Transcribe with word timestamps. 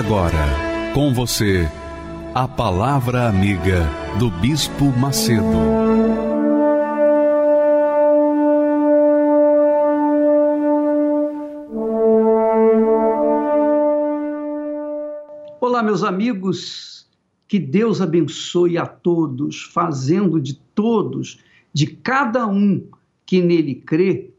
Agora, 0.00 0.46
com 0.94 1.12
você, 1.12 1.68
a 2.34 2.48
Palavra 2.48 3.28
Amiga 3.28 3.86
do 4.18 4.30
Bispo 4.30 4.86
Macedo. 4.98 5.44
Olá, 15.60 15.82
meus 15.82 16.02
amigos, 16.02 17.06
que 17.46 17.58
Deus 17.58 18.00
abençoe 18.00 18.78
a 18.78 18.86
todos, 18.86 19.64
fazendo 19.64 20.40
de 20.40 20.54
todos, 20.74 21.40
de 21.74 21.86
cada 21.86 22.46
um 22.46 22.88
que 23.26 23.42
nele 23.42 23.74
crê, 23.74 24.30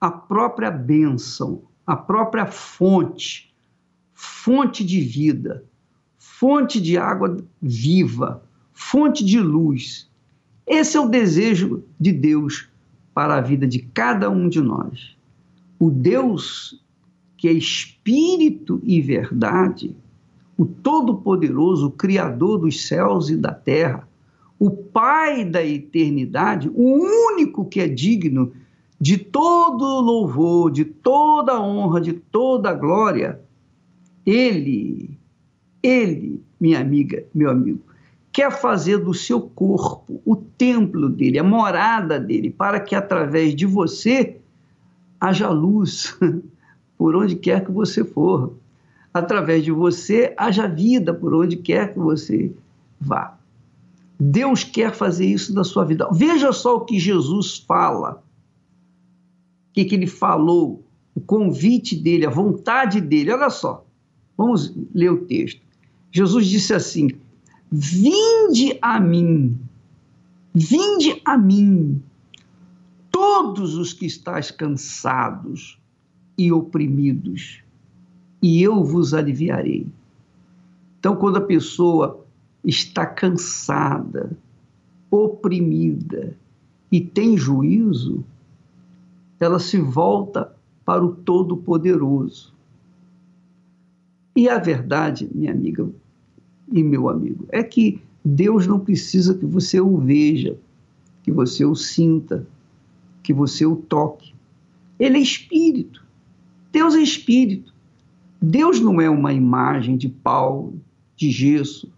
a 0.00 0.10
própria 0.10 0.70
bênção, 0.70 1.64
a 1.86 1.94
própria 1.94 2.46
fonte, 2.46 3.51
fonte 4.24 4.84
de 4.84 5.00
vida 5.00 5.64
fonte 6.42 6.80
de 6.80 6.96
água 6.96 7.36
viva, 7.60 8.42
fonte 8.72 9.24
de 9.24 9.38
luz. 9.38 10.08
Esse 10.66 10.96
é 10.96 11.00
o 11.00 11.08
desejo 11.08 11.82
de 11.98 12.10
Deus 12.10 12.68
para 13.12 13.36
a 13.36 13.40
vida 13.40 13.66
de 13.66 13.80
cada 13.80 14.30
um 14.30 14.48
de 14.48 14.60
nós. 14.60 15.16
O 15.78 15.90
Deus 15.90 16.80
que 17.36 17.48
é 17.48 17.52
espírito 17.52 18.80
e 18.84 19.00
verdade, 19.00 19.96
o 20.56 20.64
Todo-Poderoso, 20.64 21.88
o 21.88 21.92
Criador 21.92 22.58
dos 22.58 22.86
céus 22.86 23.30
e 23.30 23.36
da 23.36 23.52
terra, 23.52 24.08
o 24.58 24.70
Pai 24.70 25.44
da 25.44 25.64
eternidade, 25.64 26.70
o 26.72 27.32
único 27.32 27.64
que 27.64 27.80
é 27.80 27.88
digno 27.88 28.52
de 29.00 29.18
todo 29.18 30.00
louvor, 30.00 30.70
de 30.70 30.84
toda 30.84 31.60
honra, 31.60 32.00
de 32.00 32.12
toda 32.12 32.72
glória, 32.72 33.41
ele 34.24 35.18
ele, 35.82 36.42
minha 36.60 36.80
amiga, 36.80 37.24
meu 37.34 37.50
amigo, 37.50 37.80
quer 38.30 38.52
fazer 38.52 38.98
do 38.98 39.12
seu 39.12 39.40
corpo 39.40 40.22
o 40.24 40.36
templo 40.36 41.08
dele, 41.08 41.38
a 41.38 41.44
morada 41.44 42.20
dele, 42.20 42.50
para 42.50 42.78
que 42.78 42.94
através 42.94 43.54
de 43.54 43.66
você 43.66 44.40
haja 45.20 45.50
luz 45.50 46.16
por 46.96 47.16
onde 47.16 47.34
quer 47.34 47.64
que 47.64 47.72
você 47.72 48.04
for. 48.04 48.54
Através 49.12 49.62
de 49.62 49.70
você 49.70 50.32
haja 50.38 50.66
vida 50.66 51.12
por 51.12 51.34
onde 51.34 51.56
quer 51.56 51.92
que 51.92 51.98
você 51.98 52.50
vá. 52.98 53.36
Deus 54.18 54.64
quer 54.64 54.94
fazer 54.94 55.26
isso 55.26 55.52
na 55.52 55.64
sua 55.64 55.84
vida. 55.84 56.08
Veja 56.12 56.52
só 56.52 56.76
o 56.76 56.84
que 56.84 56.98
Jesus 56.98 57.58
fala. 57.58 58.22
O 59.68 59.74
que, 59.74 59.84
que 59.84 59.94
ele 59.94 60.06
falou, 60.06 60.82
o 61.14 61.20
convite 61.20 61.94
dele, 61.96 62.24
a 62.24 62.30
vontade 62.30 63.00
dele. 63.00 63.32
Olha 63.32 63.50
só, 63.50 63.84
vamos 64.42 64.74
ler 64.92 65.10
o 65.10 65.24
texto. 65.24 65.60
Jesus 66.10 66.46
disse 66.46 66.74
assim: 66.74 67.10
Vinde 67.70 68.76
a 68.82 69.00
mim, 69.00 69.58
vinde 70.52 71.20
a 71.24 71.38
mim, 71.38 72.02
todos 73.10 73.76
os 73.76 73.92
que 73.92 74.04
estáis 74.04 74.50
cansados 74.50 75.78
e 76.36 76.50
oprimidos, 76.50 77.62
e 78.42 78.60
eu 78.62 78.82
vos 78.82 79.14
aliviarei. 79.14 79.86
Então, 80.98 81.16
quando 81.16 81.36
a 81.36 81.42
pessoa 81.42 82.24
está 82.64 83.06
cansada, 83.06 84.36
oprimida 85.10 86.36
e 86.90 87.00
tem 87.00 87.36
juízo, 87.36 88.24
ela 89.38 89.58
se 89.58 89.78
volta 89.78 90.54
para 90.84 91.04
o 91.04 91.14
Todo-Poderoso. 91.14 92.51
E 94.34 94.48
a 94.48 94.58
verdade, 94.58 95.28
minha 95.34 95.52
amiga, 95.52 95.88
e 96.70 96.82
meu 96.82 97.08
amigo, 97.08 97.46
é 97.50 97.62
que 97.62 98.00
Deus 98.24 98.66
não 98.66 98.80
precisa 98.80 99.34
que 99.34 99.44
você 99.44 99.80
o 99.80 99.98
veja, 99.98 100.56
que 101.22 101.30
você 101.30 101.64
o 101.64 101.74
sinta, 101.74 102.46
que 103.22 103.32
você 103.32 103.66
o 103.66 103.76
toque. 103.76 104.34
Ele 104.98 105.18
é 105.18 105.20
espírito. 105.20 106.04
Deus 106.72 106.94
é 106.94 107.00
espírito. 107.00 107.72
Deus 108.40 108.80
não 108.80 109.00
é 109.00 109.08
uma 109.08 109.32
imagem 109.32 109.96
de 109.96 110.08
pau, 110.08 110.72
de 111.16 111.30
gesso, 111.30 111.92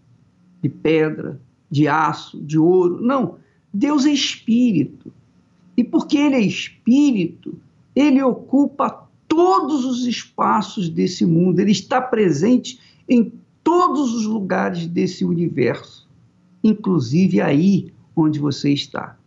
de 0.61 0.69
pedra, 0.69 1.39
de 1.71 1.87
aço, 1.87 2.41
de 2.41 2.59
ouro. 2.59 3.01
Não. 3.01 3.37
Deus 3.73 4.05
é 4.05 4.11
espírito. 4.11 5.11
E 5.77 5.83
porque 5.83 6.17
ele 6.17 6.35
é 6.35 6.41
espírito, 6.41 7.57
ele 7.95 8.21
ocupa 8.21 9.04
todos 9.35 9.83
os 9.83 10.05
espaços 10.05 10.87
desse 10.89 11.25
mundo, 11.25 11.59
ele 11.59 11.71
está 11.71 12.01
presente 12.01 12.79
em 13.07 13.33
todos 13.63 14.13
os 14.13 14.25
lugares 14.25 14.87
desse 14.87 15.25
universo, 15.25 16.07
inclusive 16.63 17.41
aí 17.41 17.93
onde 18.15 18.39
você 18.39 18.71
está. 18.71 19.17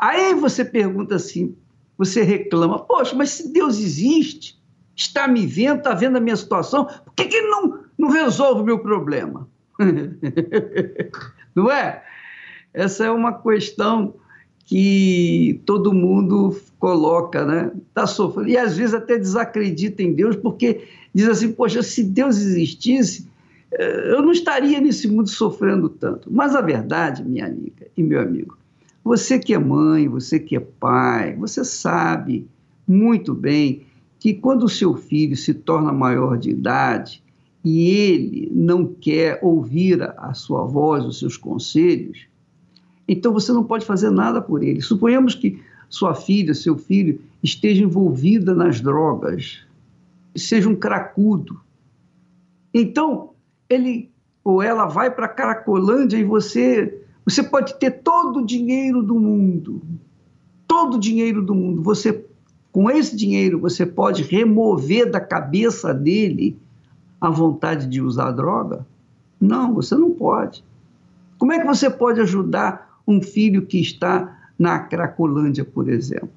Aí 0.00 0.34
você 0.34 0.64
pergunta 0.64 1.14
assim, 1.14 1.54
você 1.96 2.22
reclama, 2.22 2.80
poxa, 2.80 3.14
mas 3.14 3.30
se 3.30 3.52
Deus 3.52 3.78
existe, 3.78 4.60
está 4.96 5.28
me 5.28 5.46
vendo, 5.46 5.78
está 5.78 5.94
vendo 5.94 6.16
a 6.16 6.20
minha 6.20 6.36
situação, 6.36 6.86
por 6.86 7.14
que, 7.14 7.26
que 7.26 7.36
ele 7.36 7.48
não, 7.48 7.78
não 7.96 8.08
resolve 8.08 8.62
o 8.62 8.64
meu 8.64 8.80
problema? 8.80 9.48
não 11.54 11.70
é? 11.70 12.02
Essa 12.74 13.04
é 13.04 13.10
uma 13.10 13.40
questão 13.40 14.14
que 14.64 15.60
todo 15.66 15.92
mundo 15.92 16.56
coloca, 16.78 17.44
né? 17.44 17.70
Tá 17.94 18.06
sofrendo. 18.06 18.48
E 18.48 18.56
às 18.56 18.76
vezes 18.76 18.94
até 18.94 19.18
desacredita 19.18 20.02
em 20.02 20.12
Deus, 20.12 20.36
porque 20.36 20.82
diz 21.14 21.28
assim: 21.28 21.52
poxa, 21.52 21.82
se 21.82 22.02
Deus 22.02 22.38
existisse, 22.38 23.26
eu 23.70 24.22
não 24.22 24.32
estaria 24.32 24.80
nesse 24.80 25.08
mundo 25.08 25.28
sofrendo 25.28 25.88
tanto. 25.88 26.32
Mas 26.32 26.54
a 26.54 26.60
verdade, 26.60 27.24
minha 27.24 27.46
amiga 27.46 27.86
e 27.96 28.02
meu 28.02 28.20
amigo, 28.20 28.56
você 29.02 29.38
que 29.38 29.54
é 29.54 29.58
mãe, 29.58 30.08
você 30.08 30.38
que 30.38 30.56
é 30.56 30.60
pai, 30.60 31.34
você 31.36 31.64
sabe 31.64 32.46
muito 32.86 33.34
bem 33.34 33.82
que 34.20 34.34
quando 34.34 34.64
o 34.64 34.68
seu 34.68 34.94
filho 34.94 35.36
se 35.36 35.52
torna 35.52 35.92
maior 35.92 36.38
de 36.38 36.50
idade 36.50 37.22
e 37.64 37.90
ele 37.90 38.52
não 38.54 38.86
quer 38.86 39.38
ouvir 39.42 40.02
a 40.02 40.34
sua 40.34 40.64
voz, 40.64 41.04
os 41.04 41.18
seus 41.18 41.36
conselhos, 41.36 42.26
então 43.12 43.32
você 43.32 43.52
não 43.52 43.62
pode 43.62 43.84
fazer 43.84 44.10
nada 44.10 44.40
por 44.40 44.62
ele. 44.62 44.80
Suponhamos 44.80 45.34
que 45.34 45.62
sua 45.88 46.14
filha, 46.14 46.54
seu 46.54 46.78
filho, 46.78 47.20
esteja 47.42 47.82
envolvida 47.82 48.54
nas 48.54 48.80
drogas, 48.80 49.60
seja 50.34 50.68
um 50.68 50.74
cracudo. 50.74 51.60
Então, 52.72 53.30
ele 53.68 54.10
ou 54.42 54.62
ela 54.62 54.86
vai 54.86 55.10
para 55.10 55.28
Caracolândia 55.28 56.16
e 56.16 56.24
você 56.24 56.98
você 57.24 57.42
pode 57.42 57.78
ter 57.78 58.02
todo 58.02 58.40
o 58.40 58.46
dinheiro 58.46 59.02
do 59.02 59.14
mundo, 59.14 59.80
todo 60.66 60.94
o 60.94 61.00
dinheiro 61.00 61.42
do 61.42 61.54
mundo. 61.54 61.82
Você 61.82 62.24
com 62.72 62.90
esse 62.90 63.14
dinheiro 63.14 63.60
você 63.60 63.84
pode 63.84 64.22
remover 64.22 65.10
da 65.10 65.20
cabeça 65.20 65.92
dele 65.92 66.58
a 67.20 67.28
vontade 67.28 67.86
de 67.86 68.00
usar 68.00 68.30
droga? 68.32 68.86
Não, 69.38 69.74
você 69.74 69.94
não 69.94 70.10
pode. 70.10 70.64
Como 71.38 71.52
é 71.52 71.58
que 71.58 71.66
você 71.66 71.90
pode 71.90 72.20
ajudar 72.20 72.91
um 73.06 73.20
filho 73.20 73.66
que 73.66 73.80
está 73.80 74.50
na 74.58 74.78
Cracolândia, 74.78 75.64
por 75.64 75.88
exemplo? 75.88 76.30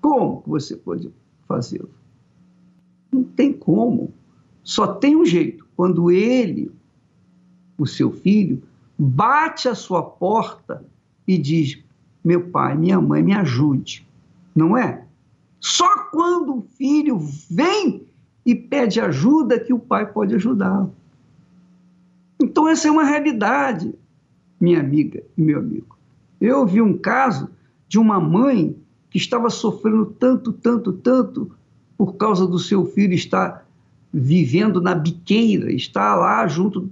Como 0.00 0.42
você 0.46 0.76
pode 0.76 1.10
fazê-lo? 1.46 1.90
Não 3.10 3.22
tem 3.22 3.52
como. 3.52 4.12
Só 4.62 4.86
tem 4.86 5.16
um 5.16 5.24
jeito 5.24 5.66
quando 5.76 6.10
ele, 6.10 6.70
o 7.78 7.86
seu 7.86 8.10
filho, 8.10 8.62
bate 8.98 9.68
a 9.68 9.74
sua 9.74 10.02
porta 10.02 10.84
e 11.26 11.38
diz: 11.38 11.78
Meu 12.24 12.48
pai, 12.48 12.76
minha 12.76 13.00
mãe, 13.00 13.22
me 13.22 13.34
ajude. 13.34 14.06
Não 14.54 14.76
é? 14.76 15.04
Só 15.60 16.04
quando 16.10 16.58
o 16.58 16.62
filho 16.62 17.18
vem 17.50 18.06
e 18.44 18.54
pede 18.54 19.00
ajuda 19.00 19.58
que 19.58 19.72
o 19.72 19.78
pai 19.78 20.06
pode 20.06 20.34
ajudá-lo. 20.34 20.94
Então, 22.40 22.68
essa 22.68 22.86
é 22.88 22.90
uma 22.90 23.04
realidade, 23.04 23.94
minha 24.60 24.80
amiga 24.80 25.22
e 25.36 25.42
meu 25.42 25.58
amigo. 25.58 25.96
Eu 26.40 26.66
vi 26.66 26.80
um 26.80 26.96
caso 26.96 27.50
de 27.88 27.98
uma 27.98 28.20
mãe 28.20 28.76
que 29.10 29.18
estava 29.18 29.48
sofrendo 29.50 30.06
tanto, 30.06 30.52
tanto, 30.52 30.92
tanto 30.92 31.50
por 31.96 32.14
causa 32.14 32.46
do 32.46 32.58
seu 32.58 32.86
filho 32.86 33.14
estar 33.14 33.66
vivendo 34.12 34.80
na 34.80 34.94
biqueira, 34.94 35.72
está 35.72 36.14
lá 36.14 36.46
junto 36.46 36.90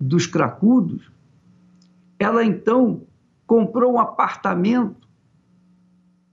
dos 0.00 0.26
cracudos, 0.26 1.10
ela 2.18 2.44
então 2.44 3.02
comprou 3.46 3.94
um 3.94 3.98
apartamento 3.98 5.08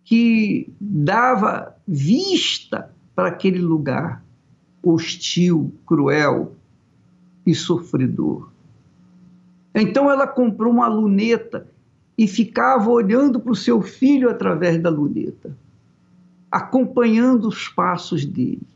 que 0.04 0.72
dava 0.80 1.76
vista 1.88 2.92
para 3.16 3.30
aquele 3.30 3.60
lugar 3.60 4.24
hostil, 4.82 5.74
cruel 5.86 6.56
e 7.46 7.54
sofredor. 7.54 8.50
Então 9.74 10.10
ela 10.10 10.28
comprou 10.28 10.72
uma 10.72 10.88
luneta 10.88 11.68
e 12.18 12.28
ficava 12.28 12.90
olhando 12.90 13.40
para 13.40 13.52
o 13.52 13.56
seu 13.56 13.82
filho 13.82 14.30
através 14.30 14.82
da 14.82 14.90
luneta, 14.90 15.56
acompanhando 16.52 17.48
os 17.48 17.68
passos 17.68 18.26
dele. 18.26 18.68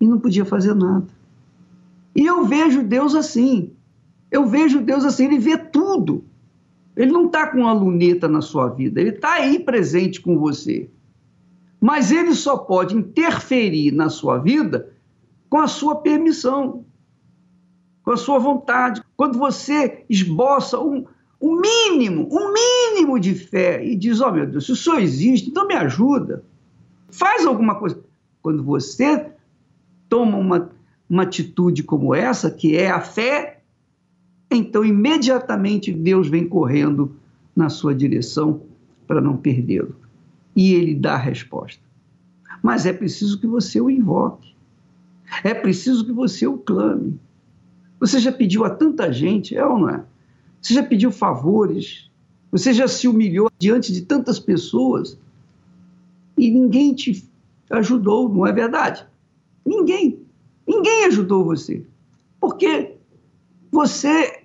E 0.00 0.06
não 0.06 0.18
podia 0.18 0.44
fazer 0.44 0.74
nada. 0.74 1.06
E 2.14 2.26
eu 2.26 2.44
vejo 2.44 2.82
Deus 2.82 3.14
assim. 3.14 3.72
Eu 4.30 4.46
vejo 4.46 4.80
Deus 4.80 5.04
assim, 5.04 5.24
ele 5.24 5.38
vê 5.38 5.56
tudo. 5.56 6.24
Ele 6.96 7.12
não 7.12 7.26
está 7.26 7.46
com 7.46 7.58
uma 7.58 7.72
luneta 7.72 8.26
na 8.26 8.40
sua 8.40 8.68
vida, 8.68 9.00
ele 9.00 9.10
está 9.10 9.34
aí 9.34 9.60
presente 9.60 10.20
com 10.20 10.36
você. 10.36 10.90
Mas 11.80 12.10
ele 12.10 12.34
só 12.34 12.56
pode 12.56 12.96
interferir 12.96 13.92
na 13.92 14.08
sua 14.08 14.38
vida 14.38 14.92
com 15.48 15.58
a 15.58 15.68
sua 15.68 15.96
permissão, 15.96 16.84
com 18.02 18.10
a 18.10 18.16
sua 18.16 18.38
vontade. 18.38 19.00
Quando 19.18 19.36
você 19.36 20.04
esboça 20.08 20.78
um, 20.78 21.04
um 21.42 21.60
mínimo, 21.60 22.28
um 22.30 22.52
mínimo 22.52 23.18
de 23.18 23.34
fé 23.34 23.84
e 23.84 23.96
diz: 23.96 24.20
Oh 24.20 24.30
meu 24.30 24.46
Deus, 24.46 24.64
se 24.66 24.70
o 24.70 24.76
Senhor 24.76 25.00
existe, 25.00 25.50
então 25.50 25.66
me 25.66 25.74
ajuda. 25.74 26.44
Faz 27.10 27.44
alguma 27.44 27.74
coisa. 27.74 28.00
Quando 28.40 28.62
você 28.62 29.32
toma 30.08 30.38
uma, 30.38 30.70
uma 31.10 31.24
atitude 31.24 31.82
como 31.82 32.14
essa, 32.14 32.48
que 32.48 32.76
é 32.76 32.92
a 32.92 33.00
fé, 33.00 33.60
então 34.48 34.84
imediatamente 34.84 35.92
Deus 35.92 36.28
vem 36.28 36.48
correndo 36.48 37.16
na 37.56 37.68
sua 37.68 37.92
direção 37.92 38.62
para 39.04 39.20
não 39.20 39.36
perdê-lo 39.36 39.96
e 40.54 40.74
ele 40.74 40.94
dá 40.94 41.14
a 41.14 41.18
resposta. 41.18 41.82
Mas 42.62 42.86
é 42.86 42.92
preciso 42.92 43.40
que 43.40 43.48
você 43.48 43.80
o 43.80 43.90
invoque. 43.90 44.54
É 45.42 45.54
preciso 45.54 46.06
que 46.06 46.12
você 46.12 46.46
o 46.46 46.56
clame. 46.56 47.18
Você 48.00 48.18
já 48.18 48.32
pediu 48.32 48.64
a 48.64 48.70
tanta 48.70 49.12
gente, 49.12 49.56
é 49.56 49.64
ou 49.64 49.78
não 49.78 49.88
é? 49.90 50.04
Você 50.60 50.74
já 50.74 50.82
pediu 50.82 51.10
favores. 51.10 52.10
Você 52.50 52.72
já 52.72 52.88
se 52.88 53.06
humilhou 53.06 53.50
diante 53.58 53.92
de 53.92 54.02
tantas 54.02 54.38
pessoas 54.38 55.18
e 56.36 56.50
ninguém 56.50 56.94
te 56.94 57.28
ajudou, 57.70 58.28
não 58.28 58.46
é 58.46 58.52
verdade? 58.52 59.06
Ninguém. 59.66 60.20
Ninguém 60.66 61.06
ajudou 61.06 61.44
você. 61.44 61.84
Porque 62.40 62.94
você 63.70 64.44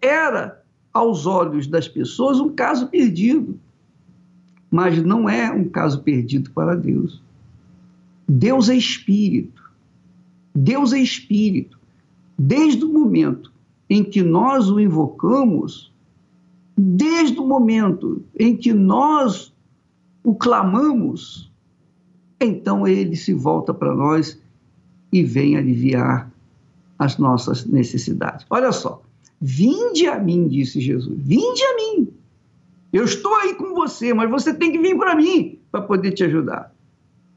era, 0.00 0.62
aos 0.92 1.26
olhos 1.26 1.66
das 1.66 1.86
pessoas, 1.86 2.40
um 2.40 2.54
caso 2.54 2.88
perdido 2.88 3.58
mas 4.74 5.00
não 5.04 5.28
é 5.28 5.52
um 5.52 5.68
caso 5.68 6.02
perdido 6.02 6.50
para 6.50 6.74
Deus. 6.74 7.22
Deus 8.26 8.68
é 8.68 8.74
espírito. 8.74 9.62
Deus 10.52 10.92
é 10.92 10.98
espírito. 10.98 11.73
Desde 12.38 12.84
o 12.84 12.92
momento 12.92 13.52
em 13.88 14.02
que 14.02 14.22
nós 14.22 14.70
o 14.70 14.80
invocamos, 14.80 15.92
desde 16.76 17.38
o 17.38 17.46
momento 17.46 18.22
em 18.38 18.56
que 18.56 18.72
nós 18.72 19.52
o 20.22 20.34
clamamos, 20.34 21.52
então 22.40 22.86
ele 22.86 23.14
se 23.14 23.32
volta 23.32 23.72
para 23.72 23.94
nós 23.94 24.40
e 25.12 25.22
vem 25.22 25.56
aliviar 25.56 26.32
as 26.98 27.18
nossas 27.18 27.64
necessidades. 27.66 28.46
Olha 28.50 28.72
só, 28.72 29.02
vinde 29.40 30.06
a 30.06 30.18
mim, 30.18 30.48
disse 30.48 30.80
Jesus, 30.80 31.16
vinde 31.16 31.62
a 31.62 31.76
mim. 31.76 32.08
Eu 32.92 33.04
estou 33.04 33.34
aí 33.34 33.54
com 33.54 33.74
você, 33.74 34.14
mas 34.14 34.30
você 34.30 34.54
tem 34.54 34.72
que 34.72 34.78
vir 34.78 34.96
para 34.96 35.14
mim 35.14 35.58
para 35.70 35.82
poder 35.82 36.12
te 36.12 36.24
ajudar. 36.24 36.72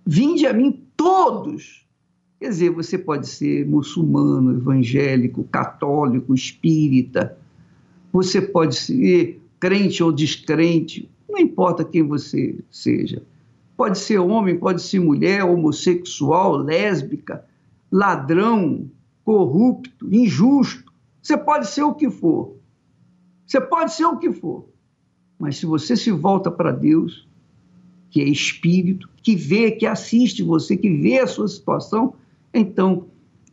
Vinde 0.06 0.46
a 0.46 0.54
mim 0.54 0.84
todos. 0.96 1.87
Quer 2.40 2.50
dizer, 2.50 2.70
você 2.70 2.98
pode 2.98 3.28
ser 3.28 3.68
muçulmano, 3.68 4.56
evangélico, 4.56 5.44
católico, 5.46 6.34
espírita. 6.34 7.38
Você 8.14 8.42
pode 8.42 8.76
ser 8.76 9.42
crente 9.60 10.04
ou 10.04 10.12
descrente, 10.12 11.10
não 11.28 11.40
importa 11.40 11.84
quem 11.84 12.04
você 12.04 12.60
seja. 12.70 13.24
Pode 13.76 13.98
ser 13.98 14.20
homem, 14.20 14.58
pode 14.58 14.82
ser 14.82 15.00
mulher, 15.00 15.44
homossexual, 15.44 16.58
lésbica, 16.58 17.44
ladrão, 17.92 18.90
corrupto, 19.24 20.08
injusto. 20.14 20.92
Você 21.22 21.38
pode 21.38 21.68
ser 21.68 21.84
o 21.84 21.94
que 21.94 22.10
for. 22.10 22.56
Você 23.46 23.60
pode 23.60 23.94
ser 23.94 24.06
o 24.06 24.18
que 24.18 24.32
for. 24.32 24.68
Mas 25.40 25.58
se 25.58 25.66
você 25.66 25.96
se 25.96 26.12
volta 26.12 26.50
para 26.52 26.72
Deus, 26.72 27.28
que 28.10 28.22
é 28.22 28.26
espírito, 28.26 29.10
que 29.22 29.36
vê, 29.36 29.72
que 29.72 29.86
assiste 29.86 30.42
você, 30.44 30.78
que 30.78 30.90
vê 30.90 31.20
a 31.20 31.28
sua 31.28 31.48
situação, 31.48 32.14
então 32.54 33.06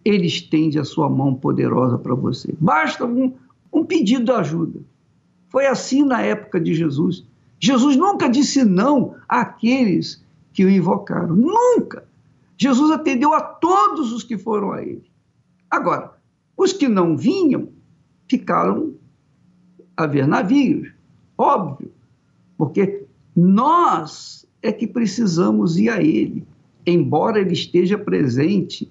ele 0.04 0.26
estende 0.26 0.78
a 0.78 0.84
sua 0.84 1.08
mão 1.08 1.34
poderosa 1.34 1.98
para 1.98 2.14
você. 2.14 2.54
Basta 2.58 3.04
um, 3.04 3.32
um 3.72 3.84
pedido 3.84 4.24
de 4.24 4.32
ajuda. 4.32 4.80
Foi 5.48 5.66
assim 5.66 6.04
na 6.04 6.20
época 6.20 6.60
de 6.60 6.74
Jesus. 6.74 7.24
Jesus 7.58 7.96
nunca 7.96 8.28
disse 8.28 8.64
não 8.64 9.14
àqueles 9.28 10.22
que 10.52 10.64
o 10.64 10.70
invocaram. 10.70 11.34
Nunca. 11.34 12.06
Jesus 12.56 12.90
atendeu 12.90 13.32
a 13.32 13.40
todos 13.40 14.12
os 14.12 14.22
que 14.22 14.36
foram 14.36 14.72
a 14.72 14.82
ele. 14.82 15.04
Agora, 15.70 16.12
os 16.56 16.72
que 16.72 16.86
não 16.86 17.16
vinham 17.16 17.68
ficaram 18.28 18.94
a 19.96 20.06
ver 20.06 20.26
navios. 20.26 20.88
Óbvio, 21.36 21.90
porque 22.56 23.04
nós 23.34 24.46
é 24.62 24.72
que 24.72 24.86
precisamos 24.86 25.78
ir 25.78 25.90
a 25.90 26.00
Ele, 26.00 26.46
embora 26.86 27.40
Ele 27.40 27.52
esteja 27.52 27.96
presente 27.98 28.90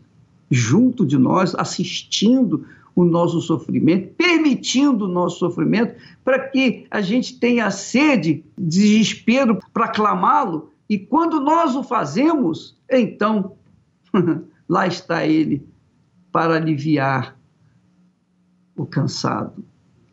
junto 0.50 1.06
de 1.06 1.18
nós, 1.18 1.56
assistindo 1.56 2.66
o 2.96 3.04
nosso 3.04 3.42
sofrimento, 3.42 4.14
permitindo 4.16 5.06
o 5.06 5.08
nosso 5.08 5.40
sofrimento, 5.40 5.96
para 6.24 6.48
que 6.48 6.86
a 6.92 7.02
gente 7.02 7.40
tenha 7.40 7.72
sede, 7.72 8.44
desespero 8.58 9.60
para 9.74 9.88
clamá-lo, 9.88 10.70
e 10.88 11.00
quando 11.00 11.40
nós 11.40 11.76
o 11.76 11.84
fazemos, 11.84 12.78
então 12.90 13.56
lá 14.70 14.86
está 14.86 15.26
Ele 15.26 15.66
para 16.32 16.56
aliviar 16.56 17.36
o 18.76 18.86
cansado, 18.86 19.64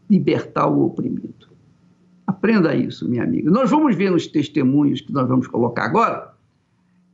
libertar 0.08 0.66
o 0.66 0.86
oprimido. 0.86 1.48
Aprenda 2.26 2.74
isso, 2.74 3.08
minha 3.08 3.24
amiga. 3.24 3.50
Nós 3.50 3.70
vamos 3.70 3.94
ver 3.96 4.10
nos 4.10 4.26
testemunhos 4.26 5.00
que 5.00 5.12
nós 5.12 5.28
vamos 5.28 5.46
colocar 5.46 5.84
agora 5.84 6.29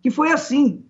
que 0.07 0.11
foi 0.13 0.31
assim. 0.31 0.85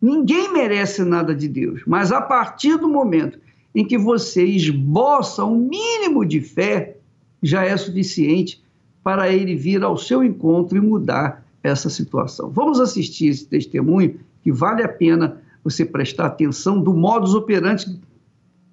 Ninguém 0.00 0.50
merece 0.50 1.04
nada 1.04 1.34
de 1.34 1.46
Deus, 1.46 1.82
mas 1.86 2.10
a 2.10 2.22
partir 2.22 2.78
do 2.78 2.88
momento 2.88 3.38
em 3.74 3.84
que 3.86 3.98
você 3.98 4.46
esboça 4.46 5.44
um 5.44 5.58
mínimo 5.58 6.24
de 6.24 6.40
fé, 6.40 6.96
já 7.42 7.66
é 7.66 7.76
suficiente 7.76 8.64
para 9.04 9.30
ele 9.30 9.54
vir 9.54 9.84
ao 9.84 9.98
seu 9.98 10.24
encontro 10.24 10.78
e 10.78 10.80
mudar 10.80 11.44
essa 11.62 11.90
situação. 11.90 12.48
Vamos 12.48 12.80
assistir 12.80 13.26
esse 13.26 13.44
testemunho 13.44 14.18
que 14.42 14.50
vale 14.50 14.82
a 14.82 14.88
pena 14.88 15.36
você 15.62 15.84
prestar 15.84 16.24
atenção 16.24 16.80
do 16.80 16.94
modus 16.94 17.34
operandi 17.34 18.00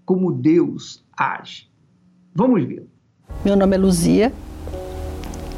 como 0.05 0.31
Deus 0.31 1.03
age. 1.17 1.67
Vamos 2.33 2.63
ver. 2.63 2.87
Meu 3.43 3.57
nome 3.57 3.75
é 3.75 3.79
Luzia, 3.79 4.31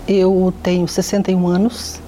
eu 0.07 0.51
tenho 0.63 0.87
61 0.87 1.47
anos. 1.47 2.01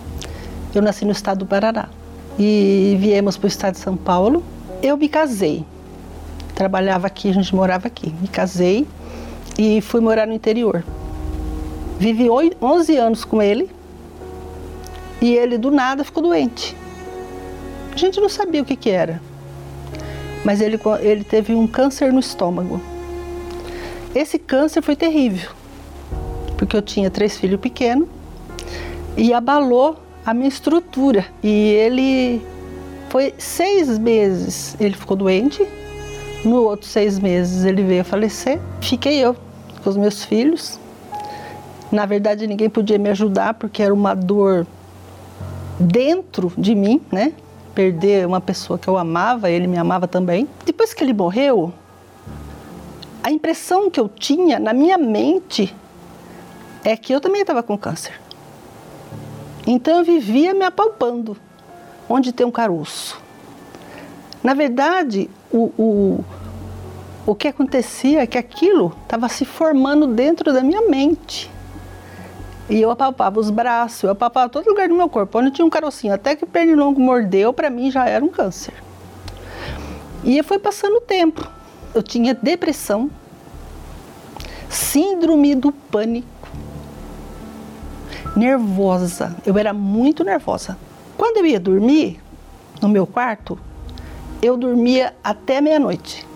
Eu 0.74 0.82
nasci 0.82 1.06
no 1.06 1.12
estado 1.12 1.38
do 1.38 1.46
Paraná 1.46 1.90
e 2.38 2.98
viemos 3.00 3.38
para 3.38 3.46
o 3.46 3.48
estado 3.48 3.74
de 3.74 3.80
São 3.80 3.96
Paulo. 3.96 4.44
Eu 4.82 4.98
me 4.98 5.08
casei. 5.08 5.66
Trabalhava 6.56 7.08
aqui, 7.08 7.30
a 7.30 7.34
gente 7.34 7.54
morava 7.56 7.88
aqui. 7.88 8.14
Me 8.22 8.28
casei 8.28 8.88
e 9.58 9.82
fui 9.82 10.02
morar 10.02 10.28
no 10.28 10.34
interior. 10.34 10.84
Vivi 12.00 12.28
11 12.30 12.98
anos 12.98 13.24
com 13.24 13.42
ele 13.42 13.70
e 15.22 15.34
ele 15.36 15.58
do 15.58 15.72
nada 15.72 16.04
ficou 16.04 16.22
doente. 16.24 16.76
A 17.94 17.98
gente 17.98 18.20
não 18.20 18.30
sabia 18.30 18.62
o 18.62 18.66
que, 18.66 18.76
que 18.76 18.90
era, 18.90 19.22
mas 20.44 20.60
ele, 20.60 20.80
ele 21.02 21.24
teve 21.24 21.54
um 21.54 21.68
câncer 21.68 22.12
no 22.12 22.20
estômago. 22.20 22.82
Esse 24.16 24.40
câncer 24.40 24.82
foi 24.82 24.96
terrível 24.96 25.52
porque 26.58 26.78
eu 26.78 26.82
tinha 26.82 27.10
três 27.10 27.38
filhos 27.38 27.60
pequenos 27.60 28.08
e 29.18 29.34
abalou 29.34 29.98
a 30.26 30.34
minha 30.34 30.48
estrutura. 30.48 31.26
E 31.44 31.50
ele 31.50 32.42
foi 33.10 33.34
seis 33.38 33.98
meses, 33.98 34.76
ele 34.80 34.96
ficou 34.96 35.16
doente. 35.18 35.68
No 36.44 36.64
outro 36.64 36.88
seis 36.88 37.20
meses 37.20 37.64
ele 37.64 37.84
veio 37.84 38.02
a 38.02 38.04
falecer. 38.04 38.60
Fiquei 38.82 39.20
eu 39.20 39.36
com 39.84 39.90
os 39.90 39.98
meus 39.98 40.24
filhos. 40.24 40.80
Na 41.92 42.06
verdade 42.06 42.48
ninguém 42.48 42.70
podia 42.70 42.98
me 42.98 43.10
ajudar 43.10 43.54
porque 43.54 43.84
era 43.84 43.94
uma 43.94 44.14
dor 44.14 44.66
dentro 45.80 46.52
de 46.58 46.76
mim, 46.76 47.02
né? 47.12 47.34
perder 47.74 48.26
uma 48.28 48.40
pessoa 48.40 48.78
que 48.78 48.88
eu 48.88 48.98
amava, 48.98 49.50
ele 49.50 49.68
me 49.68 49.78
amava 49.78 50.08
também. 50.08 50.48
Depois 50.66 50.94
que 50.94 51.04
ele 51.04 51.14
morreu, 51.14 51.74
a 53.24 53.32
impressão 53.32 53.90
que 53.90 54.00
eu 54.00 54.08
tinha 54.08 54.60
na 54.60 54.74
minha 54.74 54.98
mente 54.98 55.76
é 56.84 56.96
que 56.96 57.14
eu 57.14 57.20
também 57.20 57.42
estava 57.42 57.64
com 57.64 57.78
câncer. 57.78 58.14
Então 59.66 60.00
eu 60.00 60.04
vivia 60.04 60.54
me 60.54 60.66
apalpando, 60.66 61.38
onde 62.10 62.32
tem 62.32 62.46
um 62.46 62.52
caroço. 62.52 63.22
Na 64.44 64.54
verdade, 64.54 65.30
o, 65.52 65.72
o, 65.78 66.26
o 67.26 67.34
que 67.34 67.48
acontecia 67.48 68.22
é 68.22 68.28
que 68.28 68.38
aquilo 68.38 68.94
estava 69.04 69.30
se 69.30 69.46
formando 69.46 70.06
dentro 70.06 70.52
da 70.52 70.62
minha 70.62 70.82
mente. 70.82 71.50
E 72.70 72.82
eu 72.82 72.92
apalpava 72.92 73.40
os 73.40 73.50
braços, 73.50 74.04
eu 74.04 74.12
apalpava 74.12 74.50
todo 74.50 74.68
lugar 74.68 74.90
do 74.90 74.96
meu 74.96 75.08
corpo, 75.08 75.40
onde 75.40 75.52
tinha 75.52 75.66
um 75.66 75.70
carocinho. 75.70 76.14
Até 76.14 76.36
que 76.36 76.44
o 76.44 76.48
pernilongo 76.48 77.00
mordeu, 77.00 77.54
para 77.54 77.70
mim 77.70 77.90
já 77.90 78.08
era 78.08 78.24
um 78.24 78.30
câncer. 78.30 78.74
E 80.24 80.42
foi 80.44 80.60
passando 80.60 80.98
o 80.98 81.02
tempo. 81.02 81.50
Eu 81.94 82.02
tinha 82.02 82.34
depressão, 82.34 83.10
síndrome 84.70 85.56
do 85.56 85.72
pânico, 85.72 86.28
nervosa. 88.36 89.36
Eu 89.46 89.58
era 89.58 89.74
muito 89.74 90.24
nervosa. 90.24 90.78
Quando 91.18 91.38
eu 91.38 91.46
ia 91.46 91.60
dormir 91.60 92.20
no 92.82 92.90
meu 92.90 93.06
quarto, 93.06 93.58
eu 94.42 94.58
dormia 94.58 95.14
até 95.24 95.62
meia-noite. 95.62 96.28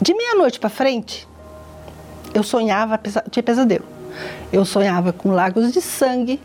De 0.00 0.12
meia-noite 0.12 0.60
para 0.60 0.68
frente, 0.68 1.26
eu 2.34 2.42
sonhava, 2.42 3.00
tinha 3.30 3.42
pesadelo. 3.42 3.84
Eu 4.52 4.64
sonhava 4.64 5.12
com 5.12 5.30
lagos 5.30 5.72
de 5.72 5.80
sangue, 5.80 6.40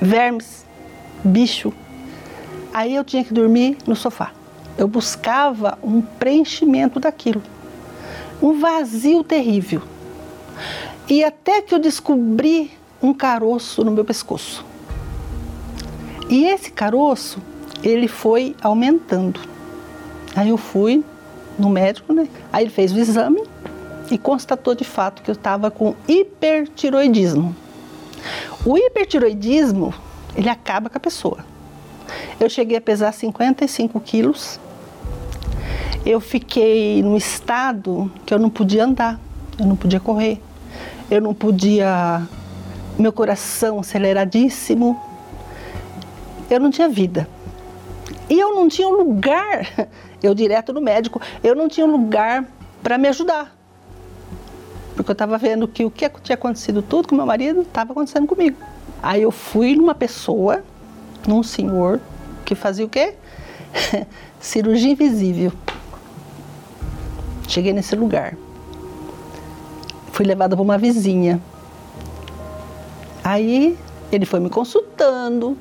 vermes, 0.00 0.66
bicho. 1.22 1.72
Aí 2.72 2.94
eu 2.94 3.04
tinha 3.04 3.22
que 3.22 3.32
dormir 3.32 3.76
no 3.86 3.94
sofá. 3.94 4.32
Eu 4.76 4.88
buscava 4.88 5.78
um 5.82 6.00
preenchimento 6.00 6.98
daquilo. 6.98 7.42
Um 8.42 8.58
vazio 8.58 9.22
terrível. 9.22 9.82
E 11.10 11.24
até 11.24 11.60
que 11.60 11.74
eu 11.74 11.80
descobri 11.80 12.70
um 13.02 13.12
caroço 13.12 13.82
no 13.84 13.90
meu 13.90 14.04
pescoço. 14.04 14.64
E 16.28 16.44
esse 16.44 16.70
caroço, 16.70 17.42
ele 17.82 18.06
foi 18.06 18.54
aumentando. 18.62 19.40
Aí 20.36 20.50
eu 20.50 20.56
fui 20.56 21.04
no 21.58 21.68
médico, 21.68 22.12
né? 22.12 22.28
Aí 22.52 22.62
ele 22.62 22.70
fez 22.70 22.92
o 22.92 22.98
exame 22.98 23.42
e 24.08 24.16
constatou 24.16 24.72
de 24.76 24.84
fato 24.84 25.20
que 25.20 25.28
eu 25.28 25.34
estava 25.34 25.68
com 25.68 25.96
hipertiroidismo. 26.06 27.56
O 28.64 28.78
hipertiroidismo, 28.78 29.92
ele 30.36 30.48
acaba 30.48 30.88
com 30.88 30.96
a 30.96 31.00
pessoa. 31.00 31.44
Eu 32.38 32.48
cheguei 32.48 32.76
a 32.76 32.80
pesar 32.80 33.10
55 33.10 33.98
quilos. 33.98 34.60
Eu 36.06 36.20
fiquei 36.20 37.02
num 37.02 37.16
estado 37.16 38.08
que 38.24 38.32
eu 38.32 38.38
não 38.38 38.48
podia 38.48 38.84
andar, 38.84 39.18
eu 39.58 39.66
não 39.66 39.74
podia 39.74 39.98
correr, 39.98 40.40
eu 41.10 41.20
não 41.20 41.34
podia. 41.34 42.22
Meu 42.98 43.12
coração 43.12 43.80
aceleradíssimo. 43.80 45.00
Eu 46.50 46.60
não 46.60 46.70
tinha 46.70 46.88
vida. 46.88 47.28
E 48.28 48.38
eu 48.38 48.54
não 48.54 48.68
tinha 48.68 48.88
um 48.88 48.92
lugar, 48.92 49.88
eu 50.22 50.34
direto 50.34 50.72
no 50.72 50.80
médico, 50.80 51.20
eu 51.42 51.54
não 51.54 51.68
tinha 51.68 51.86
um 51.86 51.90
lugar 51.90 52.44
para 52.82 52.96
me 52.96 53.08
ajudar 53.08 53.60
porque 55.02 55.10
eu 55.10 55.14
estava 55.14 55.38
vendo 55.38 55.66
que 55.66 55.82
o 55.82 55.90
que 55.90 56.06
tinha 56.22 56.34
acontecido 56.34 56.82
tudo 56.82 57.08
com 57.08 57.14
meu 57.14 57.24
marido 57.24 57.62
estava 57.62 57.92
acontecendo 57.92 58.26
comigo. 58.26 58.58
Aí 59.02 59.22
eu 59.22 59.30
fui 59.30 59.74
numa 59.74 59.94
pessoa, 59.94 60.62
num 61.26 61.42
senhor, 61.42 61.98
que 62.44 62.54
fazia 62.54 62.84
o 62.84 62.88
quê? 62.88 63.14
Cirurgia 64.38 64.90
invisível. 64.90 65.52
Cheguei 67.48 67.72
nesse 67.72 67.96
lugar. 67.96 68.36
Fui 70.12 70.24
levada 70.26 70.56
para 70.56 70.62
uma 70.62 70.78
vizinha. 70.78 71.40
Aí 73.22 73.78
ele 74.10 74.26
foi 74.26 74.40
me 74.40 74.50
consultando. 74.50 75.56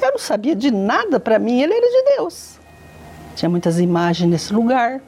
Eu 0.00 0.12
não 0.12 0.18
sabia 0.18 0.54
de 0.54 0.70
nada, 0.70 1.20
para 1.20 1.38
mim 1.38 1.60
ele 1.60 1.74
era 1.74 1.86
de 1.86 2.16
Deus. 2.16 2.58
Tinha 3.34 3.48
muitas 3.48 3.78
imagens 3.78 4.28
nesse 4.28 4.52
lugar. 4.52 5.00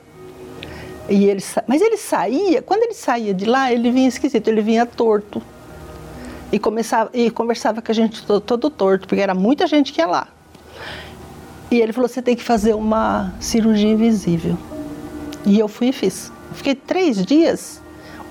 E 1.09 1.25
ele, 1.27 1.43
mas 1.67 1.83
ele 1.83 1.97
saía, 1.97 2.63
quando 2.63 2.83
ele 2.85 2.95
saía 2.95 3.35
de 3.35 3.45
lá, 3.45 3.73
ele 3.73 3.91
vinha 3.91 4.09
esquisito, 4.09 4.49
ele 4.49 4.63
vinha 4.63 4.87
torto. 4.87 5.43
E, 6.51 6.59
começava, 6.59 7.11
e 7.13 7.31
conversava 7.31 7.83
com 7.83 7.91
a 7.91 7.95
gente 7.95 8.25
todo, 8.25 8.41
todo 8.41 8.71
torto, 8.71 9.09
porque 9.09 9.21
era 9.21 9.35
muita 9.35 9.67
gente 9.67 9.93
que 9.93 10.01
ia 10.01 10.07
lá. 10.07 10.29
E 11.71 11.81
ele 11.81 11.93
falou: 11.93 12.09
você 12.09 12.23
tem 12.23 12.37
que 12.37 12.43
fazer 12.43 12.75
uma 12.75 13.33
cirurgia 13.41 13.91
invisível. 13.91 14.57
E 15.45 15.59
eu 15.59 15.67
fui 15.67 15.89
e 15.89 15.93
fiz. 15.93 16.31
Fiquei 16.53 16.75
três 16.75 17.25
dias 17.25 17.82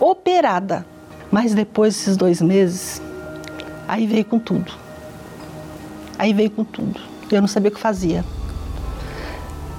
operada. 0.01 0.85
Mas 1.31 1.53
depois 1.53 1.93
desses 1.93 2.17
dois 2.17 2.41
meses, 2.41 3.01
aí 3.87 4.05
veio 4.05 4.25
com 4.25 4.37
tudo. 4.37 4.73
Aí 6.19 6.33
veio 6.33 6.51
com 6.51 6.63
tudo. 6.63 6.99
Eu 7.31 7.39
não 7.39 7.47
sabia 7.47 7.69
o 7.69 7.73
que 7.73 7.79
fazia. 7.79 8.25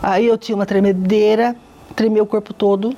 Aí 0.02 0.26
eu 0.26 0.38
tinha 0.38 0.56
uma 0.56 0.64
tremedeira 0.64 1.54
tremia 1.92 2.22
o 2.22 2.26
corpo 2.26 2.52
todo. 2.52 2.96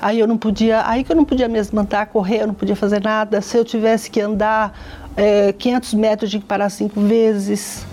Aí 0.00 0.18
eu 0.18 0.26
não 0.26 0.38
podia, 0.38 0.86
aí 0.86 1.04
que 1.04 1.12
eu 1.12 1.16
não 1.16 1.24
podia 1.24 1.48
mesmo 1.48 1.78
andar, 1.78 2.06
correr, 2.06 2.42
eu 2.42 2.46
não 2.46 2.54
podia 2.54 2.76
fazer 2.76 3.02
nada. 3.02 3.40
Se 3.40 3.56
eu 3.56 3.64
tivesse 3.64 4.10
que 4.10 4.20
andar 4.20 4.78
é, 5.16 5.52
500 5.52 5.94
metros, 5.94 6.30
tinha 6.30 6.40
que 6.40 6.46
parar 6.46 6.70
cinco 6.70 7.00
vezes. 7.00 7.84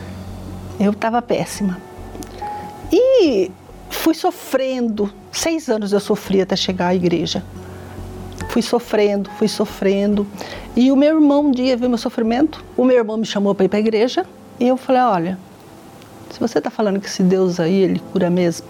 Eu 0.79 0.91
estava 0.91 1.21
péssima. 1.21 1.77
E 2.91 3.51
fui 3.89 4.13
sofrendo. 4.13 5.11
Seis 5.31 5.67
anos 5.67 5.91
eu 5.91 5.99
sofri 5.99 6.41
até 6.41 6.55
chegar 6.55 6.87
à 6.87 6.95
igreja. 6.95 7.43
Fui 8.57 8.63
sofrendo, 8.63 9.29
fui 9.37 9.47
sofrendo. 9.47 10.25
E 10.75 10.91
o 10.91 10.95
meu 10.95 11.13
irmão 11.13 11.45
um 11.45 11.51
dia 11.51 11.77
viu 11.77 11.87
meu 11.87 11.97
sofrimento. 11.99 12.65
O 12.75 12.83
meu 12.83 12.97
irmão 12.97 13.15
me 13.15 13.23
chamou 13.23 13.53
para 13.53 13.65
ir 13.65 13.69
para 13.69 13.77
a 13.77 13.79
igreja. 13.79 14.25
E 14.59 14.67
eu 14.67 14.75
falei: 14.75 15.03
olha, 15.03 15.39
se 16.31 16.39
você 16.39 16.57
está 16.57 16.71
falando 16.71 16.99
que 16.99 17.05
esse 17.05 17.21
Deus 17.21 17.59
aí, 17.59 17.75
ele 17.75 18.01
cura 18.11 18.31
mesmo, 18.31 18.65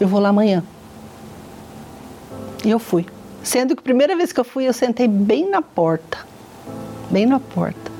eu 0.00 0.08
vou 0.08 0.18
lá 0.18 0.30
amanhã. 0.30 0.64
E 2.64 2.70
eu 2.70 2.80
fui. 2.80 3.06
Sendo 3.44 3.76
que 3.76 3.80
a 3.80 3.84
primeira 3.84 4.16
vez 4.16 4.32
que 4.32 4.40
eu 4.40 4.44
fui, 4.44 4.66
eu 4.66 4.72
sentei 4.72 5.06
bem 5.06 5.48
na 5.48 5.62
porta. 5.62 6.18
Bem 7.12 7.26
na 7.26 7.38
porta. 7.38 7.92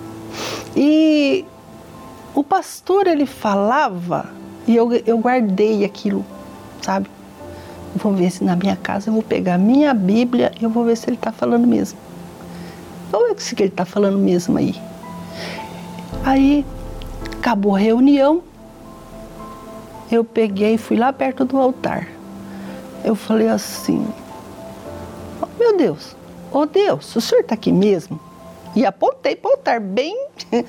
E 0.75 1.45
o 2.35 2.43
pastor, 2.43 3.07
ele 3.07 3.27
falava, 3.27 4.33
e 4.67 4.75
eu, 4.75 4.93
eu 5.07 5.19
guardei 5.19 5.85
aquilo, 5.85 6.27
sabe? 6.83 7.09
Vou 7.99 8.13
ver 8.13 8.31
se 8.31 8.45
na 8.45 8.55
minha 8.55 8.77
casa 8.77 9.09
eu 9.09 9.13
vou 9.13 9.23
pegar 9.23 9.55
a 9.55 9.59
minha 9.59 9.93
Bíblia 9.93 10.53
e 10.61 10.65
eu 10.65 10.71
vou 10.71 10.85
ver 10.85 10.97
se 10.97 11.09
ele 11.09 11.17
está 11.17 11.33
falando 11.33 11.67
mesmo. 11.67 11.99
Vamos 13.11 13.29
ver 13.29 13.41
se 13.41 13.55
ele 13.55 13.65
está 13.65 13.85
falando 13.85 14.19
mesmo 14.19 14.57
aí. 14.57 14.75
Aí 16.25 16.65
acabou 17.39 17.75
a 17.75 17.79
reunião, 17.79 18.43
eu 20.11 20.23
peguei 20.23 20.75
e 20.75 20.79
fui 20.79 20.97
lá 20.97 21.13
perto 21.13 21.45
do 21.45 21.59
altar. 21.59 22.07
Eu 23.05 23.17
falei 23.17 23.49
assim: 23.49 24.07
oh, 25.43 25.47
Meu 25.59 25.77
Deus, 25.77 26.17
oh 26.53 26.67
Deus, 26.67 27.17
o 27.17 27.21
senhor 27.21 27.41
está 27.41 27.55
aqui 27.55 27.73
mesmo? 27.73 28.21
E 28.77 28.87
apontei 28.87 29.35
para 29.35 29.49
o 29.49 29.53
altar 29.53 29.81
bem. 29.81 30.17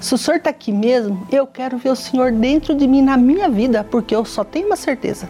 Se 0.00 0.14
o 0.14 0.18
senhor 0.18 0.36
está 0.36 0.50
aqui 0.50 0.70
mesmo, 0.70 1.26
eu 1.30 1.46
quero 1.46 1.78
ver 1.78 1.90
o 1.90 1.96
senhor 1.96 2.30
dentro 2.30 2.74
de 2.74 2.86
mim 2.86 3.00
na 3.00 3.16
minha 3.16 3.48
vida, 3.48 3.82
porque 3.82 4.14
eu 4.14 4.24
só 4.24 4.44
tenho 4.44 4.66
uma 4.66 4.76
certeza: 4.76 5.28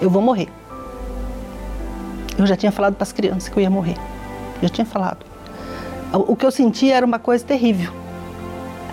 eu 0.00 0.10
vou 0.10 0.22
morrer. 0.22 0.48
Eu 2.38 2.46
já 2.46 2.56
tinha 2.56 2.72
falado 2.72 2.94
para 2.94 3.04
as 3.04 3.12
crianças 3.12 3.48
que 3.48 3.56
eu 3.56 3.62
ia 3.62 3.70
morrer. 3.70 3.96
Já 4.62 4.68
tinha 4.68 4.84
falado. 4.84 5.24
O 6.12 6.36
que 6.36 6.46
eu 6.46 6.50
sentia 6.50 6.96
era 6.96 7.04
uma 7.04 7.18
coisa 7.18 7.44
terrível. 7.44 7.92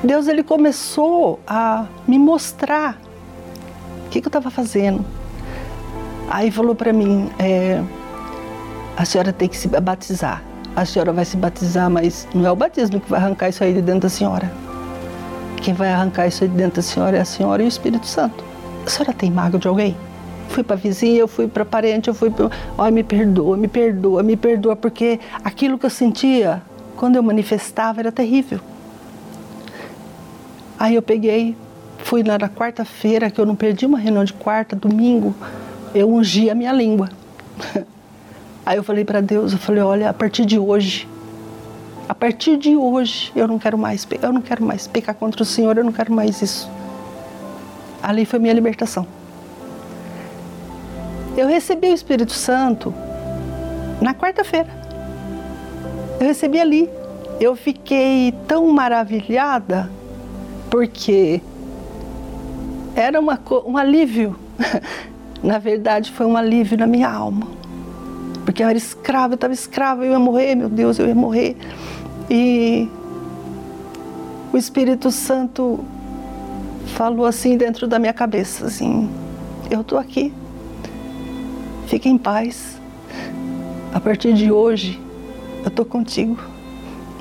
Deus 0.04 0.28
ele 0.28 0.44
começou 0.44 1.40
a 1.46 1.86
me 2.08 2.18
mostrar 2.18 2.98
que, 4.12 4.20
que 4.20 4.28
eu 4.28 4.30
estava 4.30 4.52
fazendo? 4.52 5.04
Aí 6.30 6.52
falou 6.52 6.76
para 6.76 6.92
mim, 6.92 7.30
é, 7.40 7.82
a 8.96 9.06
senhora 9.06 9.32
tem 9.32 9.48
que 9.48 9.58
se 9.58 9.68
batizar. 9.68 10.44
A 10.76 10.86
senhora 10.86 11.12
vai 11.12 11.26
se 11.26 11.36
batizar, 11.36 11.90
mas 11.90 12.28
não 12.34 12.46
é 12.46 12.52
o 12.52 12.56
batismo 12.56 13.00
que 13.00 13.10
vai 13.10 13.20
arrancar 13.20 13.50
isso 13.50 13.64
aí 13.64 13.74
de 13.74 13.82
dentro 13.82 14.02
da 14.02 14.10
senhora. 14.10 14.52
Quem 15.58 15.74
vai 15.74 15.92
arrancar 15.92 16.28
isso 16.28 16.44
aí 16.44 16.50
de 16.50 16.56
dentro 16.56 16.76
da 16.78 16.82
senhora 16.82 17.18
é 17.18 17.22
a 17.22 17.26
senhora 17.26 17.64
e 17.64 17.66
o 17.66 17.68
Espírito 17.68 18.06
Santo. 18.06 18.44
A 18.86 18.90
senhora 18.90 19.14
tem 19.14 19.32
mágoa 19.32 19.60
de 19.60 19.68
alguém? 19.68 19.96
Fui 20.52 20.64
para 20.64 20.76
vizinha, 20.76 21.20
eu 21.20 21.28
fui 21.28 21.48
para 21.48 21.64
parente, 21.64 22.10
eu 22.10 22.14
fui 22.14 22.30
para. 22.30 22.50
Olha, 22.78 22.92
me 22.92 23.04
perdoa, 23.04 23.56
me 23.56 23.68
perdoa, 23.68 24.22
me 24.22 24.36
perdoa, 24.36 24.76
porque 24.76 25.20
aquilo 25.44 25.78
que 25.80 25.86
eu 25.86 25.90
sentia 25.90 26.62
quando 26.98 27.16
eu 27.16 27.24
manifestava 27.24 28.02
era 28.02 28.12
terrível. 28.12 28.60
Aí 30.78 30.96
eu 30.96 31.02
peguei, 31.02 31.56
fui 32.00 32.22
lá 32.22 32.38
na 32.38 32.50
quarta-feira, 32.50 33.30
que 33.32 33.40
eu 33.40 33.46
não 33.46 33.56
perdi 33.56 33.86
uma 33.86 33.98
reunião 33.98 34.24
de 34.26 34.34
quarta, 34.34 34.76
domingo, 34.76 35.34
eu 35.96 36.10
ungi 36.14 36.50
a 36.50 36.56
minha 36.56 36.74
língua. 36.74 37.10
Aí 38.66 38.78
eu 38.78 38.84
falei 38.84 39.06
para 39.06 39.22
Deus, 39.22 39.54
eu 39.54 39.58
falei, 39.58 39.82
olha, 39.82 40.10
a 40.10 40.14
partir 40.14 40.46
de 40.46 40.60
hoje, 40.60 41.08
A 42.10 42.14
partir 42.14 42.58
de 42.58 42.76
hoje, 42.76 43.32
eu 43.34 43.48
não 43.48 43.58
quero 43.58 43.78
mais, 43.78 44.06
eu 44.22 44.34
não 44.34 44.42
quero 44.42 44.66
mais 44.66 44.86
pecar 44.86 45.16
contra 45.16 45.44
o 45.44 45.46
Senhor, 45.46 45.78
eu 45.78 45.84
não 45.84 45.94
quero 45.94 46.12
mais 46.14 46.42
isso. 46.42 46.70
Ali 48.04 48.26
foi 48.26 48.38
minha 48.38 48.54
libertação. 48.54 49.08
Eu 51.42 51.48
recebi 51.48 51.88
o 51.88 51.94
Espírito 51.96 52.34
Santo 52.34 52.94
na 54.00 54.14
quarta-feira. 54.14 54.70
Eu 56.20 56.28
recebi 56.28 56.60
ali. 56.60 56.88
Eu 57.40 57.56
fiquei 57.56 58.32
tão 58.48 58.72
maravilhada 58.72 59.90
porque 60.70 61.42
era 62.96 63.20
uma, 63.20 63.40
um 63.66 63.76
alívio. 63.76 64.36
na 65.42 65.58
verdade, 65.58 66.12
foi 66.12 66.28
um 66.28 66.38
alívio 66.38 66.78
na 66.78 66.86
minha 66.86 67.10
alma. 67.10 67.48
Porque 68.46 68.62
eu 68.62 68.70
era 68.70 68.78
escrava, 68.78 69.34
eu 69.34 69.36
estava 69.36 69.54
escrava, 69.54 70.06
eu 70.06 70.12
ia 70.12 70.20
morrer, 70.20 70.54
meu 70.54 70.70
Deus, 70.70 71.00
eu 71.00 71.08
ia 71.08 71.16
morrer. 71.16 71.58
E 72.30 72.88
o 74.54 74.58
Espírito 74.58 75.10
Santo 75.10 75.84
falou 76.96 77.26
assim 77.26 77.58
dentro 77.58 77.88
da 77.88 77.98
minha 77.98 78.14
cabeça, 78.14 78.68
assim, 78.68 79.10
eu 79.72 79.82
estou 79.82 79.98
aqui, 79.98 80.32
fique 81.92 82.08
em 82.08 82.18
paz. 82.18 82.80
A 83.94 84.00
partir 84.00 84.34
de 84.34 84.50
hoje, 84.50 84.98
eu 85.62 85.68
estou 85.68 85.84
contigo. 85.84 86.40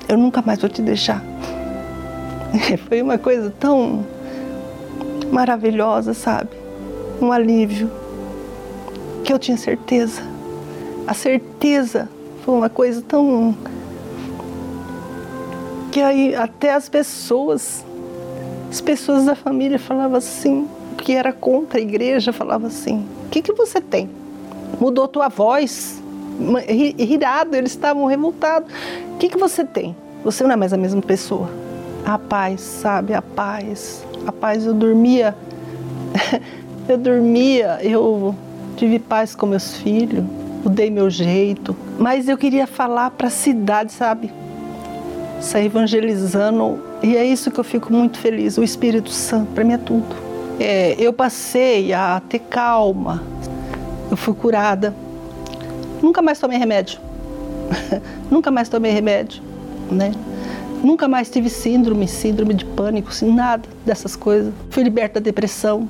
Eu 0.08 0.16
nunca 0.16 0.40
mais 0.40 0.60
vou 0.60 0.70
te 0.70 0.80
deixar. 0.80 1.20
Foi 2.88 3.02
uma 3.02 3.18
coisa 3.18 3.52
tão 3.58 4.06
maravilhosa, 5.32 6.14
sabe? 6.14 6.50
Um 7.20 7.32
alívio 7.32 7.90
que 9.24 9.32
eu 9.32 9.40
tinha 9.40 9.56
certeza. 9.56 10.22
A 11.04 11.14
certeza 11.14 12.08
foi 12.44 12.54
uma 12.54 12.68
coisa 12.68 13.02
tão 13.02 13.56
que 15.90 16.00
aí 16.00 16.34
até 16.36 16.72
as 16.72 16.88
pessoas, 16.88 17.84
as 18.70 18.80
pessoas 18.80 19.24
da 19.24 19.34
família 19.34 19.78
falavam 19.78 20.18
assim, 20.18 20.68
que 20.96 21.12
era 21.12 21.32
contra 21.32 21.80
a 21.80 21.82
igreja, 21.82 22.32
falava 22.32 22.68
assim: 22.68 23.04
"O 23.26 23.28
que 23.28 23.42
que 23.42 23.52
você 23.52 23.80
tem? 23.80 24.19
Mudou 24.78 25.08
tua 25.08 25.28
voz?" 25.28 26.02
Irado, 26.98 27.56
eles 27.56 27.72
estavam 27.72 28.06
revoltados. 28.06 28.70
O 29.14 29.18
que 29.18 29.28
que 29.28 29.36
você 29.36 29.64
tem? 29.64 29.94
Você 30.24 30.44
não 30.44 30.52
é 30.52 30.56
mais 30.56 30.72
a 30.72 30.76
mesma 30.76 31.02
pessoa. 31.02 31.50
A 32.04 32.18
paz, 32.18 32.60
sabe? 32.60 33.14
A 33.14 33.22
paz. 33.22 34.04
A 34.26 34.32
paz, 34.32 34.64
eu 34.64 34.74
dormia. 34.74 35.34
eu 36.88 36.96
dormia, 36.96 37.78
eu 37.82 38.34
tive 38.76 38.98
paz 38.98 39.34
com 39.34 39.46
meus 39.46 39.76
filhos, 39.76 40.24
mudei 40.64 40.90
meu 40.90 41.10
jeito. 41.10 41.76
Mas 41.98 42.28
eu 42.28 42.38
queria 42.38 42.66
falar 42.66 43.10
para 43.10 43.28
a 43.28 43.30
cidade, 43.30 43.92
sabe? 43.92 44.32
sair 45.40 45.66
evangelizando. 45.66 46.78
E 47.02 47.16
é 47.16 47.24
isso 47.24 47.50
que 47.50 47.58
eu 47.58 47.64
fico 47.64 47.92
muito 47.92 48.18
feliz. 48.18 48.58
O 48.58 48.62
Espírito 48.62 49.10
Santo, 49.10 49.52
para 49.52 49.64
mim 49.64 49.72
é 49.72 49.78
tudo. 49.78 50.14
É, 50.58 50.94
eu 50.98 51.12
passei 51.12 51.92
a 51.92 52.20
ter 52.28 52.40
calma. 52.40 53.22
Eu 54.10 54.16
fui 54.16 54.34
curada. 54.34 54.94
Nunca 56.02 56.20
mais 56.20 56.38
tomei 56.38 56.58
remédio. 56.58 56.98
Nunca 58.30 58.50
mais 58.50 58.68
tomei 58.68 58.92
remédio, 58.92 59.42
né? 59.90 60.12
Nunca 60.82 61.06
mais 61.06 61.28
tive 61.30 61.50
síndrome, 61.50 62.08
síndrome 62.08 62.54
de 62.54 62.64
pânico, 62.64 63.10
assim, 63.10 63.30
nada 63.30 63.68
dessas 63.84 64.16
coisas. 64.16 64.52
Fui 64.70 64.82
liberta 64.82 65.20
da 65.20 65.24
depressão. 65.24 65.88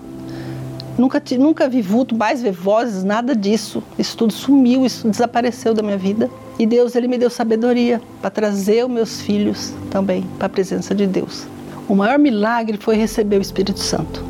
Nunca, 0.98 1.22
nunca 1.38 1.68
vi 1.68 1.80
vulto, 1.80 2.14
mais 2.14 2.42
ver 2.42 2.52
vozes, 2.52 3.04
nada 3.04 3.34
disso. 3.34 3.82
Isso 3.98 4.16
tudo 4.16 4.32
sumiu, 4.32 4.84
isso 4.84 5.08
desapareceu 5.08 5.72
da 5.72 5.82
minha 5.82 5.96
vida. 5.96 6.28
E 6.58 6.66
Deus 6.66 6.94
ele 6.94 7.08
me 7.08 7.16
deu 7.16 7.30
sabedoria 7.30 8.02
para 8.20 8.28
trazer 8.28 8.84
os 8.84 8.90
meus 8.90 9.20
filhos 9.22 9.72
também 9.90 10.26
para 10.36 10.46
a 10.46 10.50
presença 10.50 10.94
de 10.94 11.06
Deus. 11.06 11.46
O 11.88 11.94
maior 11.94 12.18
milagre 12.18 12.76
foi 12.76 12.96
receber 12.96 13.38
o 13.38 13.40
Espírito 13.40 13.78
Santo. 13.78 14.22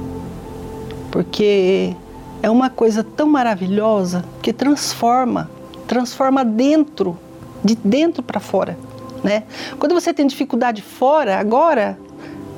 Porque 1.11 1.96
é 2.42 2.50
uma 2.50 2.70
coisa 2.70 3.05
tão 3.05 3.29
maravilhosa 3.29 4.24
que 4.42 4.53
transforma, 4.53 5.50
transforma 5.87 6.44
dentro, 6.44 7.18
de 7.62 7.74
dentro 7.74 8.22
para 8.22 8.40
fora, 8.40 8.79
né? 9.22 9.44
Quando 9.79 9.94
você 9.94 10.14
tem 10.14 10.26
dificuldade 10.26 10.83
fora, 10.83 11.38
agora 11.38 11.98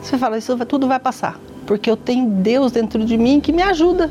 você 0.02 0.16
fala 0.18 0.38
isso 0.38 0.56
tudo 0.66 0.86
vai 0.86 1.00
passar, 1.00 1.38
porque 1.66 1.90
eu 1.90 1.96
tenho 1.96 2.28
Deus 2.28 2.72
dentro 2.72 3.04
de 3.04 3.16
mim 3.16 3.40
que 3.40 3.52
me 3.52 3.62
ajuda. 3.62 4.10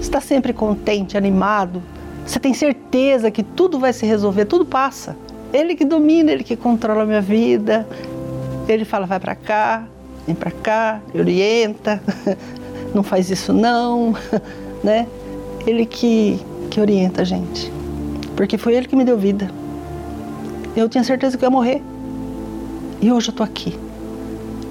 Está 0.00 0.20
sempre 0.20 0.52
contente, 0.52 1.16
animado, 1.16 1.80
você 2.26 2.38
tem 2.38 2.54
certeza 2.54 3.30
que 3.30 3.42
tudo 3.42 3.78
vai 3.78 3.92
se 3.92 4.06
resolver, 4.06 4.44
tudo 4.44 4.64
passa. 4.64 5.16
Ele 5.52 5.74
que 5.74 5.84
domina, 5.84 6.32
ele 6.32 6.44
que 6.44 6.56
controla 6.56 7.02
a 7.02 7.06
minha 7.06 7.20
vida. 7.20 7.86
Ele 8.68 8.84
fala, 8.84 9.06
vai 9.06 9.18
para 9.18 9.34
cá, 9.34 9.84
vem 10.26 10.34
para 10.34 10.50
cá, 10.50 11.00
orienta, 11.14 12.00
não 12.94 13.02
faz 13.02 13.28
isso 13.28 13.52
não, 13.52 14.14
né? 14.82 15.06
Ele 15.66 15.86
que, 15.86 16.40
que 16.70 16.80
orienta 16.80 17.22
a 17.22 17.24
gente. 17.24 17.72
Porque 18.36 18.58
foi 18.58 18.74
ele 18.74 18.88
que 18.88 18.96
me 18.96 19.04
deu 19.04 19.16
vida. 19.16 19.50
Eu 20.74 20.88
tinha 20.88 21.04
certeza 21.04 21.36
que 21.36 21.44
eu 21.44 21.46
ia 21.46 21.50
morrer. 21.50 21.82
E 23.00 23.12
hoje 23.12 23.28
eu 23.28 23.32
estou 23.32 23.44
aqui. 23.44 23.78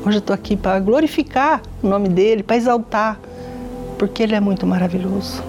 Hoje 0.05 0.17
eu 0.17 0.19
estou 0.19 0.33
aqui 0.33 0.55
para 0.57 0.79
glorificar 0.79 1.61
o 1.83 1.87
nome 1.87 2.09
dele, 2.09 2.41
para 2.41 2.55
exaltar, 2.55 3.19
porque 3.99 4.23
ele 4.23 4.33
é 4.33 4.39
muito 4.39 4.65
maravilhoso. 4.65 5.43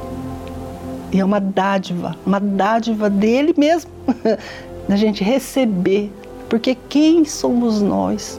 E 1.10 1.20
é 1.20 1.24
uma 1.24 1.40
dádiva, 1.40 2.16
uma 2.24 2.38
dádiva 2.38 3.08
dele 3.08 3.54
mesmo, 3.56 3.90
da 4.88 4.96
gente 4.96 5.24
receber. 5.24 6.12
Porque 6.48 6.76
quem 6.88 7.24
somos 7.24 7.80
nós 7.80 8.38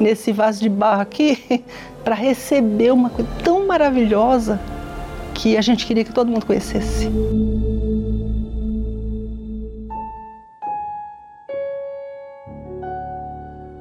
nesse 0.00 0.32
vaso 0.32 0.60
de 0.60 0.68
barro 0.68 1.02
aqui 1.02 1.62
para 2.02 2.14
receber 2.14 2.92
uma 2.92 3.10
coisa 3.10 3.30
tão 3.44 3.66
maravilhosa 3.66 4.58
que 5.40 5.56
a 5.56 5.62
gente 5.62 5.86
queria 5.86 6.04
que 6.04 6.12
todo 6.12 6.30
mundo 6.30 6.44
conhecesse? 6.44 7.08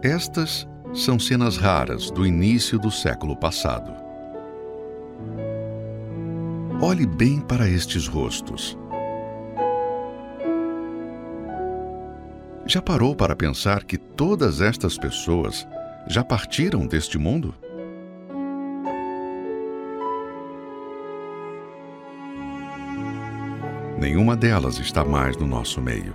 Estas 0.01 0.65
são 0.93 1.19
cenas 1.19 1.57
raras 1.57 2.09
do 2.11 2.25
início 2.25 2.79
do 2.79 2.89
século 2.89 3.35
passado. 3.35 3.91
Olhe 6.81 7.05
bem 7.05 7.41
para 7.41 7.67
estes 7.67 8.07
rostos. 8.07 8.77
Já 12.65 12.81
parou 12.81 13.13
para 13.13 13.35
pensar 13.35 13.83
que 13.83 13.97
todas 13.97 14.61
estas 14.61 14.97
pessoas 14.97 15.67
já 16.07 16.23
partiram 16.23 16.87
deste 16.87 17.17
mundo? 17.17 17.53
Nenhuma 23.99 24.33
delas 24.33 24.79
está 24.79 25.03
mais 25.03 25.35
no 25.35 25.45
nosso 25.45 25.81
meio. 25.81 26.13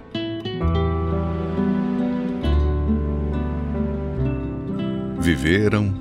Viveram, 5.21 5.93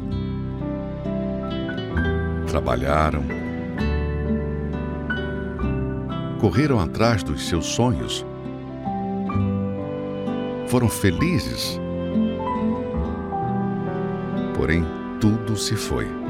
trabalharam, 2.48 3.24
correram 6.40 6.80
atrás 6.80 7.22
dos 7.22 7.50
seus 7.50 7.66
sonhos. 7.66 8.26
Foram 10.68 10.88
felizes. 10.88 11.78
Porém, 14.56 14.86
tudo 15.20 15.58
se 15.58 15.76
foi. 15.76 16.23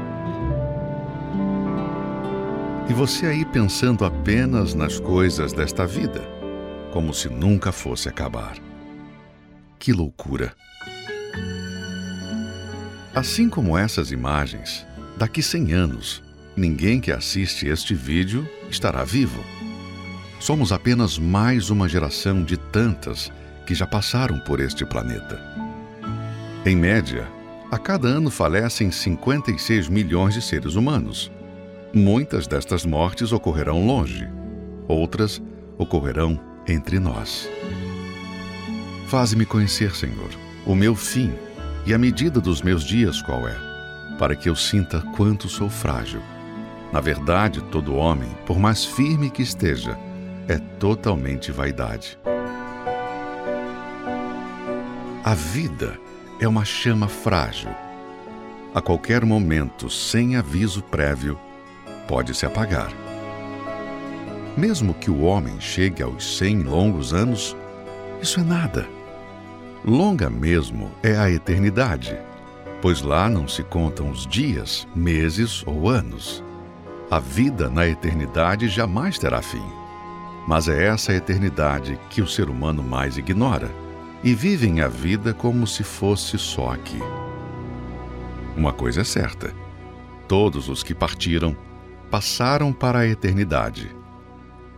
E 2.86 2.92
você 2.92 3.26
aí 3.26 3.46
pensando 3.46 4.04
apenas 4.04 4.74
nas 4.74 5.00
coisas 5.00 5.54
desta 5.54 5.86
vida, 5.86 6.20
como 6.92 7.14
se 7.14 7.30
nunca 7.30 7.72
fosse 7.72 8.10
acabar. 8.10 8.56
Que 9.78 9.90
loucura! 9.90 10.54
Assim 13.14 13.48
como 13.48 13.78
essas 13.78 14.10
imagens, 14.10 14.86
daqui 15.16 15.42
100 15.42 15.72
anos, 15.72 16.22
ninguém 16.54 17.00
que 17.00 17.10
assiste 17.10 17.66
este 17.66 17.94
vídeo 17.94 18.46
estará 18.68 19.02
vivo. 19.02 19.42
Somos 20.38 20.70
apenas 20.70 21.18
mais 21.18 21.70
uma 21.70 21.88
geração 21.88 22.42
de 22.44 22.58
tantas 22.58 23.32
que 23.66 23.74
já 23.74 23.86
passaram 23.86 24.38
por 24.40 24.60
este 24.60 24.84
planeta. 24.84 25.40
Em 26.66 26.76
média, 26.76 27.26
a 27.70 27.78
cada 27.78 28.08
ano 28.08 28.30
falecem 28.30 28.90
56 28.90 29.88
milhões 29.88 30.34
de 30.34 30.42
seres 30.42 30.74
humanos. 30.74 31.32
Muitas 31.94 32.48
destas 32.48 32.84
mortes 32.84 33.30
ocorrerão 33.30 33.86
longe, 33.86 34.28
outras 34.88 35.40
ocorrerão 35.78 36.40
entre 36.66 36.98
nós. 36.98 37.48
Faze-me 39.06 39.46
conhecer, 39.46 39.94
Senhor, 39.94 40.30
o 40.66 40.74
meu 40.74 40.96
fim 40.96 41.32
e 41.86 41.94
a 41.94 41.98
medida 41.98 42.40
dos 42.40 42.62
meus 42.62 42.82
dias 42.82 43.22
qual 43.22 43.46
é, 43.46 43.56
para 44.18 44.34
que 44.34 44.48
eu 44.48 44.56
sinta 44.56 45.02
quanto 45.16 45.48
sou 45.48 45.70
frágil. 45.70 46.20
Na 46.92 47.00
verdade, 47.00 47.62
todo 47.70 47.94
homem, 47.94 48.30
por 48.44 48.58
mais 48.58 48.84
firme 48.84 49.30
que 49.30 49.42
esteja, 49.42 49.96
é 50.48 50.58
totalmente 50.80 51.52
vaidade. 51.52 52.18
A 55.22 55.34
vida 55.34 55.96
é 56.40 56.48
uma 56.48 56.64
chama 56.64 57.06
frágil. 57.06 57.70
A 58.74 58.80
qualquer 58.80 59.24
momento, 59.24 59.88
sem 59.88 60.34
aviso 60.34 60.82
prévio, 60.82 61.38
pode 62.06 62.34
se 62.34 62.46
apagar. 62.46 62.92
Mesmo 64.56 64.94
que 64.94 65.10
o 65.10 65.22
homem 65.22 65.60
chegue 65.60 66.02
aos 66.02 66.36
cem 66.36 66.62
longos 66.62 67.12
anos, 67.12 67.56
isso 68.22 68.40
é 68.40 68.42
nada. 68.44 68.88
Longa 69.84 70.30
mesmo 70.30 70.90
é 71.02 71.16
a 71.16 71.30
eternidade, 71.30 72.16
pois 72.80 73.02
lá 73.02 73.28
não 73.28 73.48
se 73.48 73.62
contam 73.62 74.10
os 74.10 74.26
dias, 74.26 74.86
meses 74.94 75.64
ou 75.66 75.88
anos. 75.88 76.42
A 77.10 77.18
vida 77.18 77.68
na 77.68 77.86
eternidade 77.86 78.68
jamais 78.68 79.18
terá 79.18 79.42
fim. 79.42 79.64
Mas 80.46 80.68
é 80.68 80.84
essa 80.86 81.12
eternidade 81.12 81.98
que 82.10 82.22
o 82.22 82.26
ser 82.26 82.48
humano 82.48 82.82
mais 82.82 83.16
ignora 83.16 83.70
e 84.22 84.34
vivem 84.34 84.80
a 84.80 84.88
vida 84.88 85.34
como 85.34 85.66
se 85.66 85.82
fosse 85.82 86.38
só 86.38 86.72
aqui. 86.72 87.00
Uma 88.56 88.72
coisa 88.72 89.02
é 89.02 89.04
certa: 89.04 89.52
todos 90.28 90.68
os 90.68 90.82
que 90.82 90.94
partiram 90.94 91.56
passaram 92.14 92.72
para 92.72 93.00
a 93.00 93.06
eternidade, 93.08 93.90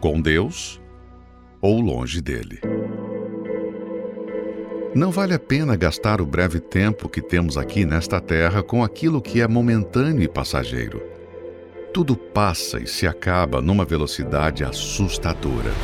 com 0.00 0.22
Deus 0.22 0.80
ou 1.60 1.82
longe 1.82 2.22
dele. 2.22 2.62
Não 4.94 5.10
vale 5.10 5.34
a 5.34 5.38
pena 5.38 5.76
gastar 5.76 6.22
o 6.22 6.24
breve 6.24 6.58
tempo 6.60 7.10
que 7.10 7.20
temos 7.20 7.58
aqui 7.58 7.84
nesta 7.84 8.22
terra 8.22 8.62
com 8.62 8.82
aquilo 8.82 9.20
que 9.20 9.42
é 9.42 9.46
momentâneo 9.46 10.22
e 10.22 10.28
passageiro. 10.28 11.02
Tudo 11.92 12.16
passa 12.16 12.80
e 12.80 12.86
se 12.86 13.06
acaba 13.06 13.60
numa 13.60 13.84
velocidade 13.84 14.64
assustadora. 14.64 15.74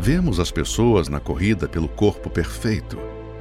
Vemos 0.00 0.38
as 0.38 0.52
pessoas 0.52 1.08
na 1.08 1.18
corrida 1.18 1.68
pelo 1.68 1.88
corpo 1.88 2.30
perfeito, 2.30 2.96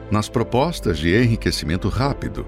nas 0.10 0.28
propostas 0.28 0.97
de 0.97 1.15
enriquecimento 1.15 1.88
rápido, 1.88 2.47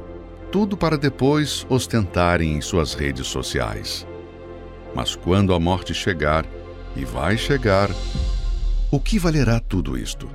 tudo 0.52 0.76
para 0.76 0.98
depois 0.98 1.64
ostentarem 1.70 2.56
em 2.56 2.62
suas 2.62 2.96
redes 2.96 3.28
sociais. 3.28 4.10
Mas 4.94 5.16
quando 5.16 5.54
a 5.54 5.60
morte 5.60 5.94
chegar, 5.94 6.46
e 6.96 7.06
vai 7.06 7.38
chegar, 7.38 7.90
o 8.90 9.00
que 9.00 9.18
valerá 9.18 9.60
tudo 9.60 9.98
isto? 9.98 10.30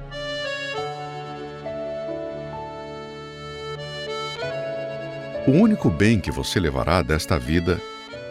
O 5.46 5.52
único 5.52 5.90
bem 5.90 6.18
que 6.18 6.30
você 6.30 6.58
levará 6.58 7.02
desta 7.02 7.38
vida 7.38 7.80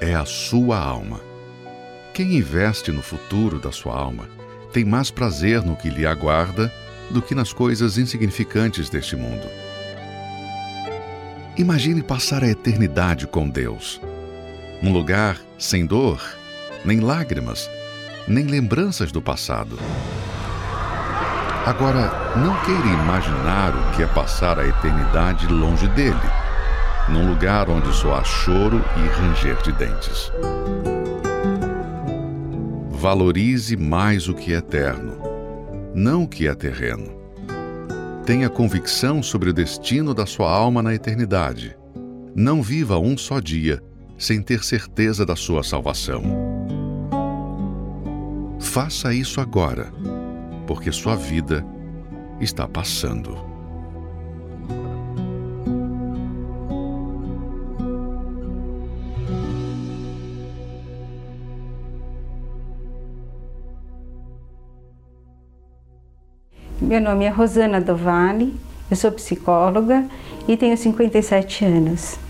é 0.02 0.14
a 0.14 0.26
sua 0.26 0.78
alma. 0.78 1.22
Quem 2.14 2.36
investe 2.36 2.92
no 2.92 3.02
futuro 3.02 3.60
da 3.60 3.72
sua 3.72 3.96
alma 3.96 4.28
tem 4.74 4.84
mais 4.84 5.12
prazer 5.12 5.62
no 5.62 5.76
que 5.78 5.90
lhe 5.90 6.06
aguarda 6.06 6.74
do 7.10 7.22
que 7.22 7.36
nas 7.36 7.54
coisas 7.54 7.98
insignificantes 7.98 8.90
deste 8.90 9.16
mundo. 9.16 9.48
Imagine 11.58 12.04
passar 12.04 12.44
a 12.44 12.50
eternidade 12.50 13.28
com 13.28 13.48
Deus. 13.48 14.02
Um 14.84 14.92
lugar 14.92 15.40
sem 15.58 15.86
dor, 15.86 16.22
nem 16.84 17.00
lágrimas, 17.00 17.70
nem 18.28 18.46
lembranças 18.46 19.12
do 19.12 19.22
passado. 19.22 19.78
Agora, 21.66 22.36
não 22.36 22.56
queira 22.64 22.88
imaginar 23.04 23.74
o 23.76 23.96
que 23.96 24.04
é 24.04 24.08
passar 24.08 24.60
a 24.60 24.68
eternidade 24.68 25.48
longe 25.48 25.88
dele, 25.90 26.16
num 27.10 27.30
lugar 27.30 27.70
onde 27.70 27.92
só 27.94 28.16
há 28.16 28.24
choro 28.24 28.84
e 28.98 29.08
ranger 29.20 29.62
de 29.64 29.72
dentes 29.72 30.32
valorize 33.06 33.78
mais 33.78 34.28
o 34.28 34.34
que 34.34 34.52
é 34.52 34.58
eterno, 34.58 35.20
não 35.94 36.24
o 36.24 36.28
que 36.28 36.48
é 36.48 36.56
terreno. 36.56 37.16
Tenha 38.26 38.50
convicção 38.50 39.22
sobre 39.22 39.52
o 39.52 39.54
destino 39.54 40.12
da 40.12 40.26
sua 40.26 40.50
alma 40.52 40.82
na 40.82 40.92
eternidade. 40.92 41.78
Não 42.34 42.64
viva 42.64 42.98
um 42.98 43.16
só 43.16 43.40
dia 43.40 43.80
sem 44.18 44.42
ter 44.42 44.64
certeza 44.64 45.26
da 45.26 45.36
sua 45.36 45.64
salvação. 45.64 46.24
Faça 48.60 49.14
isso 49.14 49.40
agora, 49.40 49.92
porque 50.68 50.92
sua 50.92 51.16
vida 51.16 51.66
está 52.40 52.68
passando. 52.68 53.38
Meu 66.82 67.02
nome 67.02 67.26
é 67.26 67.30
Rosana 67.30 67.82
Dovale, 67.82 68.54
eu 68.92 68.96
sou 68.96 69.12
psicóloga 69.12 70.06
e 70.48 70.56
tenho 70.56 70.78
57 70.78 71.66
anos. 71.66 72.25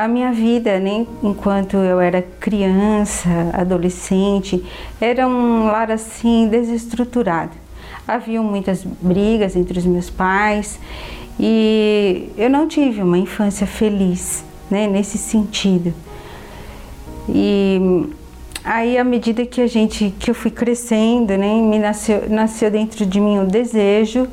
A 0.00 0.08
minha 0.08 0.32
vida, 0.32 0.78
nem 0.78 1.06
enquanto 1.22 1.76
eu 1.76 2.00
era 2.00 2.22
criança, 2.22 3.28
adolescente, 3.52 4.64
era 4.98 5.28
um 5.28 5.66
lar 5.66 5.90
assim 5.90 6.48
desestruturado. 6.48 7.52
Havia 8.08 8.40
muitas 8.40 8.82
brigas 8.82 9.54
entre 9.56 9.78
os 9.78 9.84
meus 9.84 10.08
pais 10.08 10.80
e 11.38 12.30
eu 12.38 12.48
não 12.48 12.66
tive 12.66 13.02
uma 13.02 13.18
infância 13.18 13.66
feliz, 13.66 14.42
né, 14.70 14.86
nesse 14.86 15.18
sentido. 15.18 15.92
E 17.28 18.08
Aí, 18.64 18.96
à 18.96 19.04
medida 19.04 19.44
que 19.44 19.60
a 19.60 19.66
gente, 19.66 20.14
que 20.18 20.30
eu 20.30 20.34
fui 20.34 20.50
crescendo, 20.50 21.36
né, 21.36 21.60
me 21.60 21.78
nasceu, 21.78 22.24
nasceu 22.30 22.70
dentro 22.70 23.04
de 23.04 23.20
mim 23.20 23.38
o 23.38 23.46
desejo 23.46 24.26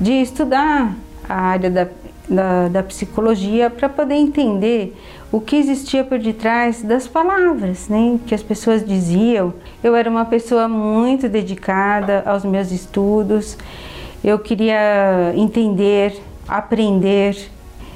de 0.00 0.12
estudar 0.12 0.92
a 1.28 1.34
área 1.34 1.70
da, 1.70 1.88
da, 2.28 2.68
da 2.68 2.82
psicologia 2.82 3.68
para 3.68 3.88
poder 3.88 4.14
entender 4.14 4.96
o 5.30 5.40
que 5.40 5.56
existia 5.56 6.04
por 6.04 6.18
detrás 6.18 6.82
das 6.82 7.08
palavras, 7.08 7.88
né, 7.88 8.18
que 8.26 8.34
as 8.34 8.42
pessoas 8.42 8.86
diziam. 8.86 9.52
Eu 9.82 9.96
era 9.96 10.08
uma 10.08 10.24
pessoa 10.24 10.68
muito 10.68 11.28
dedicada 11.28 12.22
aos 12.24 12.44
meus 12.44 12.70
estudos. 12.70 13.58
Eu 14.22 14.38
queria 14.38 15.32
entender, 15.34 16.22
aprender. 16.46 17.50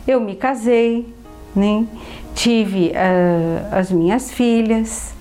Eu 0.06 0.20
me 0.20 0.34
casei, 0.34 1.06
né, 1.54 1.86
tive 2.34 2.88
uh, 2.88 3.74
as 3.74 3.90
minhas 3.90 4.30
filhas 4.30 5.14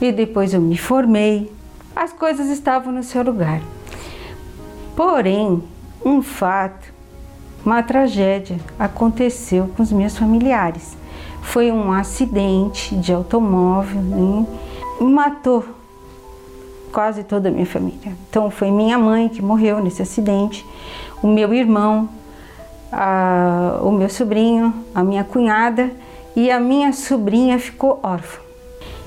e 0.00 0.12
depois 0.12 0.52
eu 0.52 0.60
me 0.60 0.76
formei. 0.76 1.50
As 1.94 2.12
coisas 2.12 2.48
estavam 2.48 2.92
no 2.92 3.02
seu 3.02 3.22
lugar. 3.22 3.60
Porém, 4.94 5.62
um 6.04 6.20
fato, 6.20 6.91
uma 7.64 7.82
tragédia 7.82 8.58
aconteceu 8.78 9.70
com 9.76 9.82
os 9.82 9.92
meus 9.92 10.16
familiares. 10.16 10.96
Foi 11.42 11.70
um 11.72 11.92
acidente 11.92 12.94
de 12.96 13.12
automóvel, 13.12 14.00
né? 14.00 14.46
matou 15.00 15.64
quase 16.92 17.24
toda 17.24 17.48
a 17.48 17.52
minha 17.52 17.66
família. 17.66 18.12
Então 18.28 18.50
foi 18.50 18.70
minha 18.70 18.98
mãe 18.98 19.28
que 19.28 19.42
morreu 19.42 19.82
nesse 19.82 20.02
acidente, 20.02 20.64
o 21.22 21.26
meu 21.26 21.52
irmão, 21.54 22.08
a, 22.92 23.80
o 23.82 23.90
meu 23.90 24.08
sobrinho, 24.08 24.74
a 24.94 25.02
minha 25.02 25.24
cunhada 25.24 25.90
e 26.36 26.50
a 26.50 26.60
minha 26.60 26.92
sobrinha 26.92 27.58
ficou 27.58 27.98
órfã. 28.02 28.40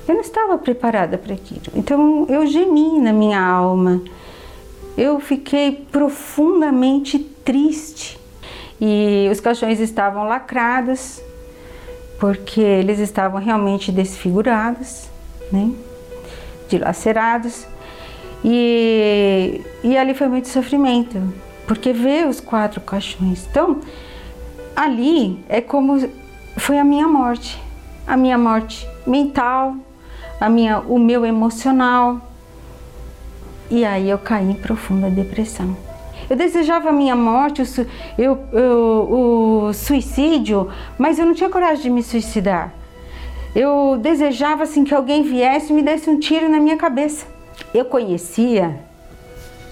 Eu 0.08 0.14
não 0.14 0.20
estava 0.20 0.56
preparada 0.58 1.18
para 1.18 1.34
aquilo. 1.34 1.62
Então 1.74 2.26
eu 2.28 2.46
gemi 2.46 3.00
na 3.00 3.12
minha 3.12 3.40
alma. 3.40 4.00
Eu 4.96 5.20
fiquei 5.20 5.72
profundamente 5.90 7.18
triste. 7.18 8.18
E 8.80 9.28
os 9.30 9.40
caixões 9.40 9.80
estavam 9.80 10.24
lacrados, 10.24 11.20
porque 12.18 12.60
eles 12.60 12.98
estavam 12.98 13.40
realmente 13.40 13.90
desfigurados, 13.90 15.08
né? 15.52 15.72
dilacerados. 16.68 17.66
E, 18.44 19.60
e 19.82 19.96
ali 19.96 20.14
foi 20.14 20.28
muito 20.28 20.48
sofrimento, 20.48 21.20
porque 21.66 21.92
ver 21.92 22.26
os 22.26 22.40
quatro 22.40 22.80
caixões. 22.80 23.46
Então, 23.50 23.80
ali 24.74 25.42
é 25.48 25.60
como 25.60 26.08
foi 26.56 26.78
a 26.78 26.84
minha 26.84 27.08
morte, 27.08 27.60
a 28.06 28.16
minha 28.16 28.38
morte 28.38 28.86
mental, 29.06 29.74
a 30.40 30.48
minha, 30.48 30.80
o 30.80 30.98
meu 30.98 31.24
emocional. 31.24 32.20
E 33.70 33.84
aí 33.84 34.08
eu 34.08 34.18
caí 34.18 34.50
em 34.50 34.54
profunda 34.54 35.10
depressão. 35.10 35.76
Eu 36.28 36.36
desejava 36.36 36.88
a 36.88 36.92
minha 36.92 37.14
morte, 37.14 37.62
o, 37.62 37.86
eu, 38.18 38.38
eu, 38.52 39.08
o 39.68 39.72
suicídio, 39.72 40.70
mas 40.98 41.18
eu 41.18 41.26
não 41.26 41.34
tinha 41.34 41.48
coragem 41.48 41.84
de 41.84 41.90
me 41.90 42.02
suicidar. 42.02 42.72
Eu 43.54 43.98
desejava 44.00 44.64
assim 44.64 44.84
que 44.84 44.94
alguém 44.94 45.22
viesse 45.22 45.72
e 45.72 45.74
me 45.74 45.82
desse 45.82 46.10
um 46.10 46.18
tiro 46.18 46.48
na 46.48 46.60
minha 46.60 46.76
cabeça. 46.76 47.26
Eu 47.72 47.84
conhecia 47.84 48.78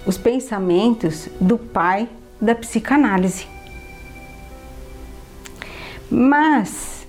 os 0.06 0.16
pensamentos 0.16 1.28
do 1.40 1.58
pai 1.58 2.08
da 2.40 2.54
psicanálise. 2.54 3.46
Mas 6.10 7.06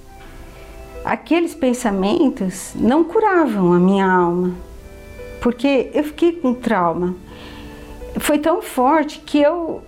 aqueles 1.04 1.54
pensamentos 1.54 2.74
não 2.76 3.04
curavam 3.04 3.72
a 3.74 3.80
minha 3.80 4.06
alma, 4.06 4.56
porque 5.42 5.92
eu 5.94 6.04
fiquei 6.04 6.34
com 6.34 6.54
trauma. 6.54 7.16
Foi 8.20 8.40
tão 8.40 8.62
forte 8.62 9.20
que 9.20 9.40
eu 9.40 9.82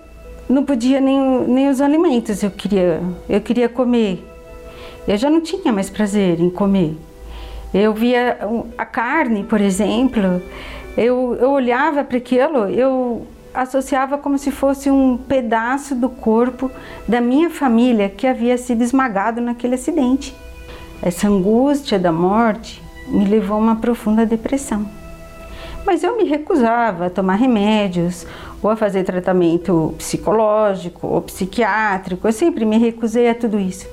não 0.49 0.63
podia 0.63 0.99
nem, 0.99 1.19
nem 1.47 1.69
os 1.69 1.81
alimentos, 1.81 2.43
eu 2.43 2.51
queria, 2.51 3.01
eu 3.27 3.41
queria 3.41 3.67
comer. 3.67 4.25
Eu 5.07 5.17
já 5.17 5.29
não 5.29 5.41
tinha 5.41 5.71
mais 5.71 5.89
prazer 5.89 6.39
em 6.39 6.49
comer. 6.49 6.97
Eu 7.73 7.93
via 7.93 8.37
a 8.77 8.85
carne, 8.85 9.43
por 9.43 9.59
exemplo, 9.59 10.41
eu, 10.97 11.37
eu 11.39 11.51
olhava 11.51 12.03
para 12.03 12.17
aquilo, 12.17 12.69
eu 12.69 13.27
associava 13.53 14.17
como 14.17 14.37
se 14.37 14.51
fosse 14.51 14.89
um 14.89 15.17
pedaço 15.17 15.95
do 15.95 16.09
corpo 16.09 16.71
da 17.07 17.19
minha 17.19 17.49
família 17.49 18.09
que 18.09 18.27
havia 18.27 18.57
sido 18.57 18.83
esmagado 18.83 19.41
naquele 19.41 19.75
acidente. 19.75 20.35
Essa 21.01 21.27
angústia 21.27 21.99
da 21.99 22.11
morte 22.11 22.81
me 23.07 23.25
levou 23.25 23.57
a 23.57 23.59
uma 23.59 23.75
profunda 23.75 24.25
depressão. 24.25 24.87
Mas 25.87 26.03
eu 26.03 26.17
me 26.17 26.25
recusava 26.25 27.05
a 27.05 27.09
tomar 27.09 27.35
remédios 27.35 28.27
ou 28.61 28.69
a 28.69 28.75
fazer 28.75 29.05
tratamento 29.05 29.95
psicológico 29.97 31.07
ou 31.07 31.21
psiquiátrico. 31.21 32.27
Eu 32.27 32.33
sempre 32.33 32.65
me 32.65 32.77
recusei 32.77 33.29
a 33.29 33.33
tudo 33.33 33.57
isso, 33.57 33.87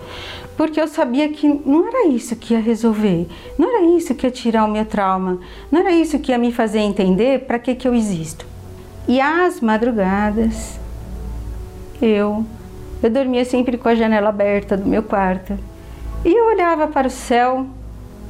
porque 0.56 0.80
eu 0.80 0.88
sabia 0.88 1.28
que 1.28 1.46
não 1.64 1.86
era 1.86 2.08
isso 2.08 2.34
que 2.34 2.52
ia 2.52 2.58
resolver, 2.58 3.28
não 3.56 3.68
era 3.68 3.96
isso 3.96 4.12
que 4.12 4.26
ia 4.26 4.30
tirar 4.32 4.64
o 4.64 4.72
meu 4.72 4.84
trauma, 4.84 5.38
não 5.70 5.82
era 5.82 5.92
isso 5.92 6.18
que 6.18 6.32
ia 6.32 6.38
me 6.38 6.50
fazer 6.50 6.80
entender 6.80 7.46
para 7.46 7.60
que, 7.60 7.76
que 7.76 7.86
eu 7.86 7.94
existo. 7.94 8.44
E 9.06 9.20
às 9.20 9.60
madrugadas, 9.60 10.80
eu, 12.02 12.44
eu 13.00 13.08
dormia 13.08 13.44
sempre 13.44 13.78
com 13.78 13.88
a 13.88 13.94
janela 13.94 14.30
aberta 14.30 14.76
do 14.76 14.88
meu 14.88 15.04
quarto 15.04 15.56
e 16.24 16.36
eu 16.36 16.46
olhava 16.46 16.88
para 16.88 17.06
o 17.06 17.10
céu, 17.10 17.64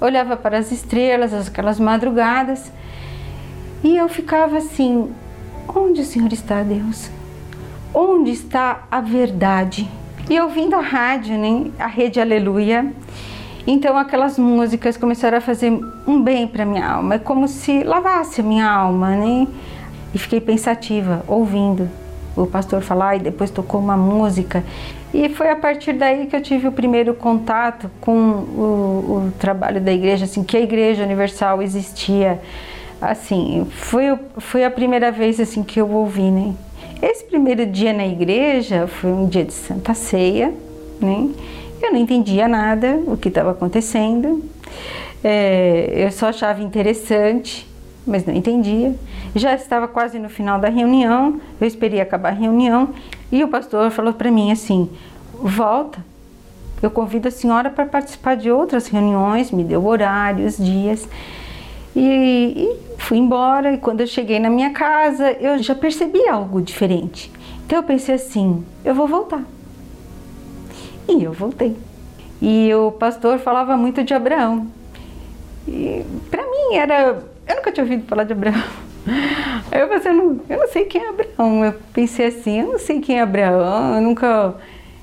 olhava 0.02 0.36
para 0.36 0.58
as 0.58 0.70
estrelas, 0.70 1.32
aquelas 1.32 1.80
madrugadas, 1.80 2.70
e 3.84 3.96
eu 3.96 4.08
ficava 4.08 4.56
assim: 4.56 5.12
onde 5.68 6.00
o 6.00 6.04
Senhor 6.04 6.32
está, 6.32 6.62
Deus? 6.62 7.10
Onde 7.92 8.30
está 8.30 8.86
a 8.90 9.00
verdade? 9.00 9.88
E 10.28 10.40
ouvindo 10.40 10.74
a 10.74 10.80
rádio, 10.80 11.36
né, 11.36 11.70
a 11.78 11.86
rede 11.86 12.18
Aleluia, 12.18 12.90
então 13.66 13.96
aquelas 13.96 14.38
músicas 14.38 14.96
começaram 14.96 15.36
a 15.36 15.40
fazer 15.40 15.78
um 16.06 16.22
bem 16.22 16.48
para 16.48 16.64
minha 16.64 16.88
alma, 16.88 17.16
é 17.16 17.18
como 17.18 17.46
se 17.46 17.84
lavasse 17.84 18.40
a 18.40 18.44
minha 18.44 18.68
alma, 18.68 19.10
né? 19.10 19.46
E 20.14 20.18
fiquei 20.18 20.40
pensativa, 20.40 21.22
ouvindo 21.28 21.88
o 22.36 22.46
pastor 22.46 22.80
falar 22.80 23.16
e 23.16 23.18
depois 23.20 23.50
tocou 23.50 23.80
uma 23.80 23.96
música. 23.96 24.64
E 25.12 25.28
foi 25.28 25.50
a 25.50 25.56
partir 25.56 25.92
daí 25.92 26.26
que 26.26 26.34
eu 26.34 26.40
tive 26.40 26.66
o 26.66 26.72
primeiro 26.72 27.14
contato 27.14 27.90
com 28.00 28.12
o, 28.12 29.28
o 29.28 29.32
trabalho 29.38 29.80
da 29.80 29.92
igreja, 29.92 30.24
assim, 30.24 30.42
que 30.42 30.56
a 30.56 30.60
Igreja 30.60 31.04
Universal 31.04 31.62
existia. 31.62 32.40
Assim, 33.00 33.66
foi, 33.70 34.18
foi 34.38 34.64
a 34.64 34.70
primeira 34.70 35.10
vez 35.10 35.38
assim 35.38 35.62
que 35.62 35.80
eu 35.80 35.90
ouvi, 35.90 36.30
né? 36.30 36.54
Esse 37.02 37.24
primeiro 37.24 37.66
dia 37.66 37.92
na 37.92 38.06
igreja 38.06 38.86
foi 38.86 39.10
um 39.10 39.28
dia 39.28 39.44
de 39.44 39.52
Santa 39.52 39.92
Ceia, 39.94 40.54
né? 41.00 41.28
Eu 41.82 41.92
não 41.92 41.98
entendia 41.98 42.48
nada 42.48 42.98
o 43.06 43.16
que 43.16 43.28
estava 43.28 43.50
acontecendo. 43.50 44.42
É, 45.22 45.92
eu 45.96 46.10
só 46.10 46.28
achava 46.28 46.62
interessante, 46.62 47.68
mas 48.06 48.24
não 48.24 48.34
entendia. 48.34 48.94
Já 49.34 49.54
estava 49.54 49.88
quase 49.88 50.18
no 50.18 50.28
final 50.28 50.58
da 50.58 50.68
reunião, 50.68 51.40
eu 51.60 51.66
esperei 51.66 52.00
acabar 52.00 52.30
a 52.30 52.36
reunião 52.36 52.90
e 53.30 53.42
o 53.42 53.48
pastor 53.48 53.90
falou 53.90 54.12
para 54.12 54.30
mim 54.30 54.52
assim: 54.52 54.88
volta, 55.34 55.98
eu 56.82 56.90
convido 56.90 57.28
a 57.28 57.30
senhora 57.30 57.68
para 57.68 57.84
participar 57.86 58.36
de 58.36 58.50
outras 58.50 58.86
reuniões, 58.86 59.50
me 59.50 59.64
deu 59.64 59.84
horários, 59.84 60.56
dias. 60.56 61.08
E, 61.94 62.00
e, 62.00 62.98
fui 62.98 63.18
embora. 63.18 63.72
E 63.72 63.78
quando 63.78 64.00
eu 64.00 64.06
cheguei 64.06 64.38
na 64.38 64.50
minha 64.50 64.70
casa, 64.70 65.32
eu 65.32 65.58
já 65.58 65.74
percebi 65.74 66.26
algo 66.28 66.60
diferente. 66.60 67.30
Então 67.64 67.78
eu 67.78 67.82
pensei 67.82 68.16
assim: 68.16 68.64
eu 68.84 68.94
vou 68.94 69.06
voltar. 69.06 69.44
E 71.08 71.22
eu 71.22 71.32
voltei. 71.32 71.76
E 72.40 72.74
o 72.74 72.92
pastor 72.92 73.38
falava 73.38 73.76
muito 73.76 74.02
de 74.02 74.12
Abraão. 74.12 74.66
E 75.66 76.04
para 76.30 76.42
mim 76.42 76.74
era. 76.74 77.22
Eu 77.46 77.56
nunca 77.56 77.72
tinha 77.72 77.84
ouvido 77.84 78.06
falar 78.06 78.24
de 78.24 78.32
Abraão. 78.32 78.62
Eu 79.70 79.88
pensei, 79.88 80.12
eu 80.12 80.16
não, 80.16 80.40
eu 80.48 80.58
não 80.58 80.68
sei 80.68 80.84
quem 80.86 81.02
é 81.02 81.08
Abraão. 81.10 81.64
Eu 81.64 81.74
pensei 81.92 82.26
assim: 82.26 82.60
eu 82.60 82.68
não 82.68 82.78
sei 82.78 83.00
quem 83.00 83.18
é 83.18 83.22
Abraão. 83.22 83.96
Eu 83.96 84.00
nunca. 84.00 84.54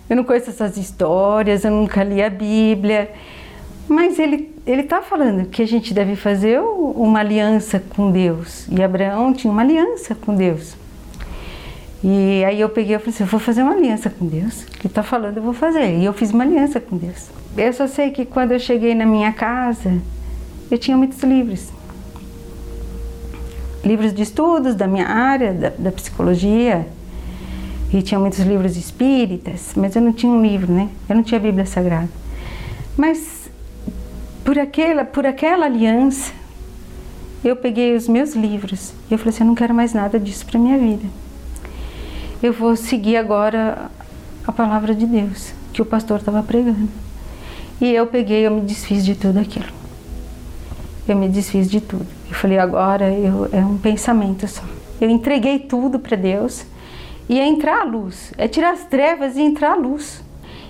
Eu 0.10 0.15
não 0.15 0.23
conheço 0.23 0.49
essas 0.49 0.75
histórias, 0.75 1.63
eu 1.63 1.71
nunca 1.71 2.04
li 2.04 2.21
a 2.21 2.30
Bíblia. 2.30 3.12
Mas 3.88 4.17
ele 4.17 4.51
ele 4.65 4.82
está 4.82 5.02
falando 5.02 5.47
que 5.47 5.62
a 5.62 5.67
gente 5.67 5.93
deve 5.93 6.15
fazer 6.15 6.60
uma 6.60 7.19
aliança 7.19 7.80
com 7.80 8.12
Deus. 8.12 8.67
E 8.69 8.82
Abraão 8.84 9.34
tinha 9.34 9.52
uma 9.52 9.62
aliança 9.62 10.13
com 10.13 10.36
Deus. 10.36 10.76
E 12.04 12.43
aí 12.45 12.60
eu 12.60 12.69
peguei 12.69 12.95
e 12.95 13.00
falei 13.00 13.13
assim, 13.13 13.24
eu 13.24 13.28
vou 13.28 13.39
fazer 13.39 13.63
uma 13.63 13.74
aliança 13.74 14.10
com 14.10 14.26
Deus. 14.26 14.63
Que 14.63 14.88
está 14.88 15.02
falando, 15.02 15.38
eu 15.38 15.43
vou 15.43 15.54
fazer. 15.54 15.97
E 15.97 16.06
eu 16.06 16.13
fiz 16.13 16.32
uma 16.32 16.43
aliança 16.43 16.80
com 16.80 16.95
Deus. 16.95 17.30
Eu 17.58 17.74
só 17.74 17.88
sei 17.88 18.12
que 18.12 18.24
quando 18.26 18.52
eu 18.52 18.60
cheguei 18.60 18.93
na 18.93 19.06
minha 19.06 19.32
casa, 19.34 20.00
eu 20.69 20.78
tinha 20.78 20.95
muitos 20.95 21.21
livros. 21.24 21.69
Livros 23.84 24.13
de 24.13 24.21
estudos 24.21 24.76
da 24.76 24.86
minha 24.86 25.08
área, 25.08 25.54
da, 25.54 25.69
da 25.69 25.91
psicologia. 25.91 26.88
E 27.91 28.02
tinha 28.02 28.19
muitos 28.19 28.39
livros 28.39 28.78
espíritas, 28.78 29.74
mas 29.76 29.95
eu 29.95 30.02
não 30.02 30.13
tinha 30.13 30.32
um 30.32 30.41
livro, 30.41 30.71
né? 30.71 30.88
Eu 31.10 31.15
não 31.15 31.24
tinha 31.24 31.39
a 31.39 31.43
Bíblia 31.43 31.65
Sagrada. 31.65 32.10
Mas 32.95 33.40
por 34.43 34.58
aquela, 34.58 35.06
por 35.06 35.25
aquela 35.25 35.65
aliança, 35.65 36.32
eu 37.43 37.56
peguei 37.56 37.95
os 37.95 38.08
meus 38.08 38.34
livros 38.34 38.93
e 39.10 39.13
eu 39.13 39.17
falei 39.17 39.34
assim, 39.34 39.43
eu 39.43 39.47
não 39.47 39.56
quero 39.56 39.73
mais 39.73 39.93
nada 39.93 40.19
disso 40.19 40.45
para 40.45 40.60
minha 40.60 40.77
vida. 40.77 41.06
Eu 42.41 42.54
vou 42.54 42.75
seguir 42.75 43.17
agora 43.17 43.89
a 44.45 44.51
palavra 44.51 44.93
de 44.93 45.06
Deus 45.06 45.54
que 45.73 45.82
o 45.82 45.86
pastor 45.86 46.19
estava 46.19 46.43
pregando. 46.43 46.89
E 47.80 47.91
eu 47.91 48.06
peguei, 48.08 48.45
eu 48.45 48.51
me 48.51 48.62
desfiz 48.62 49.04
de 49.04 49.15
tudo 49.15 49.39
aquilo. 49.39 49.69
Eu 51.08 51.15
me 51.15 51.27
desfiz 51.27 51.69
de 51.69 51.82
tudo. 51.82 52.06
Eu 52.30 52.36
falei, 52.36 52.60
agora 52.60 53.12
eu, 53.12 53.49
é 53.51 53.65
um 53.65 53.77
pensamento 53.77 54.47
só. 54.47 54.63
Eu 54.99 55.10
entreguei 55.10 55.60
tudo 55.60 55.97
para 55.99 56.15
Deus 56.15 56.63
e 57.27 57.39
é 57.39 57.47
entrar 57.47 57.82
a 57.82 57.84
luz, 57.84 58.34
é 58.38 58.47
tirar 58.47 58.73
as 58.73 58.86
trevas 58.86 59.36
e 59.36 59.41
entrar 59.41 59.71
a 59.71 59.75
luz 59.75 60.23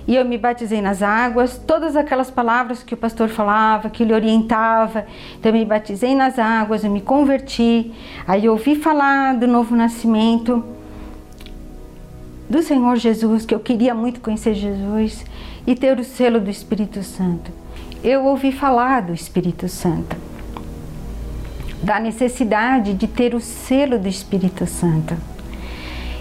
e 0.06 0.16
eu 0.16 0.24
me 0.24 0.36
batizei 0.36 0.80
nas 0.80 1.02
águas, 1.02 1.56
todas 1.58 1.94
aquelas 1.94 2.30
palavras 2.30 2.82
que 2.82 2.94
o 2.94 2.96
pastor 2.96 3.28
falava, 3.28 3.88
que 3.88 4.02
ele 4.02 4.12
orientava. 4.12 5.06
Então 5.38 5.52
eu 5.52 5.58
me 5.58 5.64
batizei 5.64 6.14
nas 6.14 6.38
águas, 6.38 6.82
eu 6.82 6.90
me 6.90 7.00
converti. 7.00 7.92
Aí 8.26 8.44
eu 8.44 8.52
ouvi 8.52 8.74
falar 8.74 9.34
do 9.36 9.46
novo 9.46 9.76
nascimento 9.76 10.64
do 12.50 12.62
Senhor 12.62 12.96
Jesus, 12.96 13.46
que 13.46 13.54
eu 13.54 13.60
queria 13.60 13.94
muito 13.94 14.20
conhecer 14.20 14.54
Jesus 14.54 15.24
e 15.66 15.74
ter 15.74 15.98
o 15.98 16.04
selo 16.04 16.40
do 16.40 16.50
Espírito 16.50 17.02
Santo. 17.02 17.50
Eu 18.02 18.24
ouvi 18.24 18.50
falar 18.50 19.02
do 19.02 19.14
Espírito 19.14 19.68
Santo, 19.68 20.16
da 21.80 22.00
necessidade 22.00 22.94
de 22.94 23.06
ter 23.06 23.34
o 23.34 23.40
selo 23.40 23.98
do 23.98 24.08
Espírito 24.08 24.66
Santo. 24.66 25.16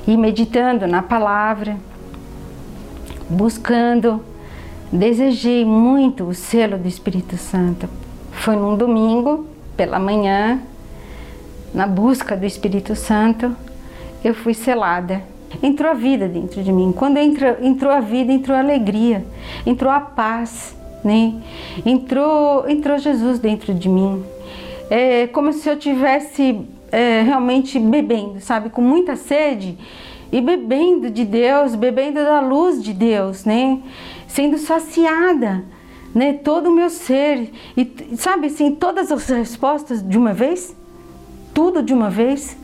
E 0.07 0.15
meditando 0.15 0.85
na 0.87 1.01
palavra, 1.01 1.77
buscando, 3.31 4.21
desejei 4.91 5.65
muito 5.65 6.25
o 6.25 6.33
selo 6.33 6.77
do 6.77 6.87
Espírito 6.87 7.37
Santo. 7.37 7.87
Foi 8.31 8.55
num 8.55 8.75
domingo, 8.75 9.47
pela 9.75 9.97
manhã, 9.97 10.61
na 11.73 11.87
busca 11.87 12.35
do 12.35 12.45
Espírito 12.45 12.95
Santo, 12.95 13.55
eu 14.23 14.35
fui 14.35 14.53
selada. 14.53 15.23
Entrou 15.63 15.89
a 15.89 15.93
vida 15.93 16.27
dentro 16.27 16.61
de 16.63 16.71
mim. 16.71 16.93
Quando 16.95 17.17
entrou, 17.17 17.57
entrou 17.61 17.91
a 17.91 17.99
vida, 17.99 18.31
entrou 18.31 18.55
a 18.55 18.59
alegria, 18.59 19.25
entrou 19.65 19.91
a 19.91 19.99
paz, 19.99 20.75
né? 21.03 21.33
Entrou, 21.85 22.69
entrou 22.69 22.97
Jesus 22.97 23.39
dentro 23.39 23.73
de 23.73 23.89
mim. 23.89 24.23
É 24.89 25.27
como 25.27 25.51
se 25.53 25.69
eu 25.69 25.77
tivesse 25.77 26.61
é, 26.91 27.21
realmente 27.21 27.79
bebendo, 27.79 28.39
sabe, 28.41 28.69
com 28.69 28.81
muita 28.81 29.15
sede 29.15 29.77
e 30.31 30.39
bebendo 30.39 31.09
de 31.09 31.25
Deus, 31.25 31.75
bebendo 31.75 32.23
da 32.23 32.39
luz 32.39 32.81
de 32.81 32.93
Deus, 32.93 33.43
né? 33.43 33.79
Sendo 34.27 34.57
saciada, 34.57 35.63
né? 36.15 36.33
Todo 36.33 36.69
o 36.69 36.75
meu 36.75 36.89
ser 36.89 37.51
e 37.75 38.15
sabe 38.17 38.47
assim, 38.47 38.73
todas 38.73 39.11
as 39.11 39.27
respostas 39.27 40.01
de 40.01 40.17
uma 40.17 40.33
vez, 40.33 40.75
tudo 41.53 41.83
de 41.83 41.93
uma 41.93 42.09
vez, 42.09 42.55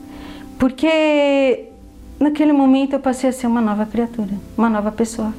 porque 0.57 1.65
naquele 2.19 2.53
momento 2.53 2.93
eu 2.93 2.99
passei 2.99 3.29
a 3.29 3.33
ser 3.33 3.47
uma 3.47 3.61
nova 3.61 3.85
criatura, 3.85 4.31
uma 4.57 4.69
nova 4.69 4.91
pessoa. 4.91 5.33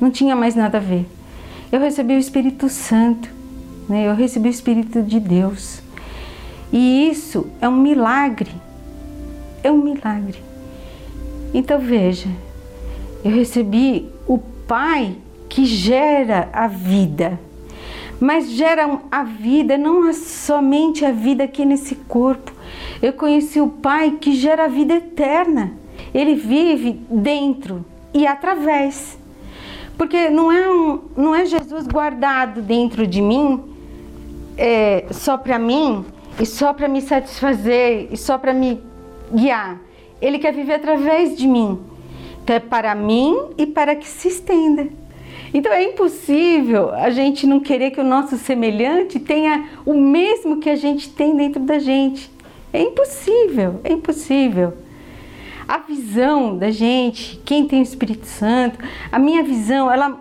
Não 0.00 0.10
tinha 0.10 0.34
mais 0.34 0.54
nada 0.54 0.78
a 0.78 0.80
ver. 0.80 1.06
Eu 1.70 1.80
recebi 1.80 2.14
o 2.14 2.18
Espírito 2.18 2.68
Santo, 2.68 3.28
né? 3.88 4.06
Eu 4.06 4.14
recebi 4.14 4.48
o 4.48 4.50
Espírito 4.50 5.02
de 5.02 5.18
Deus. 5.20 5.80
E 6.72 7.08
isso 7.08 7.46
é 7.60 7.68
um 7.68 7.76
milagre. 7.76 8.50
É 9.62 9.70
um 9.70 9.78
milagre. 9.78 10.45
Então 11.52 11.78
veja, 11.78 12.28
eu 13.24 13.30
recebi 13.30 14.08
o 14.26 14.38
Pai 14.38 15.16
que 15.48 15.64
gera 15.64 16.48
a 16.52 16.66
vida, 16.66 17.38
mas 18.18 18.50
gera 18.50 18.98
a 19.10 19.22
vida 19.22 19.78
não 19.78 20.08
é 20.08 20.12
somente 20.12 21.04
a 21.04 21.12
vida 21.12 21.44
aqui 21.44 21.64
nesse 21.64 21.94
corpo. 21.94 22.52
Eu 23.00 23.12
conheci 23.12 23.60
o 23.60 23.68
Pai 23.68 24.18
que 24.20 24.34
gera 24.34 24.64
a 24.64 24.68
vida 24.68 24.94
eterna. 24.94 25.72
ele 26.14 26.34
vive 26.34 27.00
dentro 27.10 27.84
e 28.12 28.26
através. 28.26 29.18
Porque 29.98 30.28
não 30.28 30.50
é, 30.52 30.70
um, 30.70 31.00
não 31.16 31.34
é 31.34 31.44
Jesus 31.46 31.86
guardado 31.86 32.60
dentro 32.62 33.06
de 33.06 33.20
mim 33.20 33.62
é, 34.56 35.06
só 35.10 35.36
para 35.36 35.58
mim 35.58 36.04
e 36.38 36.46
só 36.46 36.72
para 36.72 36.88
me 36.88 37.00
satisfazer 37.00 38.08
e 38.10 38.16
só 38.16 38.38
para 38.38 38.52
me 38.52 38.80
guiar. 39.32 39.78
Ele 40.20 40.38
quer 40.38 40.52
viver 40.52 40.74
através 40.74 41.36
de 41.36 41.46
mim. 41.46 41.78
Então 42.42 42.56
é 42.56 42.60
para 42.60 42.94
mim 42.94 43.36
e 43.58 43.66
para 43.66 43.94
que 43.96 44.06
se 44.06 44.28
estenda. 44.28 44.88
Então 45.52 45.72
é 45.72 45.82
impossível 45.84 46.92
a 46.92 47.10
gente 47.10 47.46
não 47.46 47.60
querer 47.60 47.90
que 47.90 48.00
o 48.00 48.04
nosso 48.04 48.36
semelhante 48.36 49.18
tenha 49.18 49.68
o 49.84 49.94
mesmo 49.94 50.58
que 50.58 50.70
a 50.70 50.76
gente 50.76 51.10
tem 51.10 51.36
dentro 51.36 51.60
da 51.60 51.78
gente. 51.78 52.30
É 52.72 52.80
impossível, 52.80 53.80
é 53.84 53.92
impossível. 53.92 54.74
A 55.66 55.78
visão 55.78 56.56
da 56.56 56.70
gente, 56.70 57.40
quem 57.44 57.66
tem 57.66 57.80
o 57.80 57.82
Espírito 57.82 58.26
Santo, 58.26 58.78
a 59.10 59.18
minha 59.18 59.42
visão, 59.42 59.90
ela, 59.90 60.20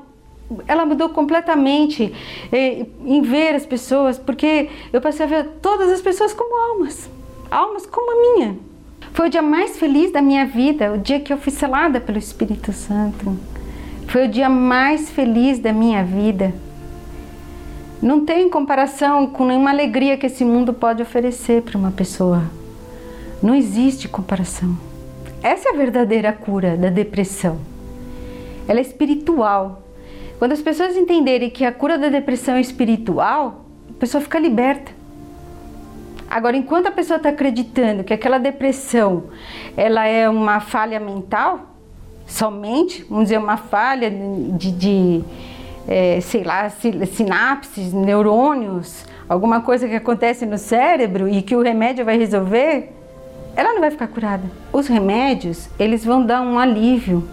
ela 0.67 0.86
mudou 0.86 1.10
completamente 1.10 2.12
eh, 2.51 2.86
em 3.05 3.21
ver 3.21 3.53
as 3.53 3.65
pessoas, 3.65 4.17
porque 4.17 4.69
eu 4.91 4.99
passei 5.01 5.25
a 5.25 5.29
ver 5.29 5.47
todas 5.62 5.91
as 5.91 6.01
pessoas 6.01 6.34
como 6.34 6.55
almas, 6.71 7.10
almas 7.51 7.86
como 7.86 8.12
a 8.12 8.38
minha. 8.38 8.58
Foi 9.15 9.28
o 9.28 9.30
dia 9.30 9.41
mais 9.41 9.78
feliz 9.78 10.12
da 10.12 10.21
minha 10.21 10.45
vida, 10.45 10.91
o 10.91 10.97
dia 10.97 11.21
que 11.21 11.32
eu 11.32 11.38
fui 11.38 11.49
selada 11.49 12.01
pelo 12.01 12.17
Espírito 12.17 12.73
Santo. 12.73 13.39
Foi 14.08 14.25
o 14.25 14.30
dia 14.30 14.49
mais 14.49 15.10
feliz 15.10 15.58
da 15.58 15.71
minha 15.71 16.04
vida. 16.04 16.54
Não 18.01 18.25
tem 18.25 18.49
comparação 18.49 19.25
com 19.28 19.45
nenhuma 19.45 19.69
alegria 19.69 20.17
que 20.17 20.25
esse 20.25 20.43
mundo 20.43 20.73
pode 20.73 21.01
oferecer 21.01 21.62
para 21.62 21.78
uma 21.78 21.91
pessoa. 21.91 22.43
Não 23.41 23.56
existe 23.56 24.10
comparação. 24.10 24.78
Essa 25.41 25.69
é 25.69 25.71
a 25.71 25.78
verdadeira 25.78 26.34
cura 26.34 26.75
da 26.75 26.89
depressão. 26.89 27.58
Ela 28.67 28.80
é 28.80 28.82
espiritual. 28.82 29.82
Quando 30.38 30.51
as 30.51 30.62
pessoas 30.62 30.97
entenderem 30.97 31.49
que 31.49 31.63
a 31.63 31.71
cura 31.71 31.97
da 31.97 32.10
depressão 32.10 32.56
é 32.56 32.62
espiritual, 32.62 33.63
a 33.89 33.93
pessoa 33.97 34.21
fica 34.21 34.38
liberta. 34.38 34.91
Agora, 36.29 36.57
enquanto 36.57 36.88
a 36.88 36.91
pessoa 36.91 37.17
está 37.17 37.29
acreditando 37.29 38.03
que 38.03 38.13
aquela 38.13 38.38
depressão 38.38 39.25
ela 39.77 40.05
é 40.05 40.27
uma 40.29 40.59
falha 40.59 40.99
mental, 40.99 41.75
somente, 42.25 43.03
vamos 43.03 43.25
dizer, 43.25 43.38
uma 43.38 43.57
falha 43.57 44.09
de, 44.09 44.71
de 44.71 45.23
é, 45.88 46.19
sei 46.21 46.43
lá, 46.43 46.69
sinapses, 46.69 47.93
neurônios, 47.93 49.05
alguma 49.29 49.61
coisa 49.61 49.88
que 49.88 49.95
acontece 49.95 50.45
no 50.45 50.57
cérebro 50.57 51.27
e 51.27 51.41
que 51.41 51.55
o 51.55 51.61
remédio 51.61 52.03
vai 52.03 52.17
resolver, 52.17 52.91
ela 53.55 53.73
não 53.73 53.79
vai 53.79 53.91
ficar 53.91 54.07
curada. 54.07 54.43
Os 54.73 54.88
remédios, 54.88 55.69
eles 55.79 56.03
vão 56.03 56.25
dar 56.25 56.41
um 56.41 56.59
alívio 56.59 57.27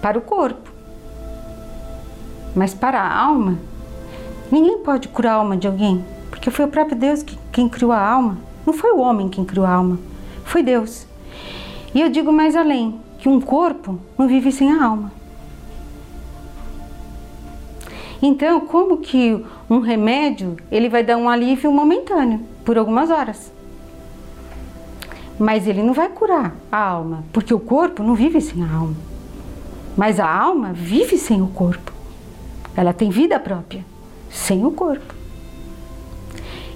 para 0.00 0.16
o 0.18 0.22
corpo. 0.22 0.70
Mas 2.54 2.72
para 2.72 3.00
a 3.00 3.18
alma, 3.18 3.58
ninguém 4.50 4.78
pode 4.78 5.08
curar 5.08 5.32
a 5.32 5.36
alma 5.36 5.56
de 5.56 5.66
alguém, 5.66 6.04
porque 6.48 6.56
foi 6.56 6.64
o 6.64 6.68
próprio 6.68 6.96
Deus 6.96 7.22
que, 7.22 7.38
quem 7.52 7.68
criou 7.68 7.92
a 7.92 8.00
alma. 8.00 8.38
Não 8.64 8.72
foi 8.72 8.90
o 8.90 8.98
homem 8.98 9.28
quem 9.28 9.44
criou 9.44 9.66
a 9.66 9.70
alma, 9.70 9.98
foi 10.44 10.62
Deus. 10.62 11.06
E 11.94 12.00
eu 12.00 12.08
digo 12.08 12.32
mais 12.32 12.56
além, 12.56 12.98
que 13.18 13.28
um 13.28 13.38
corpo 13.38 13.98
não 14.16 14.26
vive 14.26 14.50
sem 14.50 14.72
a 14.72 14.82
alma. 14.82 15.12
Então, 18.22 18.60
como 18.60 18.96
que 18.96 19.44
um 19.68 19.80
remédio 19.80 20.56
ele 20.70 20.88
vai 20.88 21.04
dar 21.04 21.18
um 21.18 21.28
alívio 21.28 21.70
momentâneo 21.70 22.40
por 22.64 22.78
algumas 22.78 23.10
horas? 23.10 23.52
Mas 25.38 25.66
ele 25.66 25.82
não 25.82 25.92
vai 25.92 26.08
curar 26.08 26.54
a 26.72 26.78
alma, 26.78 27.24
porque 27.30 27.52
o 27.52 27.60
corpo 27.60 28.02
não 28.02 28.14
vive 28.14 28.40
sem 28.40 28.64
a 28.64 28.72
alma. 28.72 28.96
Mas 29.94 30.18
a 30.18 30.26
alma 30.26 30.72
vive 30.72 31.18
sem 31.18 31.42
o 31.42 31.48
corpo. 31.48 31.92
Ela 32.74 32.94
tem 32.94 33.10
vida 33.10 33.38
própria, 33.38 33.84
sem 34.30 34.64
o 34.64 34.70
corpo. 34.70 35.17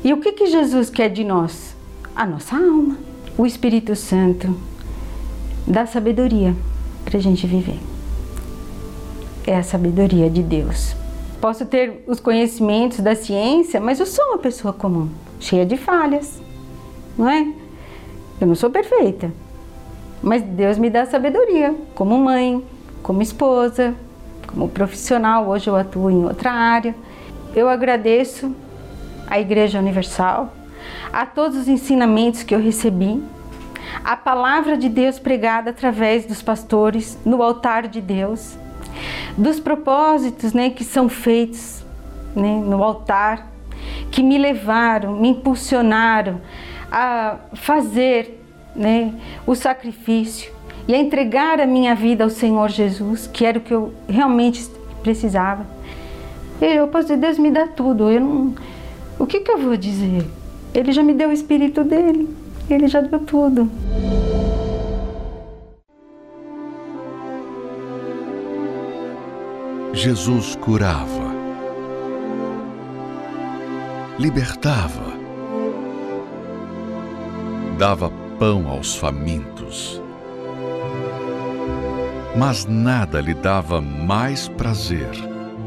E 0.04 0.12
o 0.12 0.16
que, 0.16 0.32
que 0.32 0.46
Jesus 0.46 0.90
quer 0.90 1.08
de 1.08 1.22
nós? 1.22 1.76
A 2.14 2.26
nossa 2.26 2.56
alma. 2.56 2.98
O 3.38 3.46
Espírito 3.46 3.94
Santo 3.94 4.54
dá 5.66 5.86
sabedoria 5.86 6.56
para 7.04 7.18
a 7.18 7.20
gente 7.20 7.46
viver. 7.46 7.78
É 9.46 9.56
a 9.56 9.62
sabedoria 9.62 10.28
de 10.28 10.42
Deus. 10.42 10.96
Posso 11.40 11.64
ter 11.66 12.02
os 12.06 12.18
conhecimentos 12.18 12.98
da 12.98 13.14
ciência, 13.14 13.80
mas 13.80 14.00
eu 14.00 14.06
sou 14.06 14.24
uma 14.26 14.38
pessoa 14.38 14.72
comum, 14.72 15.08
cheia 15.40 15.64
de 15.64 15.76
falhas, 15.76 16.40
não 17.16 17.28
é? 17.28 17.52
Eu 18.40 18.46
não 18.46 18.54
sou 18.54 18.70
perfeita, 18.70 19.32
mas 20.22 20.42
Deus 20.42 20.78
me 20.78 20.90
dá 20.90 21.06
sabedoria, 21.06 21.74
como 21.94 22.18
mãe, 22.18 22.64
como 23.02 23.22
esposa, 23.22 23.94
como 24.46 24.68
profissional. 24.68 25.48
Hoje 25.48 25.68
eu 25.68 25.76
atuo 25.76 26.10
em 26.10 26.24
outra 26.24 26.52
área. 26.52 26.94
Eu 27.54 27.68
agradeço 27.68 28.54
à 29.26 29.40
Igreja 29.40 29.78
Universal, 29.78 30.52
a 31.12 31.26
todos 31.26 31.56
os 31.56 31.68
ensinamentos 31.68 32.42
que 32.42 32.54
eu 32.54 32.60
recebi, 32.60 33.22
a 34.04 34.16
palavra 34.16 34.76
de 34.76 34.88
Deus 34.88 35.18
pregada 35.18 35.70
através 35.70 36.24
dos 36.24 36.42
pastores 36.42 37.18
no 37.24 37.42
altar 37.42 37.86
de 37.86 38.00
Deus, 38.00 38.56
dos 39.36 39.60
propósitos 39.60 40.52
né, 40.52 40.70
que 40.70 40.84
são 40.84 41.08
feitos 41.08 41.84
né, 42.34 42.62
no 42.64 42.82
altar, 42.82 43.48
que 44.10 44.22
me 44.22 44.38
levaram, 44.38 45.14
me 45.14 45.28
impulsionaram 45.28 46.40
a 46.90 47.36
fazer 47.54 48.42
né, 48.74 49.14
o 49.46 49.54
sacrifício 49.54 50.52
e 50.86 50.94
a 50.94 50.98
entregar 50.98 51.60
a 51.60 51.66
minha 51.66 51.94
vida 51.94 52.24
ao 52.24 52.30
Senhor 52.30 52.68
Jesus, 52.68 53.26
que 53.26 53.44
era 53.44 53.58
o 53.58 53.60
que 53.60 53.72
eu 53.72 53.92
realmente 54.08 54.68
precisava. 55.02 55.66
Eu 56.60 56.86
posso 56.88 57.08
dizer, 57.08 57.18
Deus 57.18 57.38
me 57.38 57.50
dá 57.50 57.66
tudo. 57.66 58.10
Eu 58.10 58.20
não, 58.20 58.54
o 59.18 59.26
que, 59.26 59.40
que 59.40 59.50
eu 59.50 59.58
vou 59.58 59.76
dizer? 59.76 60.24
Ele 60.74 60.92
já 60.92 61.02
me 61.02 61.14
deu 61.14 61.28
o 61.28 61.32
Espírito 61.32 61.84
dele. 61.84 62.28
Ele 62.68 62.88
já 62.88 63.00
deu 63.00 63.18
tudo. 63.20 63.70
Jesus 69.92 70.56
curava, 70.56 71.32
libertava, 74.18 75.12
dava 77.78 78.10
pão 78.38 78.68
aos 78.68 78.96
famintos. 78.96 80.02
Mas 82.36 82.64
nada 82.64 83.20
lhe 83.20 83.34
dava 83.34 83.80
mais 83.82 84.48
prazer 84.48 85.10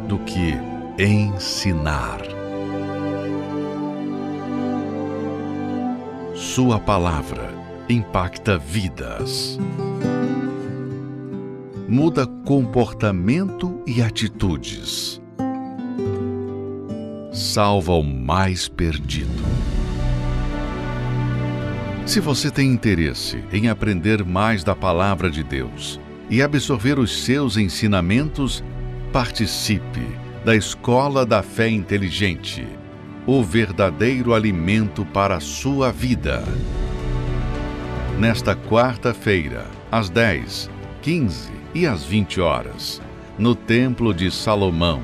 do 0.08 0.17
que 0.19 0.55
ensinar. 0.97 2.35
Sua 6.36 6.78
palavra 6.82 7.50
impacta 7.88 8.58
vidas. 8.58 9.58
Muda 11.88 12.28
comportamento 12.28 13.82
e 13.88 14.02
atitudes. 14.02 15.21
Salva 17.32 17.93
o 17.93 18.04
mais 18.04 18.67
perdido. 18.67 19.32
Se 22.06 22.19
você 22.19 22.52
tem 22.52 22.69
interesse 22.69 23.41
em 23.50 23.69
aprender 23.69 24.26
mais 24.26 24.62
da 24.62 24.76
palavra 24.76 25.32
de 25.32 25.41
Deus 25.41 26.02
e 26.30 26.41
absorver 26.41 27.00
os 27.00 27.24
seus 27.24 27.56
ensinamentos, 27.56 28.62
participe 29.13 30.06
da 30.43 30.54
Escola 30.54 31.26
da 31.26 31.41
Fé 31.41 31.69
Inteligente 31.69 32.67
o 33.28 33.42
verdadeiro 33.42 34.36
alimento 34.36 35.04
para 35.04 35.38
a 35.38 35.40
sua 35.40 35.92
vida. 35.92 36.44
Nesta 38.19 38.56
quarta-feira, 38.56 39.65
às 39.92 40.10
10, 40.10 40.69
15 41.02 41.52
e 41.73 41.88
às 41.88 42.04
20 42.04 42.40
horas, 42.40 43.02
no 43.38 43.56
Templo 43.56 44.13
de 44.13 44.30
Salomão, 44.30 45.02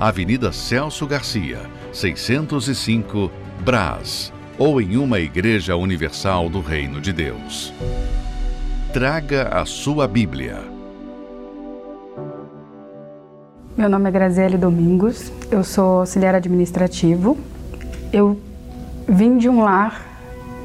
Avenida 0.00 0.50
Celso 0.50 1.06
Garcia, 1.06 1.60
605, 1.92 3.30
Brás, 3.64 4.32
ou 4.58 4.80
em 4.80 4.96
uma 4.96 5.20
igreja 5.20 5.76
universal 5.76 6.48
do 6.48 6.60
Reino 6.60 7.00
de 7.00 7.12
Deus. 7.12 7.72
Traga 8.92 9.48
a 9.48 9.64
sua 9.64 10.08
Bíblia. 10.08 10.58
Meu 13.76 13.88
nome 13.88 14.08
é 14.08 14.12
Graziele 14.12 14.58
Domingos, 14.58 15.32
eu 15.52 15.62
sou 15.62 16.00
auxiliar 16.00 16.34
administrativo 16.34 17.38
eu 18.12 18.36
vim 19.08 19.36
de 19.36 19.48
um 19.48 19.62
lar 19.62 20.06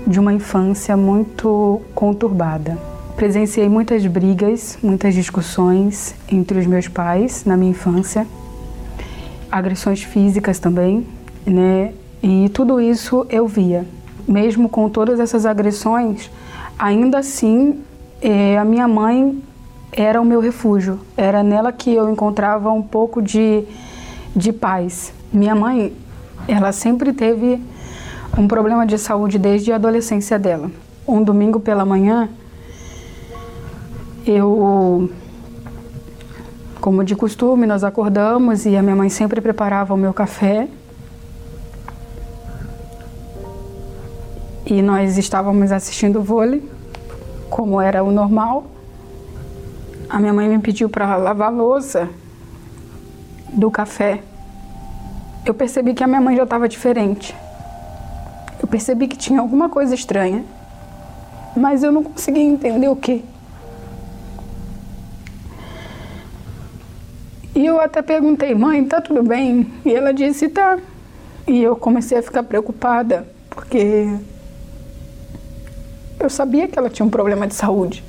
de 0.05 0.19
uma 0.19 0.33
infância 0.33 0.95
muito 0.95 1.81
conturbada. 1.93 2.77
Presenciei 3.15 3.69
muitas 3.69 4.05
brigas, 4.05 4.77
muitas 4.83 5.13
discussões 5.13 6.15
entre 6.29 6.59
os 6.59 6.65
meus 6.65 6.87
pais 6.87 7.45
na 7.45 7.55
minha 7.55 7.71
infância, 7.71 8.27
agressões 9.51 10.03
físicas 10.03 10.59
também, 10.59 11.07
né? 11.45 11.93
E 12.21 12.49
tudo 12.49 12.79
isso 12.81 13.25
eu 13.29 13.47
via. 13.47 13.85
Mesmo 14.27 14.67
com 14.67 14.89
todas 14.89 15.19
essas 15.19 15.45
agressões, 15.45 16.29
ainda 16.77 17.19
assim 17.19 17.81
a 18.59 18.65
minha 18.65 18.87
mãe 18.87 19.41
era 19.91 20.19
o 20.19 20.25
meu 20.25 20.39
refúgio, 20.39 20.99
era 21.15 21.43
nela 21.43 21.71
que 21.71 21.93
eu 21.93 22.09
encontrava 22.09 22.71
um 22.71 22.81
pouco 22.81 23.21
de, 23.21 23.63
de 24.35 24.51
paz. 24.51 25.13
Minha 25.31 25.55
mãe, 25.55 25.93
ela 26.47 26.71
sempre 26.71 27.11
teve 27.13 27.61
um 28.37 28.47
problema 28.47 28.85
de 28.85 28.97
saúde 28.97 29.37
desde 29.37 29.71
a 29.71 29.75
adolescência 29.75 30.37
dela. 30.37 30.69
Um 31.07 31.23
domingo 31.23 31.59
pela 31.59 31.85
manhã, 31.85 32.29
eu, 34.25 35.09
como 36.81 37.03
de 37.03 37.15
costume, 37.15 37.65
nós 37.65 37.83
acordamos 37.83 38.65
e 38.65 38.75
a 38.75 38.81
minha 38.81 38.95
mãe 38.95 39.09
sempre 39.09 39.39
preparava 39.41 39.93
o 39.93 39.97
meu 39.97 40.13
café. 40.13 40.67
E 44.65 44.81
nós 44.81 45.17
estávamos 45.17 45.71
assistindo 45.71 46.21
vôlei, 46.21 46.67
como 47.49 47.79
era 47.79 48.03
o 48.03 48.11
normal. 48.11 48.65
A 50.09 50.19
minha 50.19 50.33
mãe 50.33 50.49
me 50.49 50.59
pediu 50.59 50.89
para 50.89 51.15
lavar 51.17 51.49
a 51.49 51.51
louça 51.51 52.09
do 53.53 53.69
café. 53.69 54.21
Eu 55.45 55.53
percebi 55.53 55.93
que 55.93 56.03
a 56.03 56.07
minha 56.07 56.19
mãe 56.19 56.35
já 56.35 56.43
estava 56.43 56.67
diferente. 56.67 57.35
Eu 58.59 58.67
percebi 58.67 59.07
que 59.07 59.15
tinha 59.15 59.39
alguma 59.39 59.69
coisa 59.69 59.93
estranha, 59.93 60.43
mas 61.55 61.83
eu 61.83 61.91
não 61.91 62.03
conseguia 62.03 62.41
entender 62.41 62.87
o 62.87 62.95
que. 62.95 63.23
E 67.53 67.63
eu 67.63 67.79
até 67.79 68.01
perguntei, 68.01 68.55
mãe, 68.55 68.83
tá 68.83 68.99
tudo 68.99 69.21
bem? 69.21 69.71
E 69.85 69.93
ela 69.93 70.11
disse, 70.11 70.49
tá. 70.49 70.79
E 71.47 71.61
eu 71.61 71.75
comecei 71.75 72.17
a 72.17 72.23
ficar 72.23 72.41
preocupada, 72.41 73.27
porque 73.51 74.07
eu 76.19 76.29
sabia 76.29 76.67
que 76.67 76.77
ela 76.77 76.89
tinha 76.89 77.05
um 77.05 77.09
problema 77.09 77.45
de 77.45 77.53
saúde. 77.53 78.03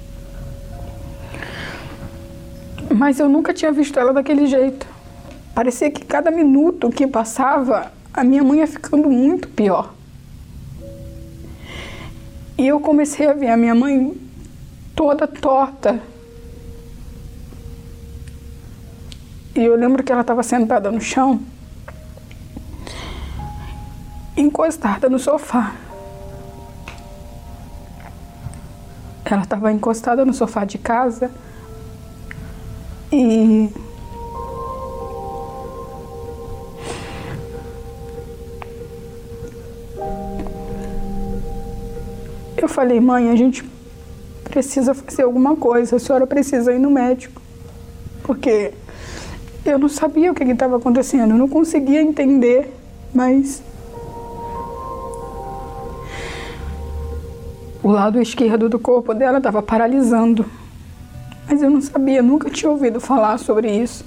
Mas 2.90 3.20
eu 3.20 3.28
nunca 3.28 3.52
tinha 3.52 3.70
visto 3.70 4.00
ela 4.00 4.14
daquele 4.14 4.46
jeito. 4.46 4.95
Parecia 5.56 5.90
que 5.90 6.04
cada 6.04 6.30
minuto 6.30 6.88
que 6.90 7.04
passava, 7.04 7.90
a 8.14 8.22
minha 8.22 8.44
mãe 8.44 8.60
ia 8.60 8.68
ficando 8.68 9.10
muito 9.10 9.48
pior. 9.48 9.92
E 12.56 12.68
eu 12.68 12.78
comecei 12.78 13.26
a 13.26 13.32
ver 13.32 13.48
a 13.48 13.56
minha 13.56 13.74
mãe 13.74 14.16
toda 14.94 15.26
torta, 15.26 16.00
E 19.56 19.64
eu 19.64 19.74
lembro 19.74 20.04
que 20.04 20.12
ela 20.12 20.20
estava 20.20 20.42
sentada 20.42 20.90
no 20.90 21.00
chão, 21.00 21.40
encostada 24.36 25.08
no 25.08 25.18
sofá. 25.18 25.74
Ela 29.24 29.44
estava 29.44 29.72
encostada 29.72 30.26
no 30.26 30.34
sofá 30.34 30.66
de 30.66 30.76
casa 30.76 31.30
e 33.10 33.70
eu 42.64 42.68
falei, 42.68 43.00
mãe, 43.00 43.30
a 43.30 43.36
gente 43.36 43.64
precisa 44.44 44.94
fazer 44.94 45.22
alguma 45.22 45.56
coisa, 45.56 45.96
a 45.96 45.98
senhora 45.98 46.26
precisa 46.26 46.72
ir 46.72 46.78
no 46.78 46.90
médico, 46.90 47.40
porque 48.22 48.72
eu 49.64 49.78
não 49.78 49.88
sabia 49.88 50.30
o 50.30 50.34
que 50.34 50.44
estava 50.44 50.76
acontecendo, 50.76 51.32
eu 51.32 51.38
não 51.38 51.48
conseguia 51.48 52.00
entender, 52.00 52.72
mas. 53.12 53.62
O 57.82 57.90
lado 57.90 58.20
esquerdo 58.20 58.68
do 58.68 58.78
corpo 58.78 59.14
dela 59.14 59.38
estava 59.38 59.62
paralisando. 59.62 60.46
Mas 61.48 61.62
eu 61.62 61.70
não 61.70 61.80
sabia, 61.80 62.22
nunca 62.22 62.50
tinha 62.50 62.70
ouvido 62.70 63.00
falar 63.00 63.38
sobre 63.38 63.70
isso. 63.70 64.04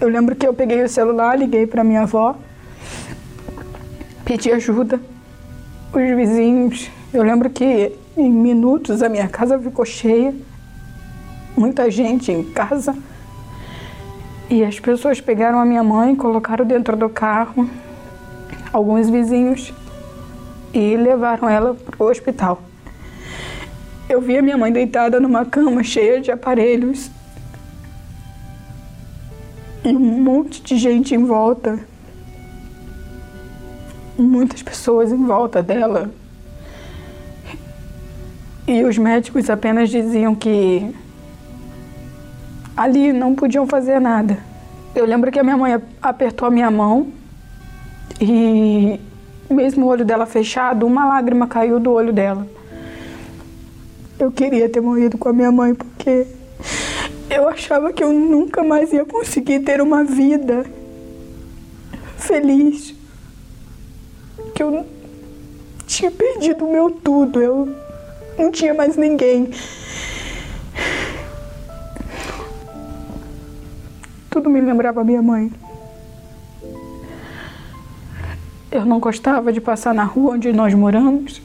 Eu 0.00 0.08
lembro 0.08 0.34
que 0.34 0.46
eu 0.46 0.54
peguei 0.54 0.82
o 0.82 0.88
celular, 0.88 1.38
liguei 1.38 1.66
para 1.66 1.84
minha 1.84 2.02
avó, 2.02 2.36
pedi 4.24 4.50
ajuda. 4.50 5.00
Os 5.92 6.16
vizinhos, 6.16 6.88
eu 7.12 7.20
lembro 7.24 7.50
que 7.50 7.92
em 8.16 8.30
minutos 8.30 9.02
a 9.02 9.08
minha 9.08 9.26
casa 9.26 9.58
ficou 9.58 9.84
cheia, 9.84 10.32
muita 11.56 11.90
gente 11.90 12.30
em 12.30 12.44
casa. 12.44 12.94
E 14.48 14.64
as 14.64 14.78
pessoas 14.78 15.20
pegaram 15.20 15.58
a 15.58 15.64
minha 15.64 15.82
mãe, 15.82 16.14
colocaram 16.14 16.64
dentro 16.64 16.96
do 16.96 17.08
carro, 17.08 17.68
alguns 18.72 19.10
vizinhos, 19.10 19.74
e 20.72 20.96
levaram 20.96 21.48
ela 21.48 21.74
para 21.74 22.04
o 22.04 22.08
hospital. 22.08 22.62
Eu 24.08 24.20
vi 24.20 24.38
a 24.38 24.42
minha 24.42 24.56
mãe 24.56 24.72
deitada 24.72 25.18
numa 25.18 25.44
cama 25.44 25.82
cheia 25.82 26.20
de 26.20 26.30
aparelhos 26.30 27.10
e 29.84 29.88
um 29.88 30.22
monte 30.22 30.62
de 30.62 30.76
gente 30.76 31.16
em 31.16 31.24
volta. 31.24 31.80
Muitas 34.20 34.62
pessoas 34.62 35.10
em 35.10 35.24
volta 35.24 35.62
dela. 35.62 36.10
E 38.68 38.84
os 38.84 38.98
médicos 38.98 39.48
apenas 39.48 39.88
diziam 39.88 40.34
que 40.34 40.94
ali 42.76 43.14
não 43.14 43.34
podiam 43.34 43.66
fazer 43.66 43.98
nada. 43.98 44.38
Eu 44.94 45.06
lembro 45.06 45.32
que 45.32 45.38
a 45.38 45.42
minha 45.42 45.56
mãe 45.56 45.80
apertou 46.02 46.46
a 46.46 46.50
minha 46.50 46.70
mão 46.70 47.08
e, 48.20 49.00
mesmo 49.48 49.86
o 49.86 49.88
olho 49.88 50.04
dela 50.04 50.26
fechado, 50.26 50.86
uma 50.86 51.06
lágrima 51.06 51.46
caiu 51.46 51.80
do 51.80 51.90
olho 51.90 52.12
dela. 52.12 52.46
Eu 54.18 54.30
queria 54.30 54.68
ter 54.68 54.82
morrido 54.82 55.16
com 55.16 55.30
a 55.30 55.32
minha 55.32 55.50
mãe 55.50 55.74
porque 55.74 56.26
eu 57.30 57.48
achava 57.48 57.90
que 57.90 58.04
eu 58.04 58.12
nunca 58.12 58.62
mais 58.62 58.92
ia 58.92 59.06
conseguir 59.06 59.60
ter 59.60 59.80
uma 59.80 60.04
vida 60.04 60.66
feliz. 62.18 62.99
Que 64.60 64.64
eu 64.64 64.86
tinha 65.86 66.10
perdido 66.10 66.66
o 66.66 66.70
meu 66.70 66.90
tudo, 66.90 67.40
eu 67.40 67.74
não 68.38 68.52
tinha 68.52 68.74
mais 68.74 68.94
ninguém. 68.94 69.48
Tudo 74.28 74.50
me 74.50 74.60
lembrava 74.60 75.02
minha 75.02 75.22
mãe. 75.22 75.50
Eu 78.70 78.84
não 78.84 79.00
gostava 79.00 79.50
de 79.50 79.62
passar 79.62 79.94
na 79.94 80.04
rua 80.04 80.34
onde 80.34 80.52
nós 80.52 80.74
moramos. 80.74 81.40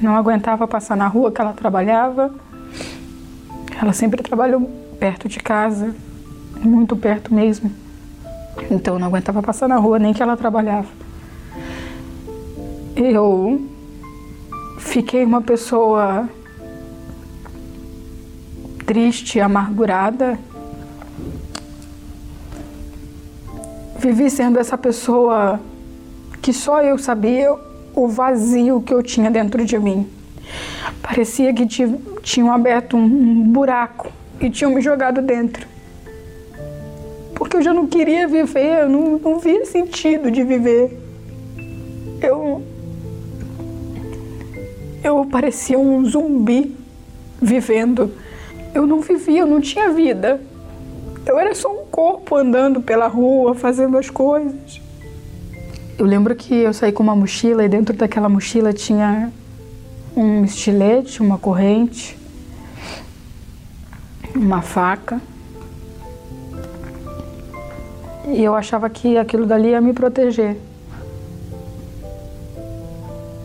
Não 0.00 0.16
aguentava 0.16 0.66
passar 0.66 0.96
na 0.96 1.08
rua 1.08 1.30
que 1.30 1.42
ela 1.42 1.52
trabalhava. 1.52 2.34
Ela 3.78 3.92
sempre 3.92 4.22
trabalhou 4.22 4.62
perto 4.98 5.28
de 5.28 5.40
casa, 5.40 5.94
muito 6.62 6.96
perto 6.96 7.34
mesmo. 7.34 7.87
Então 8.70 8.94
eu 8.94 9.00
não 9.00 9.08
aguentava 9.08 9.42
passar 9.42 9.68
na 9.68 9.76
rua 9.76 9.98
nem 9.98 10.12
que 10.12 10.22
ela 10.22 10.36
trabalhava. 10.36 10.88
Eu 12.96 13.68
fiquei 14.78 15.24
uma 15.24 15.40
pessoa 15.40 16.28
triste, 18.84 19.40
amargurada. 19.40 20.38
Vivi 23.98 24.30
sendo 24.30 24.58
essa 24.58 24.78
pessoa 24.78 25.60
que 26.40 26.52
só 26.52 26.82
eu 26.82 26.96
sabia 26.98 27.54
o 27.94 28.08
vazio 28.08 28.80
que 28.80 28.94
eu 28.94 29.02
tinha 29.02 29.30
dentro 29.30 29.64
de 29.64 29.78
mim. 29.78 30.08
Parecia 31.02 31.52
que 31.52 31.66
tinham 32.22 32.52
aberto 32.52 32.96
um 32.96 33.42
buraco 33.44 34.10
e 34.40 34.48
tinham 34.48 34.72
me 34.72 34.80
jogado 34.80 35.20
dentro. 35.20 35.66
Porque 37.38 37.56
eu 37.56 37.62
já 37.62 37.72
não 37.72 37.86
queria 37.86 38.28
viver, 38.28 38.82
eu 38.82 38.88
não, 38.90 39.18
não 39.18 39.38
via 39.38 39.64
sentido 39.64 40.30
de 40.30 40.42
viver. 40.42 40.98
Eu. 42.20 42.62
Eu 45.02 45.24
parecia 45.24 45.78
um 45.78 46.04
zumbi 46.04 46.76
vivendo 47.40 48.12
eu 48.74 48.86
não 48.86 49.00
vivia, 49.00 49.40
eu 49.40 49.46
não 49.46 49.60
tinha 49.60 49.90
vida. 49.90 50.40
Eu 51.26 51.38
era 51.38 51.54
só 51.54 51.68
um 51.68 51.86
corpo 51.86 52.36
andando 52.36 52.80
pela 52.80 53.06
rua, 53.06 53.54
fazendo 53.54 53.98
as 53.98 54.08
coisas. 54.08 54.80
Eu 55.98 56.06
lembro 56.06 56.34
que 56.34 56.54
eu 56.54 56.72
saí 56.72 56.92
com 56.92 57.02
uma 57.02 57.16
mochila 57.16 57.64
e 57.64 57.68
dentro 57.68 57.94
daquela 57.94 58.28
mochila 58.28 58.72
tinha 58.72 59.32
um 60.16 60.44
estilete, 60.44 61.20
uma 61.20 61.38
corrente, 61.38 62.16
uma 64.34 64.62
faca. 64.62 65.20
E 68.32 68.44
eu 68.44 68.54
achava 68.54 68.88
que 68.90 69.16
aquilo 69.16 69.46
dali 69.46 69.70
ia 69.70 69.80
me 69.80 69.92
proteger. 69.92 70.56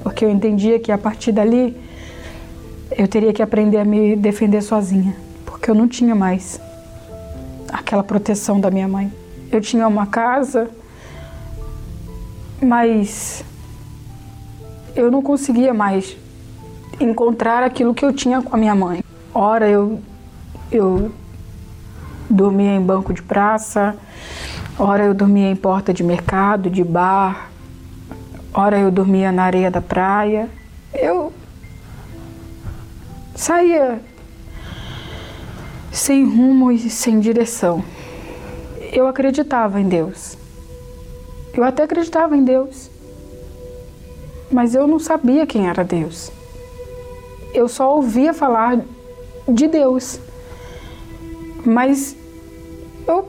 Porque 0.03 0.25
eu 0.25 0.29
entendia 0.29 0.79
que 0.79 0.91
a 0.91 0.97
partir 0.97 1.31
dali 1.31 1.75
eu 2.97 3.07
teria 3.07 3.34
que 3.34 3.41
aprender 3.41 3.77
a 3.77 3.86
me 3.86 4.15
defender 4.15 4.61
sozinha, 4.61 5.15
porque 5.45 5.69
eu 5.71 5.75
não 5.75 5.88
tinha 5.88 6.13
mais 6.13 6.59
aquela 7.71 8.03
proteção 8.03 8.59
da 8.59 8.69
minha 8.69 8.88
mãe. 8.88 9.11
Eu 9.51 9.61
tinha 9.61 9.88
uma 9.88 10.05
casa, 10.05 10.69
mas 12.61 13.43
eu 14.95 15.09
não 15.09 15.21
conseguia 15.21 15.73
mais 15.73 16.15
encontrar 16.99 17.63
aquilo 17.63 17.93
que 17.93 18.05
eu 18.05 18.13
tinha 18.13 18.41
com 18.41 18.55
a 18.55 18.59
minha 18.59 18.75
mãe. 18.75 19.03
Ora 19.34 19.67
eu 19.67 19.99
eu 20.71 21.11
dormia 22.29 22.71
em 22.71 22.81
banco 22.81 23.13
de 23.13 23.21
praça, 23.21 23.95
ora 24.78 25.05
eu 25.05 25.13
dormia 25.13 25.49
em 25.49 25.55
porta 25.55 25.93
de 25.93 26.03
mercado, 26.03 26.69
de 26.69 26.84
bar, 26.84 27.49
ora 28.53 28.80
eu 28.80 28.91
dormia 28.91 29.32
na 29.32 29.43
areia 29.43 29.69
da 29.69 29.82
praia. 29.82 30.49
Eu 30.93 31.34
saía 33.36 33.99
sem 35.91 36.26
rumo 36.26 36.71
e 36.71 36.89
sem 36.89 37.19
direção. 37.19 37.84
Eu 38.91 39.07
acreditava 39.07 39.80
em 39.80 39.88
Deus. 39.88 40.38
Eu 41.53 41.63
até 41.63 41.84
acreditava 41.84 42.36
em 42.36 42.43
Deus. 42.43 42.89
Mas 44.51 44.76
eu 44.76 44.88
não 44.88 44.99
sabia 44.99 45.45
quem 45.45 45.67
era 45.67 45.84
Deus. 45.84 46.32
Eu 47.53 47.67
só 47.67 47.95
ouvia 47.95 48.34
falar 48.34 48.82
de 49.47 49.67
Deus. 49.67 50.19
Mas 51.65 52.15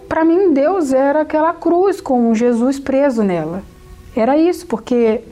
para 0.08 0.24
mim 0.24 0.52
Deus 0.52 0.92
era 0.92 1.22
aquela 1.22 1.52
cruz 1.52 2.00
com 2.00 2.34
Jesus 2.34 2.78
preso 2.78 3.22
nela. 3.22 3.62
Era 4.16 4.36
isso, 4.36 4.66
porque 4.66 5.22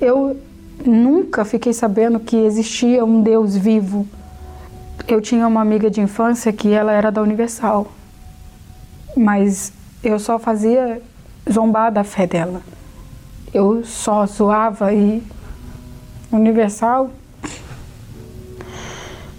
eu 0.00 0.36
nunca 0.84 1.44
fiquei 1.44 1.72
sabendo 1.72 2.20
que 2.20 2.36
existia 2.36 3.04
um 3.04 3.22
Deus 3.22 3.56
vivo. 3.56 4.06
Eu 5.08 5.20
tinha 5.20 5.46
uma 5.46 5.60
amiga 5.60 5.90
de 5.90 6.00
infância 6.00 6.52
que 6.52 6.72
ela 6.72 6.92
era 6.92 7.10
da 7.10 7.22
Universal, 7.22 7.86
mas 9.16 9.72
eu 10.02 10.18
só 10.18 10.38
fazia 10.38 11.00
zombar 11.50 11.90
da 11.90 12.04
fé 12.04 12.26
dela. 12.26 12.62
Eu 13.52 13.84
só 13.84 14.26
zoava 14.26 14.92
e 14.92 15.22
Universal 16.30 17.10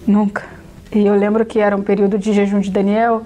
nunca. 0.06 0.44
E 0.92 1.06
eu 1.06 1.16
lembro 1.16 1.46
que 1.46 1.60
era 1.60 1.76
um 1.76 1.82
período 1.82 2.18
de 2.18 2.34
jejum 2.34 2.60
de 2.60 2.70
Daniel 2.70 3.24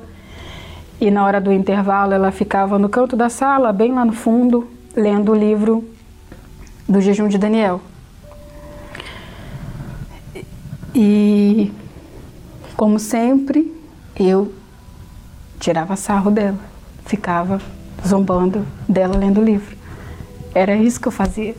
e 1.00 1.12
na 1.12 1.26
hora 1.26 1.40
do 1.40 1.52
intervalo 1.52 2.14
ela 2.14 2.32
ficava 2.32 2.80
no 2.80 2.90
canto 2.90 3.16
da 3.16 3.30
sala, 3.30 3.72
bem 3.72 3.94
lá 3.94 4.04
no 4.04 4.14
fundo, 4.14 4.68
lendo 4.96 5.32
o 5.32 5.36
livro 5.36 5.84
do 6.88 7.00
jejum 7.00 7.28
de 7.28 7.38
Daniel. 7.38 7.82
E 10.96 11.72
como 12.76 12.98
sempre, 12.98 13.72
eu 14.20 14.52
tirava 15.60 15.96
sarro 15.96 16.32
dela, 16.32 16.58
ficava 17.06 17.62
zombando 18.06 18.66
dela 18.88 19.16
lendo 19.16 19.40
o 19.40 19.44
livro. 19.44 19.78
Era 20.56 20.76
isso 20.76 21.00
que 21.00 21.08
eu 21.08 21.12
fazia. 21.12 21.56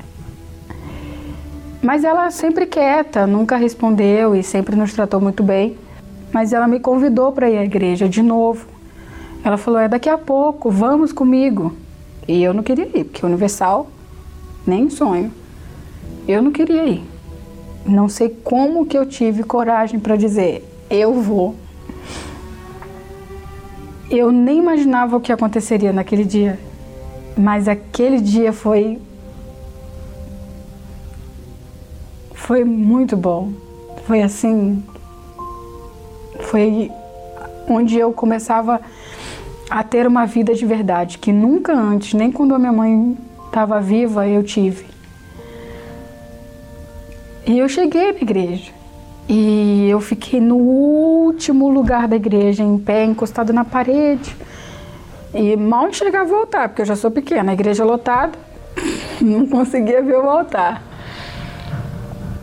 Mas 1.80 2.02
ela 2.02 2.30
sempre 2.32 2.66
quieta, 2.66 3.26
nunca 3.26 3.56
respondeu 3.56 4.34
e 4.34 4.42
sempre 4.42 4.74
nos 4.74 4.92
tratou 4.92 5.20
muito 5.20 5.42
bem. 5.42 5.78
Mas 6.32 6.52
ela 6.52 6.66
me 6.66 6.80
convidou 6.80 7.30
para 7.32 7.48
ir 7.48 7.58
à 7.58 7.64
igreja 7.64 8.08
de 8.08 8.22
novo. 8.22 8.66
Ela 9.48 9.56
falou: 9.56 9.80
é 9.80 9.88
daqui 9.88 10.10
a 10.10 10.18
pouco, 10.18 10.70
vamos 10.70 11.10
comigo. 11.10 11.74
E 12.28 12.42
eu 12.42 12.52
não 12.52 12.62
queria 12.62 12.84
ir, 12.84 13.04
porque 13.04 13.24
Universal, 13.24 13.88
nem 14.66 14.90
sonho. 14.90 15.32
Eu 16.28 16.42
não 16.42 16.52
queria 16.52 16.84
ir. 16.84 17.02
Não 17.86 18.10
sei 18.10 18.28
como 18.28 18.84
que 18.84 18.98
eu 18.98 19.06
tive 19.06 19.42
coragem 19.42 19.98
para 19.98 20.16
dizer: 20.16 20.62
eu 20.90 21.14
vou. 21.14 21.54
Eu 24.10 24.30
nem 24.30 24.58
imaginava 24.58 25.16
o 25.16 25.20
que 25.20 25.32
aconteceria 25.32 25.94
naquele 25.94 26.24
dia, 26.26 26.60
mas 27.34 27.66
aquele 27.68 28.20
dia 28.20 28.52
foi. 28.52 29.00
Foi 32.34 32.64
muito 32.64 33.16
bom. 33.16 33.50
Foi 34.04 34.20
assim, 34.20 34.84
foi 36.40 36.92
onde 37.66 37.96
eu 37.96 38.12
começava 38.12 38.74
a 38.74 38.80
ter 39.82 40.06
uma 40.06 40.26
vida 40.26 40.54
de 40.54 40.64
verdade, 40.64 41.18
que 41.18 41.32
nunca 41.32 41.72
antes, 41.72 42.14
nem 42.14 42.32
quando 42.32 42.54
a 42.54 42.58
minha 42.58 42.72
mãe 42.72 43.16
estava 43.46 43.80
viva, 43.80 44.26
eu 44.26 44.42
tive. 44.42 44.86
E 47.46 47.58
eu 47.58 47.68
cheguei 47.68 48.12
na 48.12 48.20
igreja. 48.20 48.72
E 49.28 49.88
eu 49.90 50.00
fiquei 50.00 50.40
no 50.40 50.56
último 50.56 51.68
lugar 51.68 52.08
da 52.08 52.16
igreja, 52.16 52.62
em 52.62 52.78
pé, 52.78 53.04
encostado 53.04 53.52
na 53.52 53.64
parede. 53.64 54.34
E 55.34 55.56
mal 55.56 55.88
enxergar 55.88 56.24
voltar, 56.24 56.68
porque 56.68 56.82
eu 56.82 56.86
já 56.86 56.96
sou 56.96 57.10
pequena, 57.10 57.50
a 57.50 57.54
igreja 57.54 57.84
lotada, 57.84 58.38
não 59.20 59.46
conseguia 59.46 60.02
ver 60.02 60.16
o 60.16 60.28
altar. 60.28 60.82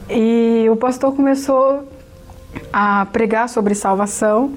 E 0.08 0.68
o 0.70 0.76
pastor 0.76 1.16
começou 1.16 1.88
a 2.72 3.08
pregar 3.12 3.50
sobre 3.50 3.74
salvação. 3.74 4.54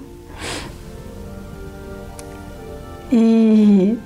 E 3.10 3.98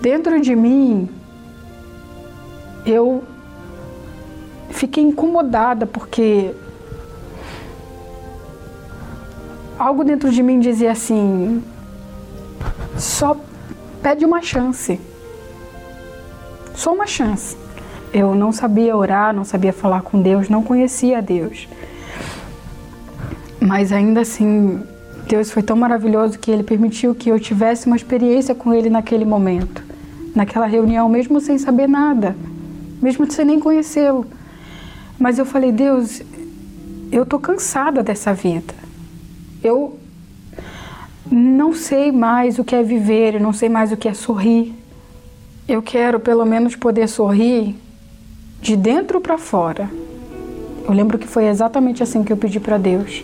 dentro 0.00 0.40
de 0.40 0.54
mim, 0.54 1.08
eu 2.84 3.24
fiquei 4.70 5.02
incomodada 5.02 5.86
porque 5.86 6.54
algo 9.78 10.04
dentro 10.04 10.30
de 10.30 10.42
mim 10.42 10.60
dizia 10.60 10.92
assim: 10.92 11.62
só 12.96 13.36
pede 14.02 14.24
uma 14.24 14.42
chance. 14.42 15.00
Só 16.74 16.92
uma 16.92 17.06
chance. 17.06 17.56
Eu 18.12 18.34
não 18.34 18.52
sabia 18.52 18.96
orar, 18.96 19.34
não 19.34 19.44
sabia 19.44 19.72
falar 19.72 20.02
com 20.02 20.20
Deus, 20.20 20.48
não 20.48 20.62
conhecia 20.62 21.22
Deus. 21.22 21.68
Mas 23.60 23.92
ainda 23.92 24.22
assim, 24.22 24.82
Deus 25.30 25.52
foi 25.52 25.62
tão 25.62 25.76
maravilhoso 25.76 26.40
que 26.40 26.50
Ele 26.50 26.64
permitiu 26.64 27.14
que 27.14 27.28
eu 27.28 27.38
tivesse 27.38 27.86
uma 27.86 27.94
experiência 27.94 28.52
com 28.52 28.74
Ele 28.74 28.90
naquele 28.90 29.24
momento, 29.24 29.80
naquela 30.34 30.66
reunião, 30.66 31.08
mesmo 31.08 31.40
sem 31.40 31.56
saber 31.56 31.88
nada, 31.88 32.36
mesmo 33.00 33.30
sem 33.30 33.44
nem 33.44 33.60
conhecê-lo. 33.60 34.26
Mas 35.16 35.38
eu 35.38 35.46
falei, 35.46 35.70
Deus, 35.70 36.20
eu 37.12 37.24
tô 37.24 37.38
cansada 37.38 38.02
dessa 38.02 38.34
vida. 38.34 38.74
Eu 39.62 40.00
não 41.30 41.72
sei 41.74 42.10
mais 42.10 42.58
o 42.58 42.64
que 42.64 42.74
é 42.74 42.82
viver, 42.82 43.36
eu 43.36 43.40
não 43.40 43.52
sei 43.52 43.68
mais 43.68 43.92
o 43.92 43.96
que 43.96 44.08
é 44.08 44.14
sorrir. 44.14 44.74
Eu 45.68 45.80
quero 45.80 46.18
pelo 46.18 46.44
menos 46.44 46.74
poder 46.74 47.06
sorrir 47.08 47.76
de 48.60 48.74
dentro 48.74 49.20
para 49.20 49.38
fora. 49.38 49.88
Eu 50.88 50.92
lembro 50.92 51.20
que 51.20 51.28
foi 51.28 51.46
exatamente 51.46 52.02
assim 52.02 52.24
que 52.24 52.32
eu 52.32 52.36
pedi 52.36 52.58
para 52.58 52.78
Deus. 52.78 53.22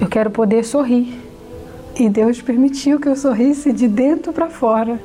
Eu 0.00 0.08
quero 0.08 0.30
poder 0.30 0.64
sorrir. 0.64 1.20
E 1.98 2.08
Deus 2.08 2.40
permitiu 2.40 3.00
que 3.00 3.08
eu 3.08 3.16
sorrisse 3.16 3.72
de 3.72 3.88
dentro 3.88 4.32
para 4.32 4.48
fora. 4.48 5.00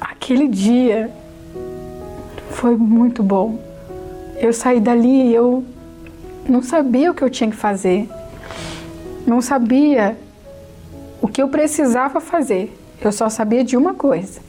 Aquele 0.00 0.48
dia 0.48 1.10
foi 2.50 2.76
muito 2.76 3.22
bom. 3.22 3.60
Eu 4.38 4.52
saí 4.52 4.80
dali 4.80 5.28
e 5.28 5.34
eu 5.34 5.64
não 6.48 6.62
sabia 6.62 7.12
o 7.12 7.14
que 7.14 7.22
eu 7.22 7.30
tinha 7.30 7.50
que 7.50 7.56
fazer. 7.56 8.08
Não 9.24 9.40
sabia 9.40 10.16
o 11.22 11.28
que 11.28 11.40
eu 11.40 11.48
precisava 11.48 12.20
fazer. 12.20 12.76
Eu 13.00 13.12
só 13.12 13.28
sabia 13.28 13.62
de 13.62 13.76
uma 13.76 13.94
coisa. 13.94 14.40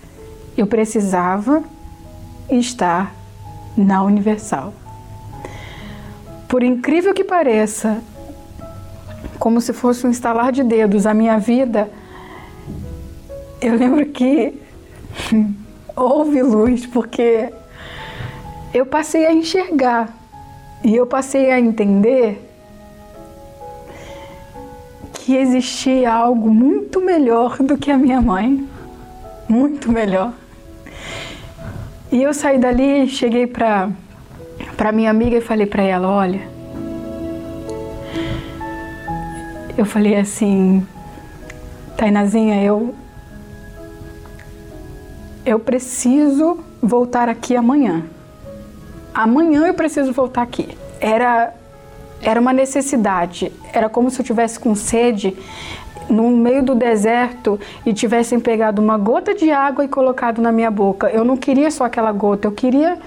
Eu 0.58 0.66
precisava 0.66 1.64
estar 2.50 3.14
na 3.78 4.02
Universal. 4.02 4.74
Por 6.48 6.64
incrível 6.64 7.14
que 7.14 7.24
pareça, 7.24 8.02
como 9.38 9.60
se 9.60 9.74
fosse 9.74 10.08
um 10.08 10.10
estalar 10.10 10.52
de 10.52 10.64
dedos, 10.64 11.06
a 11.06 11.14
minha 11.14 11.38
vida, 11.38 11.90
eu 13.62 13.76
lembro 13.76 14.06
que 14.06 14.54
houve 15.96 16.42
luz, 16.42 16.86
porque 16.86 17.52
eu 18.74 18.86
passei 18.86 19.26
a 19.26 19.34
enxergar 19.34 20.16
e 20.84 20.96
eu 20.96 21.06
passei 21.06 21.52
a 21.52 21.60
entender 21.60 22.44
que 25.14 25.36
existia 25.36 26.14
algo 26.14 26.50
muito 26.50 27.02
melhor 27.02 27.58
do 27.58 27.78
que 27.78 27.92
a 27.92 27.98
minha 27.98 28.22
mãe, 28.22 28.66
muito 29.50 29.92
melhor. 29.92 30.34
E 32.10 32.24
eu 32.24 32.34
saí 32.34 32.58
dali, 32.58 33.08
cheguei 33.08 33.46
para 33.46 33.90
para 34.78 34.92
minha 34.92 35.10
amiga 35.10 35.36
e 35.36 35.42
falei 35.42 35.66
para 35.66 35.82
ela, 35.82 36.08
olha, 36.08 36.48
eu 39.76 39.86
falei 39.86 40.16
assim, 40.16 40.86
Tainazinha, 41.98 42.64
eu 42.64 42.94
eu 45.44 45.60
preciso 45.60 46.60
voltar 46.82 47.28
aqui 47.28 47.56
amanhã. 47.56 48.04
Amanhã 49.14 49.66
eu 49.66 49.74
preciso 49.74 50.14
voltar 50.14 50.44
aqui. 50.44 50.78
Era 51.00 51.54
era 52.22 52.40
uma 52.40 52.52
necessidade. 52.52 53.52
Era 53.74 53.88
como 53.90 54.10
se 54.10 54.20
eu 54.20 54.26
tivesse 54.26 54.60
com 54.60 54.76
sede 54.76 55.38
no 56.10 56.30
meio 56.30 56.64
do 56.64 56.76
deserto 56.76 57.60
e 57.86 57.94
tivessem 57.94 58.40
pegado 58.40 58.82
uma 58.82 58.98
gota 58.98 59.34
de 59.34 59.52
água 59.52 59.86
e 59.86 59.88
colocado 59.88 60.42
na 60.42 60.52
minha 60.52 60.72
boca. 60.72 61.10
Eu 61.10 61.24
não 61.24 61.38
queria 61.38 61.72
só 61.72 61.86
aquela 61.86 62.12
gota, 62.12 62.48
eu 62.48 62.52
queria 62.52 62.98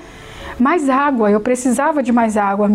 mais 0.62 0.88
água, 0.88 1.30
eu 1.30 1.40
precisava 1.40 2.02
de 2.02 2.12
mais 2.12 2.36
água. 2.36 2.70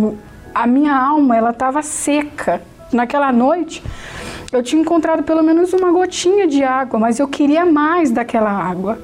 A 0.53 0.65
minha 0.67 0.95
alma, 0.95 1.35
ela 1.35 1.51
estava 1.51 1.81
seca. 1.81 2.61
Naquela 2.91 3.31
noite, 3.31 3.83
eu 4.51 4.63
tinha 4.63 4.81
encontrado 4.81 5.23
pelo 5.23 5.43
menos 5.43 5.73
uma 5.73 5.91
gotinha 5.91 6.47
de 6.47 6.63
água, 6.63 6.99
mas 6.99 7.19
eu 7.19 7.27
queria 7.27 7.65
mais 7.65 8.11
daquela 8.11 8.51
água. 8.51 8.97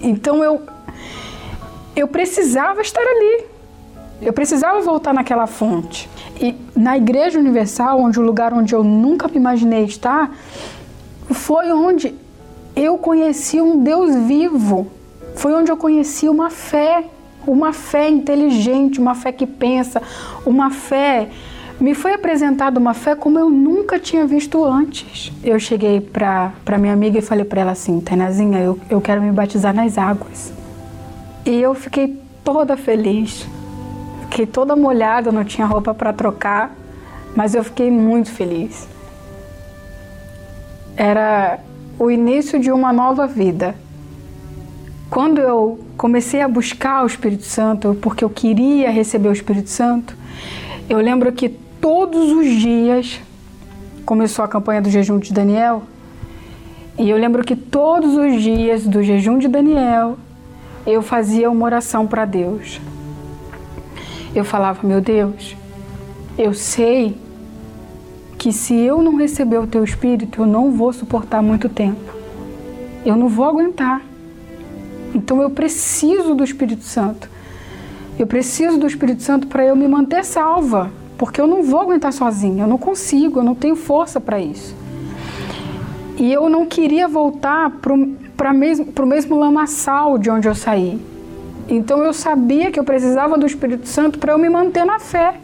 Então 0.00 0.44
eu 0.44 0.60
eu 1.96 2.08
precisava 2.08 2.80
estar 2.80 3.00
ali. 3.00 3.44
Eu 4.20 4.32
precisava 4.32 4.80
voltar 4.80 5.12
naquela 5.12 5.46
fonte. 5.46 6.08
E 6.40 6.56
na 6.74 6.96
Igreja 6.96 7.38
Universal, 7.38 8.00
onde 8.00 8.18
o 8.18 8.22
lugar 8.22 8.52
onde 8.52 8.74
eu 8.74 8.82
nunca 8.82 9.28
me 9.28 9.36
imaginei 9.36 9.84
estar, 9.84 10.34
foi 11.30 11.72
onde 11.72 12.14
eu 12.74 12.98
conheci 12.98 13.60
um 13.60 13.82
Deus 13.82 14.14
vivo. 14.26 14.90
Foi 15.36 15.52
onde 15.54 15.70
eu 15.70 15.76
conheci 15.76 16.28
uma 16.28 16.50
fé, 16.50 17.04
uma 17.46 17.72
fé 17.72 18.08
inteligente, 18.08 19.00
uma 19.00 19.14
fé 19.14 19.32
que 19.32 19.46
pensa, 19.46 20.02
uma 20.44 20.70
fé. 20.70 21.28
Me 21.80 21.94
foi 21.94 22.12
apresentada 22.12 22.78
uma 22.78 22.94
fé 22.94 23.14
como 23.14 23.38
eu 23.38 23.50
nunca 23.50 23.98
tinha 23.98 24.26
visto 24.26 24.64
antes. 24.64 25.32
Eu 25.42 25.58
cheguei 25.58 26.00
para 26.00 26.78
minha 26.78 26.92
amiga 26.92 27.18
e 27.18 27.22
falei 27.22 27.44
para 27.44 27.60
ela 27.60 27.72
assim: 27.72 28.00
Tainazinha, 28.00 28.60
eu, 28.60 28.78
eu 28.88 29.00
quero 29.00 29.20
me 29.20 29.32
batizar 29.32 29.74
nas 29.74 29.98
águas. 29.98 30.52
E 31.44 31.60
eu 31.60 31.74
fiquei 31.74 32.20
toda 32.42 32.76
feliz. 32.76 33.46
Fiquei 34.22 34.46
toda 34.46 34.74
molhada, 34.74 35.30
não 35.30 35.44
tinha 35.44 35.66
roupa 35.66 35.94
para 35.94 36.12
trocar, 36.12 36.74
mas 37.36 37.54
eu 37.54 37.62
fiquei 37.62 37.90
muito 37.90 38.30
feliz. 38.30 38.88
Era 40.96 41.60
o 41.98 42.10
início 42.10 42.58
de 42.58 42.72
uma 42.72 42.92
nova 42.92 43.26
vida. 43.26 43.74
Quando 45.14 45.40
eu 45.40 45.78
comecei 45.96 46.40
a 46.40 46.48
buscar 46.48 47.04
o 47.04 47.06
Espírito 47.06 47.44
Santo, 47.44 47.96
porque 48.02 48.24
eu 48.24 48.28
queria 48.28 48.90
receber 48.90 49.28
o 49.28 49.32
Espírito 49.32 49.70
Santo, 49.70 50.16
eu 50.90 50.98
lembro 50.98 51.30
que 51.30 51.48
todos 51.48 52.32
os 52.32 52.48
dias 52.48 53.20
começou 54.04 54.44
a 54.44 54.48
campanha 54.48 54.82
do 54.82 54.90
jejum 54.90 55.20
de 55.20 55.32
Daniel, 55.32 55.84
e 56.98 57.08
eu 57.08 57.16
lembro 57.16 57.44
que 57.44 57.54
todos 57.54 58.16
os 58.16 58.42
dias 58.42 58.88
do 58.88 59.04
jejum 59.04 59.38
de 59.38 59.46
Daniel 59.46 60.18
eu 60.84 61.00
fazia 61.00 61.48
uma 61.48 61.64
oração 61.64 62.08
para 62.08 62.24
Deus. 62.24 62.80
Eu 64.34 64.44
falava, 64.44 64.84
meu 64.84 65.00
Deus, 65.00 65.56
eu 66.36 66.52
sei 66.52 67.16
que 68.36 68.52
se 68.52 68.74
eu 68.74 69.00
não 69.00 69.14
receber 69.14 69.58
o 69.58 69.66
teu 69.68 69.84
espírito, 69.84 70.42
eu 70.42 70.46
não 70.46 70.72
vou 70.72 70.92
suportar 70.92 71.40
muito 71.40 71.68
tempo. 71.68 72.12
Eu 73.06 73.14
não 73.14 73.28
vou 73.28 73.44
aguentar. 73.44 74.02
Então 75.14 75.40
eu 75.40 75.50
preciso 75.50 76.34
do 76.34 76.42
Espírito 76.42 76.84
Santo. 76.84 77.30
Eu 78.18 78.26
preciso 78.26 78.78
do 78.78 78.86
Espírito 78.86 79.22
Santo 79.22 79.46
para 79.46 79.64
eu 79.64 79.74
me 79.74 79.88
manter 79.88 80.24
salva, 80.24 80.90
porque 81.16 81.40
eu 81.40 81.46
não 81.46 81.62
vou 81.62 81.80
aguentar 81.80 82.12
sozinha, 82.12 82.64
eu 82.64 82.68
não 82.68 82.78
consigo, 82.78 83.40
eu 83.40 83.44
não 83.44 83.54
tenho 83.54 83.76
força 83.76 84.20
para 84.20 84.40
isso. 84.40 84.74
E 86.16 86.32
eu 86.32 86.48
não 86.48 86.66
queria 86.66 87.08
voltar 87.08 87.70
para 87.70 87.94
para 88.36 88.52
mesmo, 88.52 88.88
o 88.96 89.06
mesmo 89.06 89.38
lamaçal 89.38 90.18
de 90.18 90.28
onde 90.30 90.48
eu 90.48 90.54
saí. 90.54 91.00
Então 91.68 92.02
eu 92.02 92.12
sabia 92.12 92.70
que 92.70 92.78
eu 92.78 92.84
precisava 92.84 93.38
do 93.38 93.46
Espírito 93.46 93.88
Santo 93.88 94.18
para 94.18 94.32
eu 94.32 94.38
me 94.38 94.48
manter 94.48 94.84
na 94.84 94.98
fé. 94.98 95.36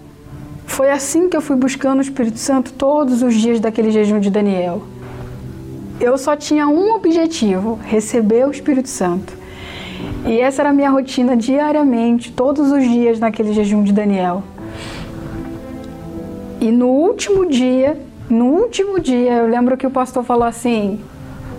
Foi 0.66 0.90
assim 0.90 1.28
que 1.28 1.36
eu 1.36 1.40
fui 1.40 1.56
buscando 1.56 1.98
o 1.98 2.02
Espírito 2.02 2.38
Santo 2.38 2.72
todos 2.72 3.22
os 3.22 3.34
dias 3.34 3.58
daquele 3.60 3.90
jejum 3.90 4.20
de 4.20 4.30
Daniel. 4.30 4.82
Eu 6.00 6.16
só 6.18 6.36
tinha 6.36 6.68
um 6.68 6.92
objetivo: 6.94 7.78
receber 7.84 8.46
o 8.46 8.50
Espírito 8.50 8.88
Santo. 8.88 9.39
E 10.26 10.40
essa 10.40 10.62
era 10.62 10.70
a 10.70 10.72
minha 10.72 10.90
rotina 10.90 11.36
diariamente, 11.36 12.32
todos 12.32 12.70
os 12.70 12.82
dias 12.82 13.18
naquele 13.18 13.52
jejum 13.52 13.82
de 13.82 13.92
Daniel. 13.92 14.42
E 16.60 16.70
no 16.70 16.88
último 16.88 17.46
dia, 17.46 17.98
no 18.28 18.46
último 18.46 19.00
dia, 19.00 19.32
eu 19.32 19.46
lembro 19.48 19.76
que 19.76 19.86
o 19.86 19.90
pastor 19.90 20.22
falou 20.22 20.44
assim, 20.44 21.00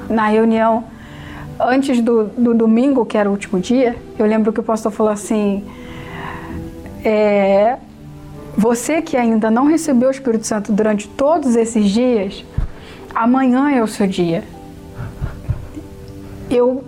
na 0.08 0.28
reunião, 0.28 0.84
antes 1.60 2.02
do, 2.02 2.26
do 2.26 2.54
domingo, 2.54 3.06
que 3.06 3.18
era 3.18 3.28
o 3.28 3.32
último 3.32 3.60
dia, 3.60 3.96
eu 4.18 4.26
lembro 4.26 4.54
que 4.54 4.60
o 4.60 4.64
pastor 4.64 4.92
falou 4.92 5.12
assim: 5.12 5.64
é, 7.04 7.78
você 8.56 9.02
que 9.02 9.18
ainda 9.18 9.50
não 9.50 9.66
recebeu 9.66 10.10
o 10.10 10.12
Espírito 10.12 10.46
Santo 10.46 10.72
durante 10.72 11.08
todos 11.08 11.56
esses 11.56 11.90
dias, 11.90 12.46
amanhã 13.14 13.72
é 13.72 13.82
o 13.82 13.88
seu 13.88 14.08
dia. 14.08 14.44
Eu 16.50 16.84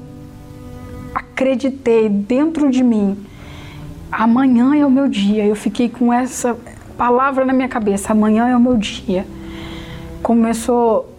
acreditei 1.34 2.08
dentro 2.08 2.70
de 2.70 2.84
mim, 2.84 3.18
amanhã 4.12 4.76
é 4.76 4.86
o 4.86 4.92
meu 4.92 5.08
dia. 5.08 5.44
Eu 5.46 5.56
fiquei 5.56 5.90
com 5.90 6.14
essa 6.14 6.56
palavra 6.96 7.44
na 7.44 7.52
minha 7.52 7.68
cabeça: 7.68 8.12
amanhã 8.14 8.48
é 8.48 8.56
o 8.56 8.60
meu 8.60 8.78
dia. 8.78 9.26
Começou 10.22 11.10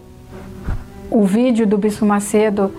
o 1.11 1.23
vídeo 1.23 1.67
do 1.67 1.77
Bispo 1.77 2.05
Macedo 2.05 2.71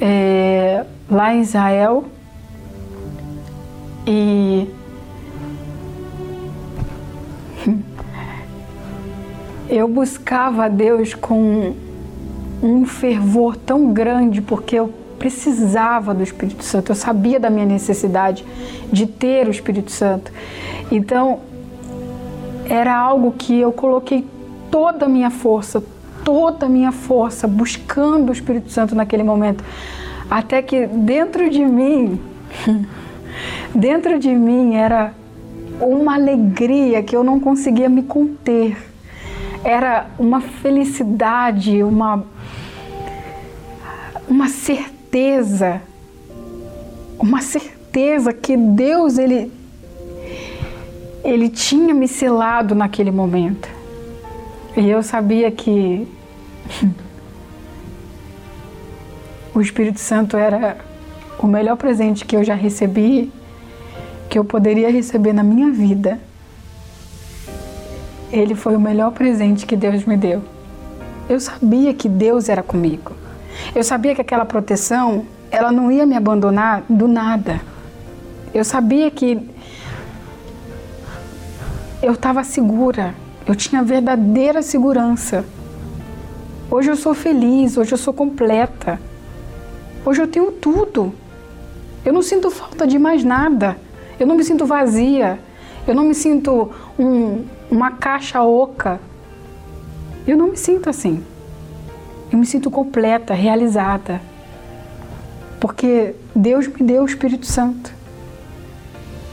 é, 0.00 0.84
lá 1.10 1.32
em 1.34 1.40
Israel 1.40 2.04
e 4.06 4.68
eu 9.70 9.88
buscava 9.88 10.66
a 10.66 10.68
Deus 10.68 11.14
com 11.14 11.74
um 12.62 12.84
fervor 12.84 13.56
tão 13.56 13.90
grande 13.94 14.42
porque 14.42 14.76
eu 14.76 14.92
precisava 15.24 16.12
do 16.12 16.22
Espírito 16.22 16.62
Santo, 16.62 16.92
eu 16.92 16.94
sabia 16.94 17.40
da 17.40 17.48
minha 17.48 17.64
necessidade 17.64 18.44
de 18.92 19.06
ter 19.06 19.48
o 19.48 19.50
Espírito 19.50 19.90
Santo. 19.90 20.30
Então, 20.92 21.40
era 22.68 22.94
algo 22.94 23.32
que 23.32 23.58
eu 23.58 23.72
coloquei 23.72 24.26
toda 24.70 25.06
a 25.06 25.08
minha 25.08 25.30
força, 25.30 25.82
toda 26.22 26.66
a 26.66 26.68
minha 26.68 26.92
força 26.92 27.48
buscando 27.48 28.28
o 28.28 28.32
Espírito 28.34 28.70
Santo 28.70 28.94
naquele 28.94 29.22
momento, 29.22 29.64
até 30.30 30.60
que 30.60 30.86
dentro 30.86 31.48
de 31.48 31.64
mim, 31.64 32.20
dentro 33.74 34.18
de 34.18 34.28
mim 34.28 34.74
era 34.74 35.14
uma 35.80 36.16
alegria 36.16 37.02
que 37.02 37.16
eu 37.16 37.24
não 37.24 37.40
conseguia 37.40 37.88
me 37.88 38.02
conter. 38.02 38.76
Era 39.64 40.06
uma 40.18 40.42
felicidade, 40.42 41.82
uma 41.82 42.22
uma 44.28 44.48
certeza, 44.48 44.93
uma 47.18 47.40
certeza 47.40 48.32
que 48.32 48.56
Deus 48.56 49.16
ele 49.16 49.52
ele 51.22 51.48
tinha 51.48 51.94
me 51.94 52.08
selado 52.08 52.74
naquele 52.74 53.10
momento. 53.10 53.68
E 54.76 54.90
eu 54.90 55.02
sabia 55.02 55.50
que 55.50 56.06
o 59.54 59.60
Espírito 59.60 60.00
Santo 60.00 60.36
era 60.36 60.76
o 61.38 61.46
melhor 61.46 61.76
presente 61.76 62.24
que 62.24 62.36
eu 62.36 62.42
já 62.42 62.54
recebi, 62.54 63.32
que 64.28 64.36
eu 64.38 64.44
poderia 64.44 64.90
receber 64.90 65.32
na 65.32 65.44
minha 65.44 65.70
vida. 65.70 66.20
Ele 68.32 68.54
foi 68.56 68.74
o 68.74 68.80
melhor 68.80 69.12
presente 69.12 69.64
que 69.64 69.76
Deus 69.76 70.04
me 70.04 70.16
deu. 70.16 70.42
Eu 71.28 71.38
sabia 71.38 71.94
que 71.94 72.08
Deus 72.08 72.48
era 72.48 72.64
comigo. 72.64 73.23
Eu 73.74 73.84
sabia 73.84 74.14
que 74.14 74.20
aquela 74.20 74.44
proteção, 74.44 75.26
ela 75.50 75.70
não 75.70 75.90
ia 75.90 76.06
me 76.06 76.16
abandonar 76.16 76.82
do 76.88 77.06
nada. 77.08 77.60
Eu 78.52 78.64
sabia 78.64 79.10
que 79.10 79.38
eu 82.02 82.12
estava 82.12 82.44
segura 82.44 83.14
eu 83.46 83.54
tinha 83.54 83.82
verdadeira 83.82 84.62
segurança. 84.62 85.44
Hoje 86.70 86.90
eu 86.90 86.96
sou 86.96 87.12
feliz, 87.12 87.76
hoje 87.76 87.92
eu 87.92 87.98
sou 87.98 88.14
completa. 88.14 88.98
Hoje 90.04 90.22
eu 90.22 90.26
tenho 90.26 90.50
tudo. 90.50 91.12
Eu 92.04 92.12
não 92.12 92.22
sinto 92.22 92.50
falta 92.50 92.86
de 92.86 92.98
mais 92.98 93.22
nada. 93.22 93.76
Eu 94.18 94.26
não 94.26 94.34
me 94.34 94.44
sinto 94.44 94.64
vazia. 94.64 95.38
Eu 95.86 95.94
não 95.94 96.04
me 96.04 96.14
sinto 96.14 96.70
um, 96.98 97.44
uma 97.70 97.90
caixa 97.90 98.42
oca. 98.42 98.98
Eu 100.26 100.38
não 100.38 100.48
me 100.48 100.56
sinto 100.56 100.88
assim. 100.88 101.22
Eu 102.34 102.38
me 102.38 102.44
sinto 102.44 102.68
completa, 102.68 103.32
realizada. 103.32 104.20
Porque 105.60 106.16
Deus 106.34 106.66
me 106.66 106.84
deu 106.84 107.04
o 107.04 107.06
Espírito 107.06 107.46
Santo. 107.46 107.94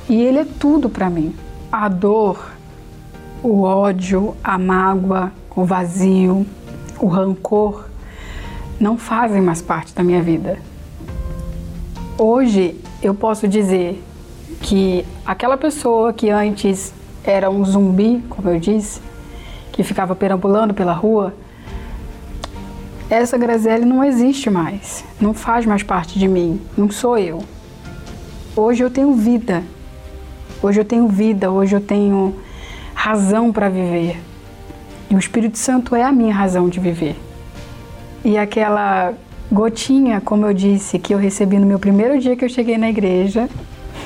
E 0.08 0.22
Ele 0.22 0.38
é 0.38 0.46
tudo 0.46 0.88
para 0.88 1.10
mim. 1.10 1.34
A 1.72 1.90
dor, 1.90 2.52
o 3.42 3.64
ódio, 3.64 4.38
a 4.44 4.56
mágoa, 4.56 5.32
o 5.56 5.66
vazio, 5.66 6.46
o 7.00 7.08
rancor 7.08 7.88
não 8.80 9.00
fazem 9.00 9.42
mais 9.42 9.64
parte 9.64 9.96
da 9.96 10.04
minha 10.04 10.22
vida. 10.22 10.60
Hoje 12.20 12.80
eu 13.02 13.16
posso 13.16 13.48
dizer 13.48 14.00
que 14.62 15.04
aquela 15.26 15.58
pessoa 15.58 16.14
que 16.14 16.30
antes 16.30 16.94
era 17.24 17.50
um 17.50 17.66
zumbi, 17.66 18.24
como 18.30 18.48
eu 18.48 18.60
disse, 18.60 19.02
que 19.72 19.82
ficava 19.82 20.16
perambulando 20.16 20.72
pela 20.72 20.94
rua, 20.94 21.34
essa 23.14 23.38
Graziele 23.38 23.86
não 23.86 24.04
existe 24.04 24.50
mais, 24.50 25.04
não 25.20 25.34
faz 25.34 25.66
mais 25.66 25.84
parte 25.84 26.18
de 26.18 26.28
mim, 26.28 26.62
não 26.78 26.90
sou 26.90 27.18
eu. 27.18 27.44
Hoje 28.56 28.84
eu 28.84 28.90
tenho 28.90 29.14
vida, 29.14 29.64
Hoje 30.64 30.80
eu 30.80 30.86
tenho 30.86 31.08
vida, 31.08 31.50
hoje 31.50 31.76
eu 31.76 31.82
tenho 31.82 32.36
razão 32.94 33.52
para 33.52 33.68
viver. 33.68 34.22
E 35.10 35.16
o 35.16 35.18
Espírito 35.18 35.58
Santo 35.58 35.96
é 35.96 36.04
a 36.04 36.12
minha 36.12 36.32
razão 36.32 36.70
de 36.70 36.80
viver. 36.80 37.16
E 38.24 38.38
aquela 38.38 39.12
gotinha, 39.52 40.22
como 40.22 40.46
eu 40.46 40.54
disse, 40.54 41.00
que 41.00 41.16
eu 41.16 41.18
recebi 41.18 41.58
no 41.58 41.66
meu 41.66 41.80
primeiro 41.80 42.20
dia 42.20 42.36
que 42.36 42.46
eu 42.46 42.50
cheguei 42.50 42.78
na 42.78 42.92
igreja, 42.92 43.50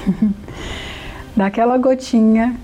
daquela 1.36 1.78
gotinha, 1.78 2.56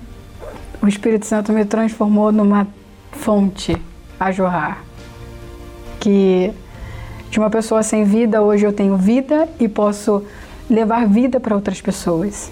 o 0.80 0.88
Espírito 0.88 1.26
Santo 1.26 1.52
me 1.52 1.66
transformou 1.66 2.32
numa 2.32 2.66
fonte 3.10 3.76
a 4.18 4.32
jorrar. 4.32 4.82
Que 6.02 6.52
de 7.30 7.38
uma 7.38 7.48
pessoa 7.48 7.80
sem 7.84 8.02
vida, 8.02 8.42
hoje 8.42 8.66
eu 8.66 8.72
tenho 8.72 8.96
vida 8.96 9.48
e 9.60 9.68
posso 9.68 10.24
levar 10.68 11.06
vida 11.06 11.38
para 11.38 11.54
outras 11.54 11.80
pessoas. 11.80 12.50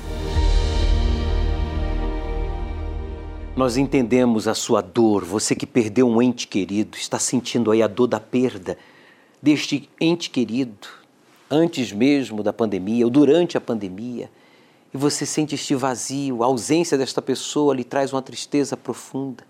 Nós 3.57 3.76
entendemos 3.76 4.46
a 4.46 4.55
sua 4.55 4.80
dor, 4.80 5.24
você 5.24 5.57
que 5.57 5.66
perdeu 5.66 6.09
um 6.09 6.22
ente 6.22 6.46
querido, 6.46 6.96
está 6.96 7.18
sentindo 7.18 7.72
aí 7.72 7.82
a 7.82 7.88
dor 7.88 8.07
da 8.07 8.20
perda 8.20 8.78
deste 9.42 9.90
ente 10.01 10.30
querido, 10.30 10.86
antes 11.51 11.90
mesmo 11.90 12.44
da 12.44 12.53
pandemia 12.53 13.05
ou 13.05 13.11
durante 13.11 13.59
a 13.59 13.61
pandemia, 13.61 14.30
e 14.94 14.96
você 14.96 15.26
sente 15.26 15.57
este 15.57 15.74
vazio, 15.74 16.44
a 16.44 16.46
ausência 16.46 16.96
desta 16.96 17.20
pessoa 17.20 17.74
lhe 17.74 17.82
traz 17.82 18.12
uma 18.12 18.22
tristeza 18.22 18.76
profunda. 18.76 19.42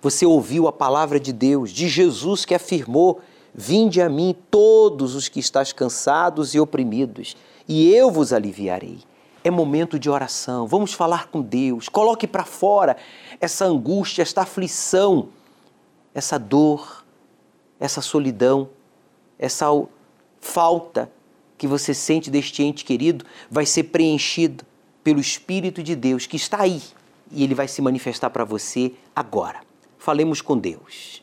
Você 0.00 0.24
ouviu 0.24 0.68
a 0.68 0.72
palavra 0.72 1.18
de 1.18 1.32
Deus, 1.32 1.72
de 1.72 1.88
Jesus 1.88 2.44
que 2.44 2.54
afirmou: 2.54 3.20
Vinde 3.60 4.00
a 4.00 4.08
mim 4.08 4.34
todos 4.50 5.14
os 5.14 5.28
que 5.28 5.40
estáis 5.40 5.72
cansados 5.72 6.54
e 6.54 6.60
oprimidos, 6.60 7.36
e 7.66 7.92
eu 7.92 8.10
vos 8.10 8.32
aliviarei. 8.32 9.00
É 9.42 9.50
momento 9.50 9.98
de 9.98 10.08
oração. 10.08 10.66
Vamos 10.66 10.92
falar 10.92 11.28
com 11.28 11.40
Deus. 11.40 11.88
Coloque 11.88 12.26
para 12.26 12.44
fora 12.44 12.96
essa 13.40 13.64
angústia, 13.64 14.22
esta 14.22 14.42
aflição, 14.42 15.28
essa 16.14 16.38
dor, 16.38 17.04
essa 17.80 18.00
solidão 18.00 18.68
essa 19.38 19.66
falta 20.40 21.10
que 21.56 21.66
você 21.66 21.94
sente 21.94 22.30
deste 22.30 22.62
ente 22.62 22.84
querido 22.84 23.24
vai 23.50 23.64
ser 23.64 23.84
preenchido 23.84 24.64
pelo 25.04 25.20
Espírito 25.20 25.82
de 25.82 25.94
Deus 25.94 26.26
que 26.26 26.36
está 26.36 26.62
aí 26.62 26.82
e 27.30 27.44
ele 27.44 27.54
vai 27.54 27.68
se 27.68 27.80
manifestar 27.80 28.30
para 28.30 28.44
você 28.44 28.92
agora. 29.14 29.60
Falemos 29.98 30.40
com 30.40 30.56
Deus. 30.56 31.22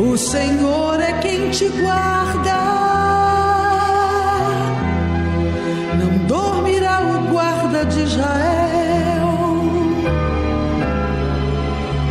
O 0.00 0.16
Senhor 0.16 0.98
é 0.98 1.12
quem 1.20 1.50
te 1.50 1.68
guarda. 1.68 2.56
Não 5.98 6.26
dormirá 6.26 7.02
o 7.02 7.30
guarda 7.30 7.84
de 7.84 8.00
Israel, 8.00 9.28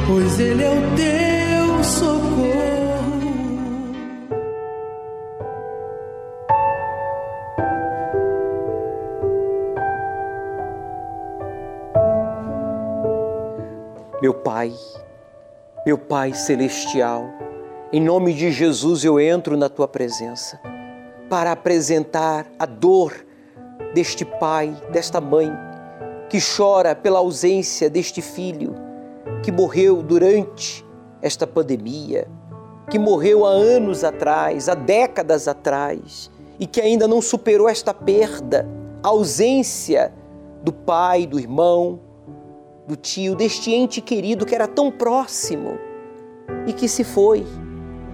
pois 0.06 0.40
ele 0.40 0.64
é 0.64 0.70
o 0.70 0.96
teu 0.96 1.84
socorro. 1.84 2.70
Meu 14.22 14.36
Pai, 14.36 14.72
meu 15.88 15.98
Pai 15.98 16.36
celestial, 16.36 17.49
em 17.92 18.00
nome 18.00 18.34
de 18.36 18.52
Jesus 18.52 19.04
eu 19.04 19.20
entro 19.20 19.58
na 19.58 19.68
tua 19.68 19.88
presença 19.88 20.60
para 21.28 21.52
apresentar 21.52 22.46
a 22.60 22.66
dor 22.68 23.26
deste 23.96 24.24
pai, 24.24 24.76
desta 24.92 25.20
mãe 25.20 25.52
que 26.30 26.38
chora 26.40 26.96
pela 26.96 27.18
ausência 27.18 27.90
deste 27.90 28.22
filho 28.22 28.76
que 29.42 29.52
morreu 29.52 30.04
durante 30.04 30.86
esta 31.20 31.48
pandemia, 31.48 32.28
que 32.92 33.00
morreu 33.00 33.44
há 33.44 33.50
anos 33.50 34.04
atrás, 34.04 34.70
há 34.70 34.76
décadas 34.76 35.48
atrás 35.48 36.30
e 36.60 36.68
que 36.68 36.80
ainda 36.80 37.08
não 37.08 37.24
superou 37.24 37.68
esta 37.68 37.92
perda, 37.92 38.68
a 39.02 39.08
ausência 39.08 40.14
do 40.62 40.72
pai, 40.72 41.26
do 41.26 41.40
irmão, 41.40 42.00
do 42.88 42.96
tio, 42.96 43.36
deste 43.36 43.74
ente 43.74 44.00
querido 44.00 44.46
que 44.46 44.54
era 44.54 44.68
tão 44.68 44.92
próximo 44.92 45.80
e 46.68 46.74
que 46.74 46.88
se 46.88 47.04
foi. 47.04 47.44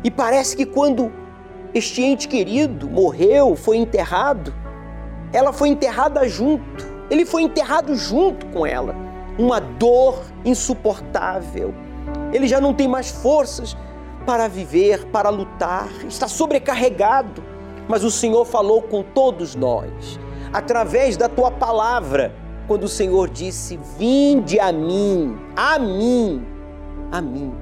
E 0.05 0.11
parece 0.11 0.55
que 0.55 0.67
quando 0.67 1.11
este 1.73 2.03
ente 2.03 2.27
querido 2.27 2.87
morreu, 2.87 3.55
foi 3.55 3.77
enterrado, 3.77 4.53
ela 5.33 5.51
foi 5.51 5.69
enterrada 5.69 6.29
junto, 6.29 6.85
ele 7.09 7.25
foi 7.25 7.41
enterrado 7.41 7.95
junto 7.95 8.45
com 8.49 8.67
ela. 8.67 8.95
Uma 9.35 9.59
dor 9.59 10.21
insuportável. 10.45 11.73
Ele 12.31 12.47
já 12.47 12.61
não 12.61 12.71
tem 12.71 12.87
mais 12.87 13.09
forças 13.09 13.75
para 14.27 14.47
viver, 14.47 15.05
para 15.07 15.29
lutar, 15.29 15.89
está 16.07 16.27
sobrecarregado. 16.27 17.43
Mas 17.87 18.03
o 18.03 18.11
Senhor 18.11 18.45
falou 18.45 18.83
com 18.83 19.01
todos 19.01 19.55
nós, 19.55 20.19
através 20.53 21.17
da 21.17 21.27
tua 21.27 21.49
palavra 21.49 22.31
quando 22.67 22.83
o 22.83 22.87
Senhor 22.87 23.27
disse: 23.27 23.79
Vinde 23.97 24.59
a 24.59 24.71
mim, 24.71 25.35
a 25.55 25.79
mim, 25.79 26.45
a 27.11 27.19
mim, 27.21 27.55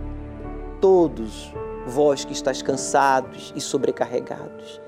todos 0.81 1.53
vós 1.85 2.23
que 2.25 2.33
estáis 2.33 2.61
cansados 2.61 3.53
e 3.55 3.61
sobrecarregados, 3.61 4.81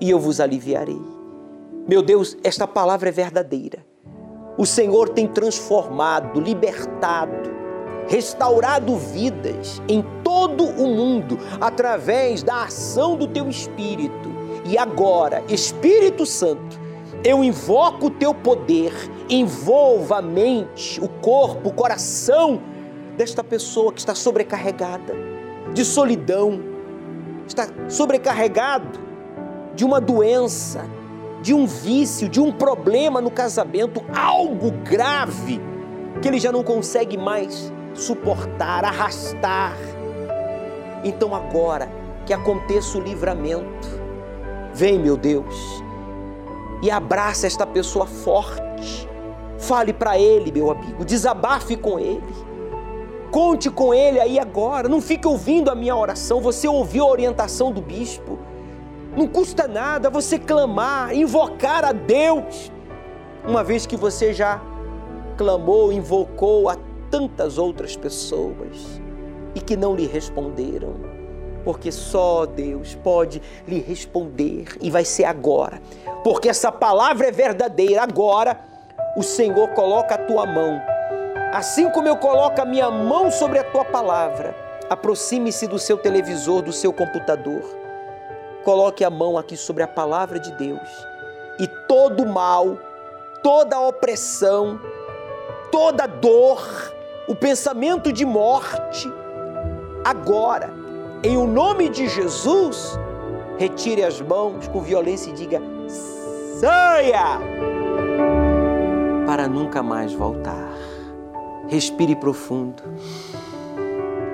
e 0.00 0.10
eu 0.10 0.18
vos 0.18 0.40
aliviarei. 0.40 1.00
Meu 1.86 2.02
Deus, 2.02 2.36
esta 2.44 2.66
palavra 2.66 3.08
é 3.08 3.12
verdadeira. 3.12 3.84
O 4.56 4.66
Senhor 4.66 5.08
tem 5.10 5.26
transformado, 5.26 6.40
libertado, 6.40 7.50
restaurado 8.08 8.96
vidas 8.96 9.80
em 9.88 10.04
todo 10.24 10.64
o 10.64 10.86
mundo 10.86 11.38
através 11.60 12.42
da 12.42 12.64
ação 12.64 13.16
do 13.16 13.26
teu 13.26 13.48
Espírito. 13.48 14.28
E 14.64 14.76
agora, 14.76 15.42
Espírito 15.48 16.26
Santo, 16.26 16.78
eu 17.24 17.42
invoco 17.42 18.06
o 18.06 18.10
teu 18.10 18.34
poder, 18.34 18.92
envolva 19.28 20.18
a 20.18 20.22
mente, 20.22 21.00
o 21.00 21.08
corpo, 21.08 21.68
o 21.68 21.72
coração 21.72 22.60
desta 23.16 23.42
pessoa 23.42 23.92
que 23.92 24.00
está 24.00 24.14
sobrecarregada 24.14 25.37
de 25.72 25.84
solidão, 25.84 26.60
está 27.46 27.66
sobrecarregado 27.88 28.98
de 29.74 29.84
uma 29.84 30.00
doença, 30.00 30.84
de 31.40 31.54
um 31.54 31.66
vício, 31.66 32.28
de 32.28 32.40
um 32.40 32.52
problema 32.52 33.20
no 33.20 33.30
casamento, 33.30 34.04
algo 34.14 34.70
grave 34.70 35.60
que 36.20 36.28
ele 36.28 36.38
já 36.38 36.50
não 36.50 36.64
consegue 36.64 37.16
mais 37.16 37.72
suportar, 37.94 38.84
arrastar. 38.84 39.76
Então 41.04 41.34
agora 41.34 41.88
que 42.26 42.32
aconteça 42.32 42.98
o 42.98 43.00
livramento. 43.00 43.88
Vem, 44.74 44.98
meu 44.98 45.16
Deus, 45.16 45.54
e 46.82 46.90
abraça 46.90 47.46
esta 47.46 47.66
pessoa 47.66 48.06
forte. 48.06 49.08
Fale 49.58 49.92
para 49.92 50.18
ele, 50.18 50.52
meu 50.52 50.70
amigo, 50.70 51.04
desabafe 51.04 51.76
com 51.76 51.98
ele. 51.98 52.47
Conte 53.30 53.70
com 53.70 53.92
ele 53.92 54.20
aí 54.20 54.38
agora. 54.38 54.88
Não 54.88 55.00
fique 55.00 55.26
ouvindo 55.26 55.70
a 55.70 55.74
minha 55.74 55.96
oração. 55.96 56.40
Você 56.40 56.66
ouviu 56.66 57.04
a 57.04 57.10
orientação 57.10 57.70
do 57.72 57.80
bispo. 57.80 58.38
Não 59.16 59.26
custa 59.26 59.66
nada 59.66 60.10
você 60.10 60.38
clamar, 60.38 61.14
invocar 61.14 61.84
a 61.84 61.92
Deus. 61.92 62.70
Uma 63.46 63.64
vez 63.64 63.86
que 63.86 63.96
você 63.96 64.32
já 64.32 64.60
clamou, 65.36 65.92
invocou 65.92 66.68
a 66.68 66.76
tantas 67.10 67.58
outras 67.58 67.96
pessoas 67.96 69.00
e 69.54 69.60
que 69.60 69.76
não 69.76 69.94
lhe 69.94 70.06
responderam 70.06 71.18
porque 71.68 71.92
só 71.92 72.46
Deus 72.46 72.94
pode 72.94 73.42
lhe 73.66 73.78
responder 73.78 74.68
e 74.80 74.90
vai 74.90 75.04
ser 75.04 75.24
agora, 75.24 75.82
porque 76.24 76.48
essa 76.48 76.72
palavra 76.72 77.28
é 77.28 77.30
verdadeira. 77.30 78.02
Agora, 78.02 78.58
o 79.16 79.22
Senhor 79.22 79.68
coloca 79.74 80.14
a 80.14 80.18
tua 80.18 80.46
mão, 80.46 80.80
assim 81.52 81.90
como 81.90 82.08
eu 82.08 82.16
coloco 82.16 82.60
a 82.60 82.64
minha 82.64 82.90
mão 82.90 83.30
sobre 83.30 83.58
a 83.58 83.64
tua 83.64 83.84
palavra. 83.84 84.54
Aproxime-se 84.88 85.66
do 85.66 85.78
seu 85.78 85.96
televisor, 85.96 86.62
do 86.62 86.72
seu 86.72 86.92
computador. 86.92 87.62
Coloque 88.64 89.04
a 89.04 89.10
mão 89.10 89.38
aqui 89.38 89.56
sobre 89.56 89.82
a 89.82 89.88
palavra 89.88 90.38
de 90.38 90.52
Deus 90.52 90.88
e 91.58 91.66
todo 91.66 92.24
mal, 92.26 92.78
toda 93.42 93.80
opressão, 93.80 94.80
toda 95.70 96.06
dor, 96.06 96.92
o 97.26 97.34
pensamento 97.34 98.12
de 98.12 98.24
morte. 98.24 99.10
Agora, 100.04 100.70
em 101.22 101.36
o 101.36 101.46
nome 101.46 101.88
de 101.88 102.08
Jesus, 102.08 102.98
retire 103.58 104.04
as 104.04 104.20
mãos 104.20 104.68
com 104.68 104.80
violência 104.80 105.30
e 105.30 105.34
diga: 105.34 105.60
saia! 106.60 107.40
Para 109.26 109.48
nunca 109.48 109.82
mais 109.82 110.12
voltar. 110.12 110.67
Respire 111.68 112.16
profundo. 112.16 112.82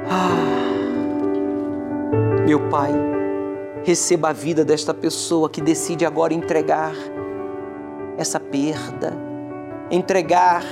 Ah, 0.08 0.54
meu 2.46 2.68
Pai, 2.68 2.92
receba 3.84 4.30
a 4.30 4.32
vida 4.32 4.64
desta 4.64 4.94
pessoa 4.94 5.50
que 5.50 5.60
decide 5.60 6.06
agora 6.06 6.32
entregar 6.32 6.94
essa 8.16 8.38
perda, 8.38 9.12
entregar 9.90 10.64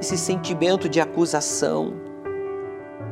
esse 0.00 0.16
sentimento 0.16 0.88
de 0.88 1.00
acusação, 1.00 1.92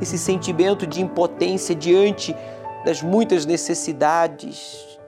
esse 0.01 0.19
sentimento 0.19 0.87
de 0.87 1.03
impotência 1.03 1.75
diante 1.75 2.35
das 2.85 3.03
muitas 3.03 3.47
necessidades, 3.47 4.99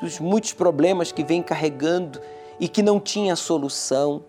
dos 0.00 0.20
muitos 0.20 0.52
problemas 0.52 1.12
que 1.12 1.24
vem 1.24 1.42
carregando 1.42 2.20
e 2.60 2.68
que 2.68 2.82
não 2.82 3.00
tinha 3.00 3.36
solução. 3.36 4.24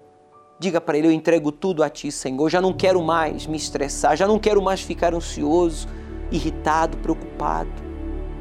Diga 0.60 0.82
para 0.82 0.97
ele: 0.97 1.08
Eu 1.08 1.12
entrego 1.12 1.51
tudo 1.51 1.84
a 1.84 1.89
ti, 1.89 2.12
Senhor. 2.12 2.49
Já 2.49 2.60
não 2.60 2.74
quero 2.74 3.01
mais 3.01 3.45
me 3.45 3.58
estressar, 3.58 4.16
já 4.16 4.28
não 4.28 4.39
quero 4.39 4.62
mais 4.62 4.82
ficar 4.82 5.14
ansioso, 5.14 5.88
irritado, 6.32 6.97
preocupado. 6.97 7.70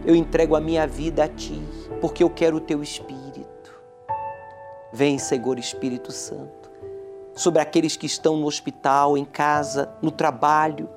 Eu 0.05 0.15
entrego 0.15 0.55
a 0.55 0.61
minha 0.61 0.87
vida 0.87 1.25
a 1.25 1.29
ti, 1.29 1.61
porque 2.01 2.23
eu 2.23 2.31
quero 2.31 2.57
o 2.57 2.61
teu 2.61 2.83
espírito. 2.83 3.47
Vem, 4.93 5.19
Senhor 5.19 5.59
Espírito 5.59 6.11
Santo, 6.13 6.71
sobre 7.35 7.61
aqueles 7.61 7.97
que 7.97 8.07
estão 8.07 8.37
no 8.37 8.47
hospital, 8.47 9.19
em 9.19 9.25
casa, 9.25 9.91
no 10.01 10.11
trabalho, 10.11 10.89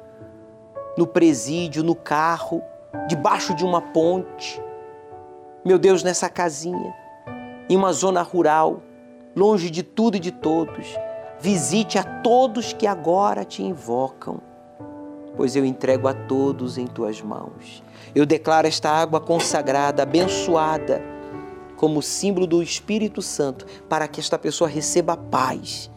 no 0.98 1.06
presídio, 1.08 1.84
no 1.84 1.96
carro, 1.96 2.62
debaixo 3.08 3.54
de 3.54 3.66
uma 3.66 3.82
ponte. 3.82 4.62
Meu 5.66 5.78
Deus, 5.78 6.02
nessa 6.04 6.30
casinha, 6.30 6.94
em 7.68 7.76
uma 7.76 7.92
zona 7.92 8.22
rural, 8.22 8.82
longe 9.36 9.70
de 9.70 9.84
tudo 9.84 10.16
e 10.16 10.20
de 10.20 10.32
todos, 10.32 10.96
visite 11.42 11.98
a 11.98 12.04
todos 12.04 12.74
que 12.74 12.86
agora 12.86 13.46
te 13.46 13.64
invocam, 13.64 14.42
pois 15.36 15.56
eu 15.56 15.66
entrego 15.66 16.08
a 16.08 16.14
todos 16.14 16.78
em 16.78 16.86
tuas 16.86 17.22
mãos. 17.22 17.84
Eu 18.14 18.26
declaro 18.26 18.68
esta 18.68 18.90
água 18.90 19.22
consagrada, 19.22 20.04
abençoada, 20.04 21.02
como 21.78 22.02
símbolo 22.02 22.46
do 22.46 22.62
Espírito 22.62 23.22
Santo, 23.22 23.66
para 23.88 24.08
que 24.08 24.20
esta 24.20 24.38
pessoa 24.38 24.70
receba 24.70 25.16
paz, 25.16 25.90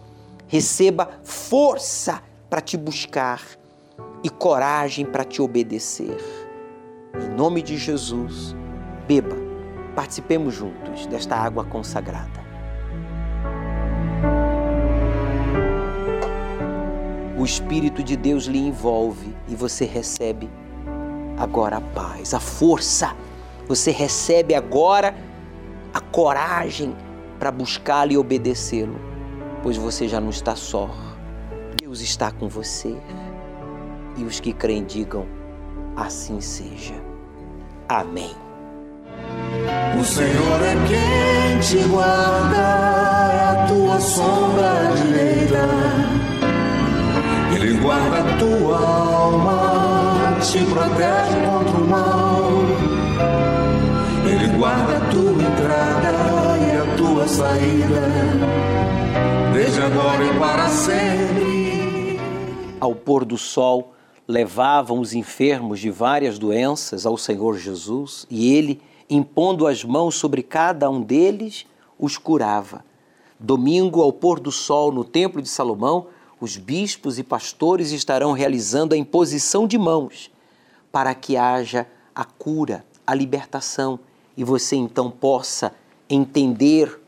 receba 0.46 1.08
força 1.24 2.22
para 2.48 2.60
te 2.60 2.76
buscar 2.76 3.42
e 4.22 4.30
coragem 4.30 5.04
para 5.04 5.24
te 5.24 5.42
obedecer. 5.42 6.18
Em 7.20 7.34
nome 7.34 7.62
de 7.62 7.76
Jesus, 7.76 8.54
beba, 9.08 9.36
participemos 9.96 10.54
juntos 10.54 11.06
desta 11.06 11.34
água 11.36 11.64
consagrada. 11.64 12.41
O 17.42 17.44
Espírito 17.44 18.04
de 18.04 18.16
Deus 18.16 18.44
lhe 18.44 18.60
envolve 18.60 19.34
e 19.48 19.56
você 19.56 19.84
recebe 19.84 20.48
agora 21.36 21.78
a 21.78 21.80
paz, 21.80 22.34
a 22.34 22.38
força. 22.38 23.16
Você 23.66 23.90
recebe 23.90 24.54
agora 24.54 25.12
a 25.92 25.98
coragem 25.98 26.94
para 27.40 27.50
buscá-lo 27.50 28.12
e 28.12 28.16
obedecê-lo, 28.16 28.94
pois 29.60 29.76
você 29.76 30.06
já 30.06 30.20
não 30.20 30.30
está 30.30 30.54
só. 30.54 30.88
Deus 31.76 32.00
está 32.00 32.30
com 32.30 32.48
você. 32.48 32.96
E 34.16 34.22
os 34.22 34.38
que 34.38 34.52
creem 34.52 34.84
digam: 34.84 35.26
assim 35.96 36.40
seja. 36.40 36.94
Amém. 37.88 38.36
O 40.00 40.04
Senhor 40.04 40.62
é 40.62 40.76
quem 40.86 41.58
te 41.58 41.88
guarda, 41.88 42.56
é 42.56 43.62
a 43.62 43.66
tua 43.66 44.00
sombra 44.00 44.94
direita. 44.94 46.01
Guarda 47.82 48.18
a 48.18 48.38
tua 48.38 48.78
alma, 48.78 50.38
te 50.40 50.58
protege 50.66 51.36
contra 51.44 51.78
o 51.78 51.88
mal. 51.88 52.48
Ele 54.24 54.56
guarda 54.56 54.98
a 54.98 55.10
tua 55.10 55.32
entrada 55.32 56.12
e 56.58 56.76
a 56.76 56.96
tua 56.96 57.26
saída, 57.26 58.08
desde 59.52 59.82
agora 59.82 60.24
e 60.24 60.38
para 60.38 60.68
sempre. 60.68 62.20
Ao 62.78 62.94
pôr 62.94 63.24
do 63.24 63.36
sol, 63.36 63.92
levavam 64.28 65.00
os 65.00 65.12
enfermos 65.12 65.80
de 65.80 65.90
várias 65.90 66.38
doenças 66.38 67.04
ao 67.04 67.16
Senhor 67.16 67.58
Jesus 67.58 68.26
e 68.30 68.54
ele, 68.54 68.80
impondo 69.10 69.66
as 69.66 69.84
mãos 69.84 70.14
sobre 70.14 70.42
cada 70.42 70.88
um 70.88 71.02
deles, 71.02 71.66
os 71.98 72.16
curava. 72.16 72.84
Domingo, 73.40 74.00
ao 74.00 74.12
pôr 74.12 74.38
do 74.38 74.52
sol, 74.52 74.92
no 74.92 75.02
Templo 75.02 75.42
de 75.42 75.48
Salomão, 75.48 76.06
os 76.42 76.56
bispos 76.56 77.20
e 77.20 77.22
pastores 77.22 77.92
estarão 77.92 78.32
realizando 78.32 78.96
a 78.96 78.98
imposição 78.98 79.64
de 79.64 79.78
mãos 79.78 80.28
para 80.90 81.14
que 81.14 81.36
haja 81.36 81.86
a 82.12 82.24
cura, 82.24 82.84
a 83.06 83.14
libertação 83.14 84.00
e 84.36 84.42
você 84.42 84.74
então 84.74 85.08
possa 85.08 85.72
entender 86.10 87.00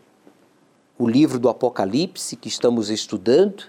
o 0.97 1.09
livro 1.09 1.41
do 1.41 1.49
Apocalipse 1.49 2.37
que 2.37 2.47
estamos 2.47 2.91
estudando 2.91 3.65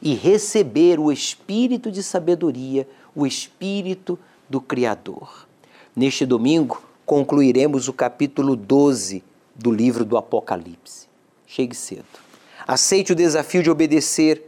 e 0.00 0.14
receber 0.14 1.00
o 1.00 1.10
espírito 1.10 1.90
de 1.90 2.00
sabedoria, 2.00 2.88
o 3.12 3.26
espírito 3.26 4.16
do 4.48 4.60
Criador. 4.60 5.48
Neste 5.96 6.24
domingo, 6.24 6.80
concluiremos 7.04 7.88
o 7.88 7.92
capítulo 7.92 8.54
12 8.54 9.24
do 9.52 9.72
livro 9.72 10.04
do 10.04 10.16
Apocalipse. 10.16 11.08
Chegue 11.44 11.74
cedo. 11.74 12.06
Aceite 12.64 13.10
o 13.10 13.16
desafio 13.16 13.64
de 13.64 13.70
obedecer 13.70 14.47